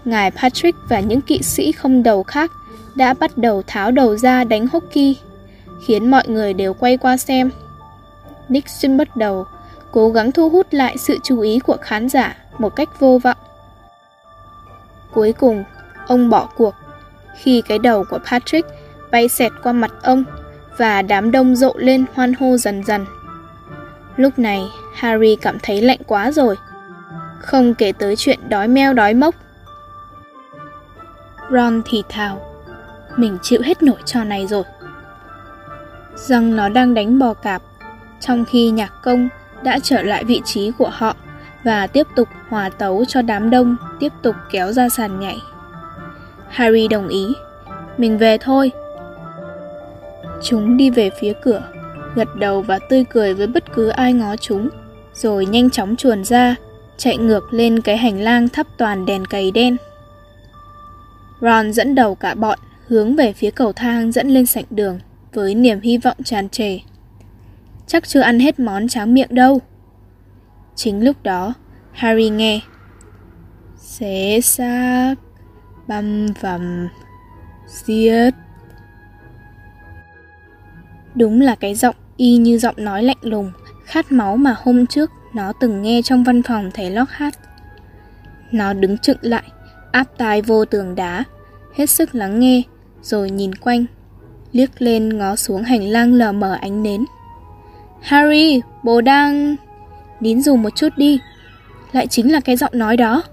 Ngài 0.06 0.32
Patrick 0.32 0.78
và 0.90 1.00
những 1.00 1.22
kỵ 1.22 1.42
sĩ 1.42 1.72
không 1.72 2.04
đầu 2.04 2.24
khác 2.24 2.52
đã 2.96 3.14
bắt 3.14 3.38
đầu 3.38 3.64
tháo 3.68 3.92
đầu 3.92 4.18
ra 4.18 4.44
đánh 4.44 4.68
hockey, 4.68 5.18
khiến 5.86 6.12
mọi 6.12 6.24
người 6.28 6.54
đều 6.54 6.74
quay 6.74 6.98
qua 6.98 7.18
xem. 7.18 7.52
Nixon 8.50 8.97
bắt 8.97 9.16
đầu 9.16 9.47
cố 9.91 10.10
gắng 10.10 10.32
thu 10.32 10.50
hút 10.50 10.68
lại 10.72 10.97
sự 10.97 11.18
chú 11.24 11.39
ý 11.39 11.60
của 11.60 11.78
khán 11.82 12.10
giả 12.10 12.36
một 12.58 12.76
cách 12.76 13.00
vô 13.00 13.20
vọng. 13.24 13.38
Cuối 15.14 15.34
cùng, 15.34 15.64
ông 16.08 16.30
bỏ 16.30 16.50
cuộc 16.58 16.76
khi 17.41 17.62
cái 17.62 17.80
đầu 17.80 18.06
của 18.10 18.20
Patrick 18.32 18.70
bay 19.12 19.28
xẹt 19.28 19.52
qua 19.64 19.72
mặt 19.72 19.91
ông 20.04 20.24
và 20.78 21.02
đám 21.02 21.32
đông 21.32 21.56
rộ 21.56 21.74
lên 21.76 22.06
hoan 22.14 22.34
hô 22.34 22.58
dần 22.58 22.84
dần. 22.84 23.06
Lúc 24.16 24.39
này, 24.39 24.62
Harry 24.95 25.36
cảm 25.36 25.58
thấy 25.64 25.82
lạnh 25.82 26.00
quá 26.08 26.32
rồi. 26.32 26.56
Không 27.39 27.74
kể 27.74 27.91
tới 27.91 28.16
chuyện 28.16 28.39
đói 28.50 28.68
meo 28.68 28.93
đói 28.93 29.14
mốc. 29.14 29.36
Ron 31.52 31.82
thì 31.86 32.04
thào, 32.10 32.41
mình 33.18 33.38
chịu 33.41 33.62
hết 33.64 33.84
nổi 33.84 33.97
trò 34.06 34.24
này 34.24 34.47
rồi. 34.47 34.64
Rằng 36.16 36.56
nó 36.56 36.70
đang 36.70 36.93
đánh 36.93 37.20
bò 37.20 37.34
cạp, 37.34 37.62
trong 38.20 38.45
khi 38.45 38.70
nhạc 38.70 38.93
công 39.03 39.30
đã 39.63 39.80
trở 39.84 40.01
lại 40.01 40.24
vị 40.24 40.41
trí 40.45 40.72
của 40.78 40.89
họ 40.91 41.15
và 41.63 41.88
tiếp 41.88 42.07
tục 42.15 42.28
hòa 42.49 42.70
tấu 42.70 43.05
cho 43.05 43.22
đám 43.22 43.49
đông 43.49 43.76
tiếp 43.99 44.13
tục 44.22 44.36
kéo 44.51 44.72
ra 44.72 44.89
sàn 44.89 45.20
nhảy. 45.20 45.38
Harry 46.49 46.88
đồng 46.88 47.07
ý. 47.07 47.28
Mình 47.97 48.17
về 48.17 48.38
thôi. 48.38 48.72
Chúng 50.43 50.78
đi 50.78 50.89
về 50.89 51.09
phía 51.20 51.34
cửa, 51.43 51.61
gật 52.15 52.36
đầu 52.36 52.61
và 52.61 52.80
tươi 52.80 53.05
cười 53.09 53.34
với 53.34 53.47
bất 53.47 53.74
cứ 53.74 53.88
ai 53.88 54.13
ngó 54.13 54.36
chúng, 54.36 54.70
rồi 55.13 55.45
nhanh 55.45 55.70
chóng 55.70 55.95
chuồn 55.95 56.24
ra, 56.24 56.55
chạy 56.97 57.17
ngược 57.17 57.53
lên 57.53 57.82
cái 57.82 57.97
hành 57.97 58.22
lang 58.22 58.49
thắp 58.49 58.67
toàn 58.78 59.05
đèn 59.05 59.26
cầy 59.26 59.51
đen. 59.51 59.78
Ron 61.41 61.74
dẫn 61.74 61.95
đầu 61.95 62.15
cả 62.15 62.34
bọn 62.34 62.59
hướng 62.88 63.15
về 63.15 63.34
phía 63.34 63.51
cầu 63.51 63.74
thang 63.74 64.11
dẫn 64.11 64.28
lên 64.28 64.45
sảnh 64.45 64.65
đường 64.70 64.99
với 65.34 65.55
niềm 65.55 65.80
hy 65.80 65.97
vọng 65.97 66.17
tràn 66.24 66.49
trề. 66.49 66.80
Chắc 67.90 68.08
chưa 68.08 68.20
ăn 68.20 68.40
hết 68.40 68.60
món 68.60 68.88
tráng 68.88 69.14
miệng 69.14 69.36
đâu. 69.36 69.62
Chính 70.76 71.04
lúc 71.04 71.24
đó, 71.24 71.54
Harry 71.92 72.30
nghe. 72.30 72.60
Xé 73.78 74.42
xác 74.42 75.16
Băm 75.88 76.28
vằm 76.42 76.88
Giết. 77.68 78.32
Đúng 81.16 81.42
là 81.42 81.56
cái 81.56 81.76
giọng 81.76 81.96
y 82.18 82.38
như 82.38 82.58
giọng 82.58 82.76
nói 82.78 83.04
lạnh 83.04 83.18
lùng 83.22 83.52
Khát 83.86 84.12
máu 84.12 84.38
mà 84.38 84.56
hôm 84.64 84.88
trước 84.88 85.12
Nó 85.34 85.54
từng 85.60 85.82
nghe 85.82 86.02
trong 86.02 86.24
văn 86.24 86.44
phòng 86.44 86.72
thầy 86.74 86.92
lót 86.92 87.08
hát 87.12 87.34
Nó 88.52 88.74
đứng 88.74 88.98
chựng 88.98 89.18
lại 89.22 89.44
Áp 89.92 90.08
tai 90.18 90.42
vô 90.42 90.66
tường 90.66 90.96
đá 90.96 91.24
Hết 91.76 91.90
sức 91.90 92.16
lắng 92.16 92.40
nghe 92.40 92.62
Rồi 93.02 93.30
nhìn 93.30 93.56
quanh 93.56 93.86
Liếc 94.52 94.82
lên 94.82 95.18
ngó 95.18 95.36
xuống 95.36 95.64
hành 95.64 95.88
lang 95.88 96.14
lờ 96.14 96.32
mờ 96.32 96.58
ánh 96.62 96.84
nến. 96.84 97.06
Harry, 98.02 98.62
bố 98.84 99.02
đang... 99.02 99.56
Nín 100.20 100.41
dù 100.41 100.56
một 100.56 100.76
chút 100.76 100.89
đi. 100.97 101.20
Lại 101.91 102.08
chính 102.08 102.32
là 102.32 102.39
cái 102.39 102.56
giọng 102.56 102.72
nói 102.74 102.97
đó. 102.97 103.24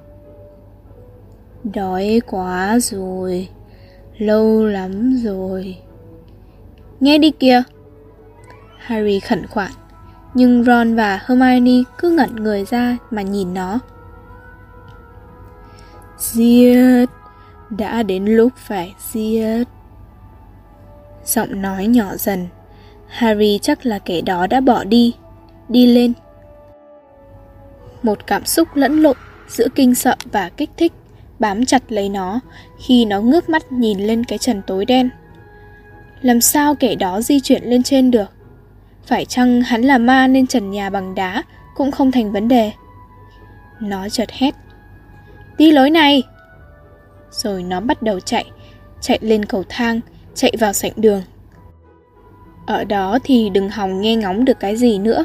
Đói 1.64 2.21
quá 2.27 2.79
rồi 2.79 3.49
Lâu 4.19 4.67
lắm 4.67 5.17
rồi. 5.25 5.79
Nghe 7.01 7.19
đi 7.19 7.31
kìa. 7.31 7.62
Harry 8.79 9.21
khẩn 9.21 9.47
khoản 9.47 9.71
Nhưng 10.35 10.64
Ron 10.64 10.97
và 10.97 11.21
Hermione 11.27 11.83
cứ 11.99 12.11
ngẩn 12.11 12.37
người 12.37 12.64
ra 12.64 12.97
mà 13.11 13.23
nhìn 13.23 13.55
nó. 13.55 13.79
Giết 16.19 17.07
Đã 17.71 18.03
đến 18.03 18.25
lúc 18.25 18.53
phải 18.57 18.95
giết. 19.12 19.64
Giọng 21.25 21.62
nói 21.62 21.87
nhỏ 21.87 22.17
dần. 22.17 22.47
Harry 23.09 23.59
chắc 23.63 23.87
là 23.87 23.99
kẻ 23.99 24.21
đó 24.21 24.47
đã 24.47 24.61
bỏ 24.61 24.85
đi 24.85 25.15
Đi 25.69 25.87
lên 25.87 26.13
Một 28.03 28.27
cảm 28.27 28.45
xúc 28.45 28.69
lẫn 28.75 29.03
lộn 29.03 29.17
giữa 29.49 29.69
kinh 29.75 29.95
sợ 29.95 30.17
và 30.33 30.49
kích 30.49 30.71
thích 30.77 30.93
bám 31.39 31.65
chặt 31.65 31.83
lấy 31.89 32.09
nó 32.09 32.41
khi 32.79 33.05
nó 33.05 33.21
ngước 33.21 33.49
mắt 33.49 33.73
nhìn 33.73 33.99
lên 33.99 34.25
cái 34.25 34.39
trần 34.39 34.63
tối 34.67 34.85
đen. 34.85 35.09
Làm 36.21 36.41
sao 36.41 36.75
kẻ 36.75 36.95
đó 36.95 37.21
di 37.21 37.41
chuyển 37.41 37.65
lên 37.65 37.83
trên 37.83 38.11
được? 38.11 38.31
Phải 39.07 39.25
chăng 39.25 39.63
hắn 39.63 39.83
là 39.83 39.99
ma 39.99 40.27
nên 40.27 40.47
trần 40.47 40.71
nhà 40.71 40.91
bằng 40.91 41.15
đá 41.15 41.43
cũng 41.75 41.91
không 41.91 42.13
thành 42.13 42.33
vấn 42.33 42.49
đề? 42.49 42.73
Nó 43.81 44.09
chợt 44.09 44.31
hét. 44.31 44.55
Đi 45.59 45.73
lối 45.73 45.91
này! 45.91 46.23
Rồi 47.31 47.63
nó 47.63 47.81
bắt 47.81 48.03
đầu 48.03 48.21
chạy, 48.21 48.45
chạy 49.01 49.19
lên 49.23 49.45
cầu 49.45 49.65
thang, 49.69 50.01
chạy 50.35 50.53
vào 50.61 50.73
sảnh 50.73 50.93
đường. 50.97 51.23
Ở 52.67 52.85
đó 52.85 53.19
thì 53.25 53.51
đừng 53.51 53.71
hòng 53.71 54.01
nghe 54.01 54.17
ngóng 54.17 54.45
được 54.45 54.61
cái 54.61 54.77
gì 54.77 54.99
nữa, 54.99 55.25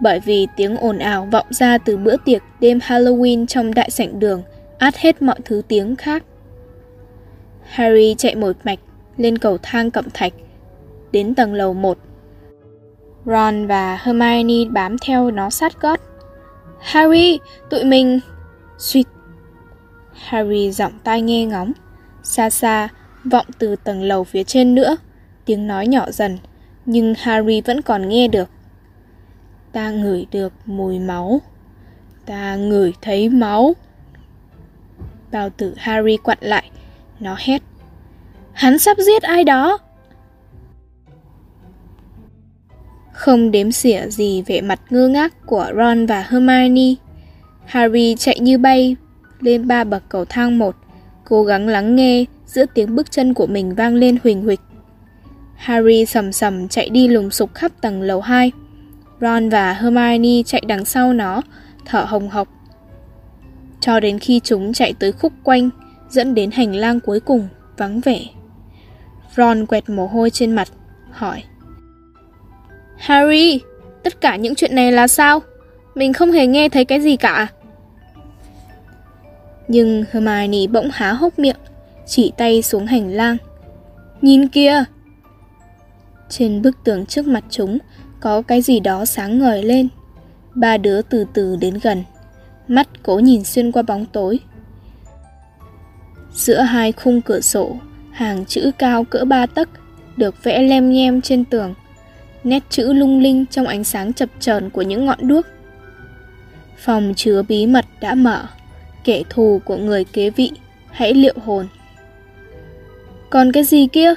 bởi 0.00 0.20
vì 0.20 0.46
tiếng 0.56 0.76
ồn 0.76 0.98
ào 0.98 1.28
vọng 1.32 1.46
ra 1.50 1.78
từ 1.78 1.96
bữa 1.96 2.16
tiệc 2.24 2.42
đêm 2.60 2.78
Halloween 2.78 3.46
trong 3.46 3.74
đại 3.74 3.90
sảnh 3.90 4.18
đường– 4.18 4.42
át 4.78 4.96
hết 4.96 5.22
mọi 5.22 5.36
thứ 5.44 5.62
tiếng 5.68 5.96
khác. 5.96 6.22
Harry 7.62 8.14
chạy 8.18 8.34
một 8.34 8.56
mạch 8.64 8.78
lên 9.16 9.38
cầu 9.38 9.58
thang 9.62 9.90
cẩm 9.90 10.04
thạch, 10.14 10.32
đến 11.12 11.34
tầng 11.34 11.54
lầu 11.54 11.74
1. 11.74 11.98
Ron 13.26 13.66
và 13.66 13.96
Hermione 13.96 14.70
bám 14.70 14.96
theo 14.98 15.30
nó 15.30 15.50
sát 15.50 15.80
gót. 15.80 16.00
Harry, 16.80 17.38
tụi 17.70 17.84
mình... 17.84 18.20
Suýt. 18.78 19.06
Harry 20.12 20.70
giọng 20.70 20.92
tai 21.04 21.22
nghe 21.22 21.46
ngóng. 21.46 21.72
Xa 22.22 22.50
xa, 22.50 22.88
vọng 23.24 23.46
từ 23.58 23.76
tầng 23.76 24.02
lầu 24.02 24.24
phía 24.24 24.44
trên 24.44 24.74
nữa. 24.74 24.96
Tiếng 25.44 25.66
nói 25.66 25.86
nhỏ 25.86 26.10
dần, 26.10 26.38
nhưng 26.86 27.14
Harry 27.18 27.60
vẫn 27.60 27.82
còn 27.82 28.08
nghe 28.08 28.28
được. 28.28 28.50
Ta 29.72 29.90
ngửi 29.90 30.26
được 30.30 30.52
mùi 30.66 30.98
máu. 30.98 31.40
Ta 32.26 32.56
ngửi 32.56 32.92
thấy 33.02 33.28
máu. 33.28 33.74
Bao 35.32 35.50
tử 35.50 35.74
Harry 35.76 36.16
quặn 36.16 36.38
lại. 36.40 36.70
Nó 37.20 37.36
hét. 37.38 37.62
Hắn 38.52 38.78
sắp 38.78 38.96
giết 38.98 39.22
ai 39.22 39.44
đó. 39.44 39.78
Không 43.12 43.50
đếm 43.50 43.72
xỉa 43.72 44.06
gì 44.08 44.42
về 44.46 44.60
mặt 44.60 44.80
ngơ 44.90 45.08
ngác 45.08 45.46
của 45.46 45.70
Ron 45.76 46.06
và 46.06 46.26
Hermione. 46.28 46.94
Harry 47.64 48.16
chạy 48.18 48.40
như 48.40 48.58
bay 48.58 48.96
lên 49.40 49.68
ba 49.68 49.84
bậc 49.84 50.02
cầu 50.08 50.24
thang 50.24 50.58
một, 50.58 50.76
cố 51.24 51.44
gắng 51.44 51.68
lắng 51.68 51.96
nghe 51.96 52.24
giữa 52.46 52.64
tiếng 52.74 52.94
bước 52.94 53.10
chân 53.10 53.34
của 53.34 53.46
mình 53.46 53.74
vang 53.74 53.94
lên 53.94 54.18
huỳnh 54.22 54.42
huỳnh. 54.42 54.60
Harry 55.56 56.04
sầm 56.04 56.32
sầm 56.32 56.68
chạy 56.68 56.88
đi 56.88 57.08
lùng 57.08 57.30
sục 57.30 57.54
khắp 57.54 57.72
tầng 57.80 58.02
lầu 58.02 58.20
2. 58.20 58.52
Ron 59.20 59.48
và 59.48 59.72
Hermione 59.72 60.42
chạy 60.46 60.62
đằng 60.66 60.84
sau 60.84 61.12
nó, 61.12 61.42
thở 61.84 62.04
hồng 62.04 62.28
hộc 62.28 62.48
cho 63.86 64.00
đến 64.00 64.18
khi 64.18 64.40
chúng 64.44 64.72
chạy 64.72 64.94
tới 64.98 65.12
khúc 65.12 65.32
quanh, 65.42 65.70
dẫn 66.08 66.34
đến 66.34 66.50
hành 66.50 66.74
lang 66.74 67.00
cuối 67.00 67.20
cùng, 67.20 67.48
vắng 67.76 68.00
vẻ. 68.00 68.20
Ron 69.36 69.66
quẹt 69.66 69.88
mồ 69.88 70.06
hôi 70.06 70.30
trên 70.30 70.52
mặt, 70.52 70.68
hỏi. 71.10 71.42
Harry, 72.98 73.60
tất 74.02 74.20
cả 74.20 74.36
những 74.36 74.54
chuyện 74.54 74.74
này 74.74 74.92
là 74.92 75.08
sao? 75.08 75.40
Mình 75.94 76.12
không 76.12 76.32
hề 76.32 76.46
nghe 76.46 76.68
thấy 76.68 76.84
cái 76.84 77.00
gì 77.00 77.16
cả. 77.16 77.46
Nhưng 79.68 80.04
Hermione 80.10 80.66
bỗng 80.72 80.90
há 80.92 81.12
hốc 81.12 81.38
miệng, 81.38 81.56
chỉ 82.06 82.32
tay 82.36 82.62
xuống 82.62 82.86
hành 82.86 83.12
lang. 83.12 83.36
Nhìn 84.22 84.48
kia! 84.48 84.84
Trên 86.28 86.62
bức 86.62 86.76
tường 86.84 87.06
trước 87.06 87.26
mặt 87.26 87.44
chúng 87.50 87.78
có 88.20 88.42
cái 88.42 88.62
gì 88.62 88.80
đó 88.80 89.04
sáng 89.04 89.38
ngời 89.38 89.62
lên. 89.62 89.88
Ba 90.54 90.76
đứa 90.76 91.02
từ 91.02 91.24
từ 91.34 91.56
đến 91.56 91.78
gần 91.82 92.04
mắt 92.68 92.88
cố 93.02 93.18
nhìn 93.18 93.44
xuyên 93.44 93.72
qua 93.72 93.82
bóng 93.82 94.06
tối. 94.06 94.40
Giữa 96.32 96.60
hai 96.60 96.92
khung 96.92 97.22
cửa 97.22 97.40
sổ, 97.40 97.76
hàng 98.12 98.44
chữ 98.44 98.70
cao 98.78 99.04
cỡ 99.04 99.24
ba 99.24 99.46
tấc 99.46 99.68
được 100.16 100.44
vẽ 100.44 100.62
lem 100.62 100.90
nhem 100.90 101.20
trên 101.20 101.44
tường, 101.44 101.74
nét 102.44 102.62
chữ 102.70 102.92
lung 102.92 103.20
linh 103.20 103.46
trong 103.46 103.66
ánh 103.66 103.84
sáng 103.84 104.12
chập 104.12 104.28
chờn 104.40 104.70
của 104.70 104.82
những 104.82 105.06
ngọn 105.06 105.28
đuốc. 105.28 105.46
Phòng 106.78 107.12
chứa 107.16 107.42
bí 107.42 107.66
mật 107.66 107.84
đã 108.00 108.14
mở, 108.14 108.46
kẻ 109.04 109.22
thù 109.30 109.60
của 109.64 109.76
người 109.76 110.04
kế 110.04 110.30
vị, 110.30 110.52
hãy 110.90 111.14
liệu 111.14 111.34
hồn. 111.44 111.66
Còn 113.30 113.52
cái 113.52 113.64
gì 113.64 113.86
kia? 113.86 114.14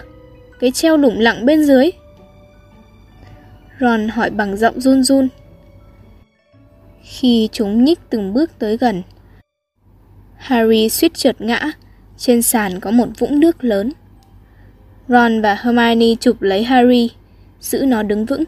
Cái 0.60 0.72
treo 0.72 0.98
lủng 0.98 1.20
lặng 1.20 1.46
bên 1.46 1.66
dưới? 1.66 1.92
Ron 3.80 4.08
hỏi 4.08 4.30
bằng 4.30 4.58
giọng 4.58 4.82
run 4.82 5.04
run 5.04 5.28
khi 7.04 7.50
chúng 7.52 7.84
nhích 7.84 8.00
từng 8.10 8.34
bước 8.34 8.52
tới 8.60 8.78
gần. 8.78 9.02
Harry 10.38 10.90
suýt 10.90 11.14
trượt 11.14 11.42
ngã, 11.42 11.72
trên 12.18 12.42
sàn 12.42 12.80
có 12.80 12.92
một 12.92 13.08
vũng 13.18 13.40
nước 13.40 13.64
lớn. 13.64 13.92
Ron 15.08 15.42
và 15.42 15.56
Hermione 15.56 16.16
chụp 16.20 16.42
lấy 16.42 16.64
Harry, 16.64 17.10
giữ 17.62 17.86
nó 17.86 18.04
đứng 18.04 18.26
vững. 18.26 18.44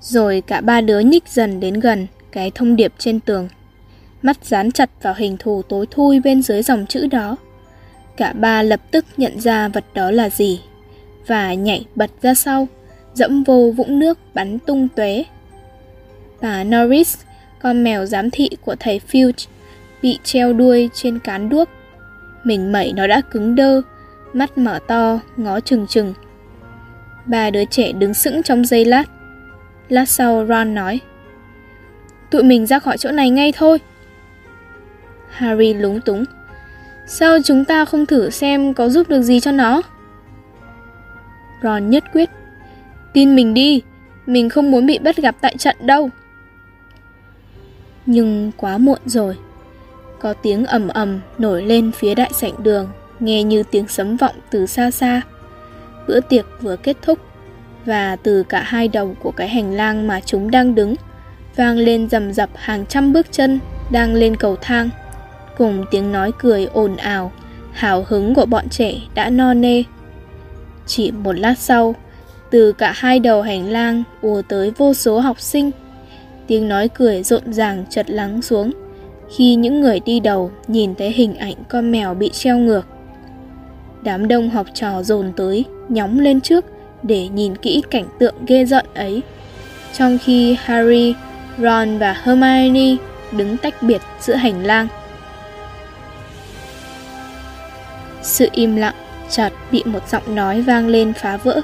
Rồi 0.00 0.42
cả 0.46 0.60
ba 0.60 0.80
đứa 0.80 1.00
nhích 1.00 1.28
dần 1.28 1.60
đến 1.60 1.74
gần 1.74 2.06
cái 2.30 2.50
thông 2.54 2.76
điệp 2.76 2.92
trên 2.98 3.20
tường. 3.20 3.48
mắt 4.22 4.44
dán 4.44 4.72
chặt 4.72 4.90
vào 5.02 5.14
hình 5.16 5.36
thù 5.36 5.62
tối 5.62 5.86
thui 5.90 6.20
bên 6.20 6.42
dưới 6.42 6.62
dòng 6.62 6.86
chữ 6.86 7.06
đó. 7.06 7.36
Cả 8.16 8.32
ba 8.32 8.62
lập 8.62 8.80
tức 8.90 9.04
nhận 9.16 9.40
ra 9.40 9.68
vật 9.68 9.84
đó 9.94 10.10
là 10.10 10.30
gì 10.30 10.60
và 11.26 11.54
nhảy 11.54 11.86
bật 11.94 12.10
ra 12.22 12.34
sau, 12.34 12.68
dẫm 13.16 13.42
vô 13.42 13.72
vũng 13.76 13.98
nước 13.98 14.18
bắn 14.34 14.58
tung 14.58 14.88
tóe. 14.88 15.22
Bà 16.40 16.64
Norris, 16.64 17.18
con 17.62 17.84
mèo 17.84 18.06
giám 18.06 18.30
thị 18.30 18.48
của 18.60 18.76
thầy 18.80 19.00
Filch, 19.10 19.46
bị 20.02 20.18
treo 20.24 20.52
đuôi 20.52 20.90
trên 20.94 21.18
cán 21.18 21.48
đuốc. 21.48 21.68
Mình 22.44 22.72
mẩy 22.72 22.92
nó 22.92 23.06
đã 23.06 23.20
cứng 23.20 23.54
đơ, 23.54 23.82
mắt 24.32 24.58
mở 24.58 24.78
to, 24.86 25.20
ngó 25.36 25.60
chừng 25.60 25.86
chừng. 25.86 26.14
Ba 27.26 27.50
đứa 27.50 27.64
trẻ 27.64 27.92
đứng 27.92 28.14
sững 28.14 28.42
trong 28.42 28.64
giây 28.64 28.84
lát. 28.84 29.04
Lát 29.88 30.08
sau 30.08 30.46
Ron 30.46 30.74
nói 30.74 31.00
Tụi 32.30 32.42
mình 32.42 32.66
ra 32.66 32.78
khỏi 32.78 32.98
chỗ 32.98 33.10
này 33.10 33.30
ngay 33.30 33.52
thôi. 33.56 33.78
Harry 35.30 35.74
lúng 35.74 36.00
túng. 36.00 36.24
Sao 37.06 37.38
chúng 37.44 37.64
ta 37.64 37.84
không 37.84 38.06
thử 38.06 38.30
xem 38.30 38.74
có 38.74 38.88
giúp 38.88 39.08
được 39.08 39.22
gì 39.22 39.40
cho 39.40 39.52
nó? 39.52 39.82
Ron 41.62 41.90
nhất 41.90 42.04
quyết. 42.12 42.30
Tin 43.16 43.36
mình 43.36 43.54
đi, 43.54 43.82
mình 44.26 44.48
không 44.48 44.70
muốn 44.70 44.86
bị 44.86 44.98
bắt 44.98 45.16
gặp 45.16 45.36
tại 45.40 45.56
trận 45.58 45.76
đâu. 45.80 46.10
Nhưng 48.06 48.52
quá 48.56 48.78
muộn 48.78 48.98
rồi. 49.06 49.36
Có 50.20 50.32
tiếng 50.32 50.66
ầm 50.66 50.88
ầm 50.88 51.20
nổi 51.38 51.62
lên 51.62 51.92
phía 51.92 52.14
đại 52.14 52.30
sảnh 52.32 52.62
đường, 52.62 52.88
nghe 53.20 53.42
như 53.42 53.62
tiếng 53.62 53.88
sấm 53.88 54.16
vọng 54.16 54.34
từ 54.50 54.66
xa 54.66 54.90
xa. 54.90 55.20
Bữa 56.08 56.20
tiệc 56.20 56.46
vừa 56.60 56.76
kết 56.76 56.96
thúc, 57.02 57.18
và 57.84 58.16
từ 58.16 58.42
cả 58.42 58.62
hai 58.62 58.88
đầu 58.88 59.16
của 59.22 59.30
cái 59.30 59.48
hành 59.48 59.72
lang 59.72 60.06
mà 60.06 60.20
chúng 60.20 60.50
đang 60.50 60.74
đứng, 60.74 60.94
vang 61.56 61.78
lên 61.78 62.08
rầm 62.08 62.32
rập 62.32 62.50
hàng 62.54 62.86
trăm 62.86 63.12
bước 63.12 63.26
chân 63.30 63.60
đang 63.90 64.14
lên 64.14 64.36
cầu 64.36 64.56
thang, 64.60 64.90
cùng 65.58 65.84
tiếng 65.90 66.12
nói 66.12 66.32
cười 66.38 66.64
ồn 66.64 66.96
ào, 66.96 67.32
hào 67.72 68.04
hứng 68.08 68.34
của 68.34 68.46
bọn 68.46 68.68
trẻ 68.68 68.94
đã 69.14 69.30
no 69.30 69.54
nê. 69.54 69.82
Chỉ 70.86 71.10
một 71.10 71.32
lát 71.32 71.58
sau, 71.58 71.94
từ 72.50 72.72
cả 72.72 72.92
hai 72.96 73.18
đầu 73.18 73.42
hành 73.42 73.70
lang 73.70 74.02
ùa 74.20 74.42
tới 74.48 74.72
vô 74.76 74.94
số 74.94 75.20
học 75.20 75.40
sinh. 75.40 75.70
Tiếng 76.46 76.68
nói 76.68 76.88
cười 76.88 77.22
rộn 77.22 77.52
ràng 77.52 77.84
chợt 77.90 78.10
lắng 78.10 78.42
xuống 78.42 78.72
khi 79.36 79.54
những 79.54 79.80
người 79.80 80.00
đi 80.00 80.20
đầu 80.20 80.50
nhìn 80.66 80.94
thấy 80.94 81.10
hình 81.10 81.36
ảnh 81.36 81.54
con 81.68 81.92
mèo 81.92 82.14
bị 82.14 82.30
treo 82.32 82.58
ngược. 82.58 82.86
Đám 84.02 84.28
đông 84.28 84.50
học 84.50 84.66
trò 84.74 85.02
dồn 85.02 85.32
tới, 85.36 85.64
nhóng 85.88 86.20
lên 86.20 86.40
trước 86.40 86.64
để 87.02 87.28
nhìn 87.28 87.56
kỹ 87.56 87.82
cảnh 87.90 88.06
tượng 88.18 88.34
ghê 88.46 88.64
rợn 88.64 88.86
ấy. 88.94 89.22
Trong 89.92 90.18
khi 90.24 90.56
Harry, 90.64 91.14
Ron 91.58 91.98
và 91.98 92.12
Hermione 92.22 92.96
đứng 93.32 93.56
tách 93.56 93.82
biệt 93.82 94.00
giữa 94.20 94.34
hành 94.34 94.66
lang. 94.66 94.88
Sự 98.22 98.48
im 98.52 98.76
lặng 98.76 98.94
chợt 99.30 99.52
bị 99.72 99.82
một 99.84 100.08
giọng 100.08 100.34
nói 100.34 100.62
vang 100.62 100.86
lên 100.88 101.12
phá 101.12 101.36
vỡ. 101.36 101.60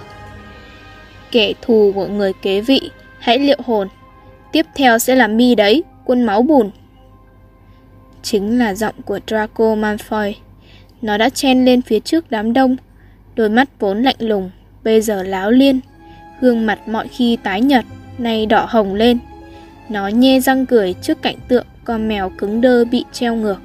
Kẻ 1.33 1.53
thù 1.62 1.93
của 1.95 2.07
người 2.07 2.33
kế 2.43 2.61
vị, 2.61 2.91
hãy 3.18 3.39
liệu 3.39 3.59
hồn. 3.64 3.89
Tiếp 4.53 4.66
theo 4.74 4.99
sẽ 4.99 5.14
là 5.14 5.26
mi 5.28 5.55
đấy, 5.55 5.83
quân 6.05 6.22
máu 6.22 6.43
bùn. 6.43 6.70
Chính 8.22 8.59
là 8.59 8.74
giọng 8.74 8.95
của 9.05 9.18
Draco 9.26 9.64
Malfoy. 9.64 10.33
Nó 11.03 11.16
đã 11.16 11.28
chen 11.28 11.64
lên 11.64 11.83
phía 11.83 12.01
trước 12.01 12.30
đám 12.30 12.53
đông, 12.53 12.76
đôi 13.35 13.49
mắt 13.49 13.68
vốn 13.78 14.03
lạnh 14.03 14.16
lùng, 14.18 14.51
bây 14.85 15.01
giờ 15.01 15.22
láo 15.22 15.51
liên. 15.51 15.80
Gương 16.41 16.66
mặt 16.66 16.89
mọi 16.89 17.09
khi 17.09 17.37
tái 17.37 17.61
nhợt, 17.61 17.85
nay 18.18 18.47
đỏ 18.47 18.66
hồng 18.68 18.95
lên. 18.95 19.18
Nó 19.89 20.09
nhe 20.09 20.41
răng 20.41 20.66
cười 20.66 20.95
trước 21.03 21.22
cảnh 21.22 21.37
tượng 21.49 21.66
con 21.85 22.09
mèo 22.09 22.30
cứng 22.39 22.61
đơ 22.61 22.85
bị 22.85 23.05
treo 23.12 23.35
ngược. 23.35 23.59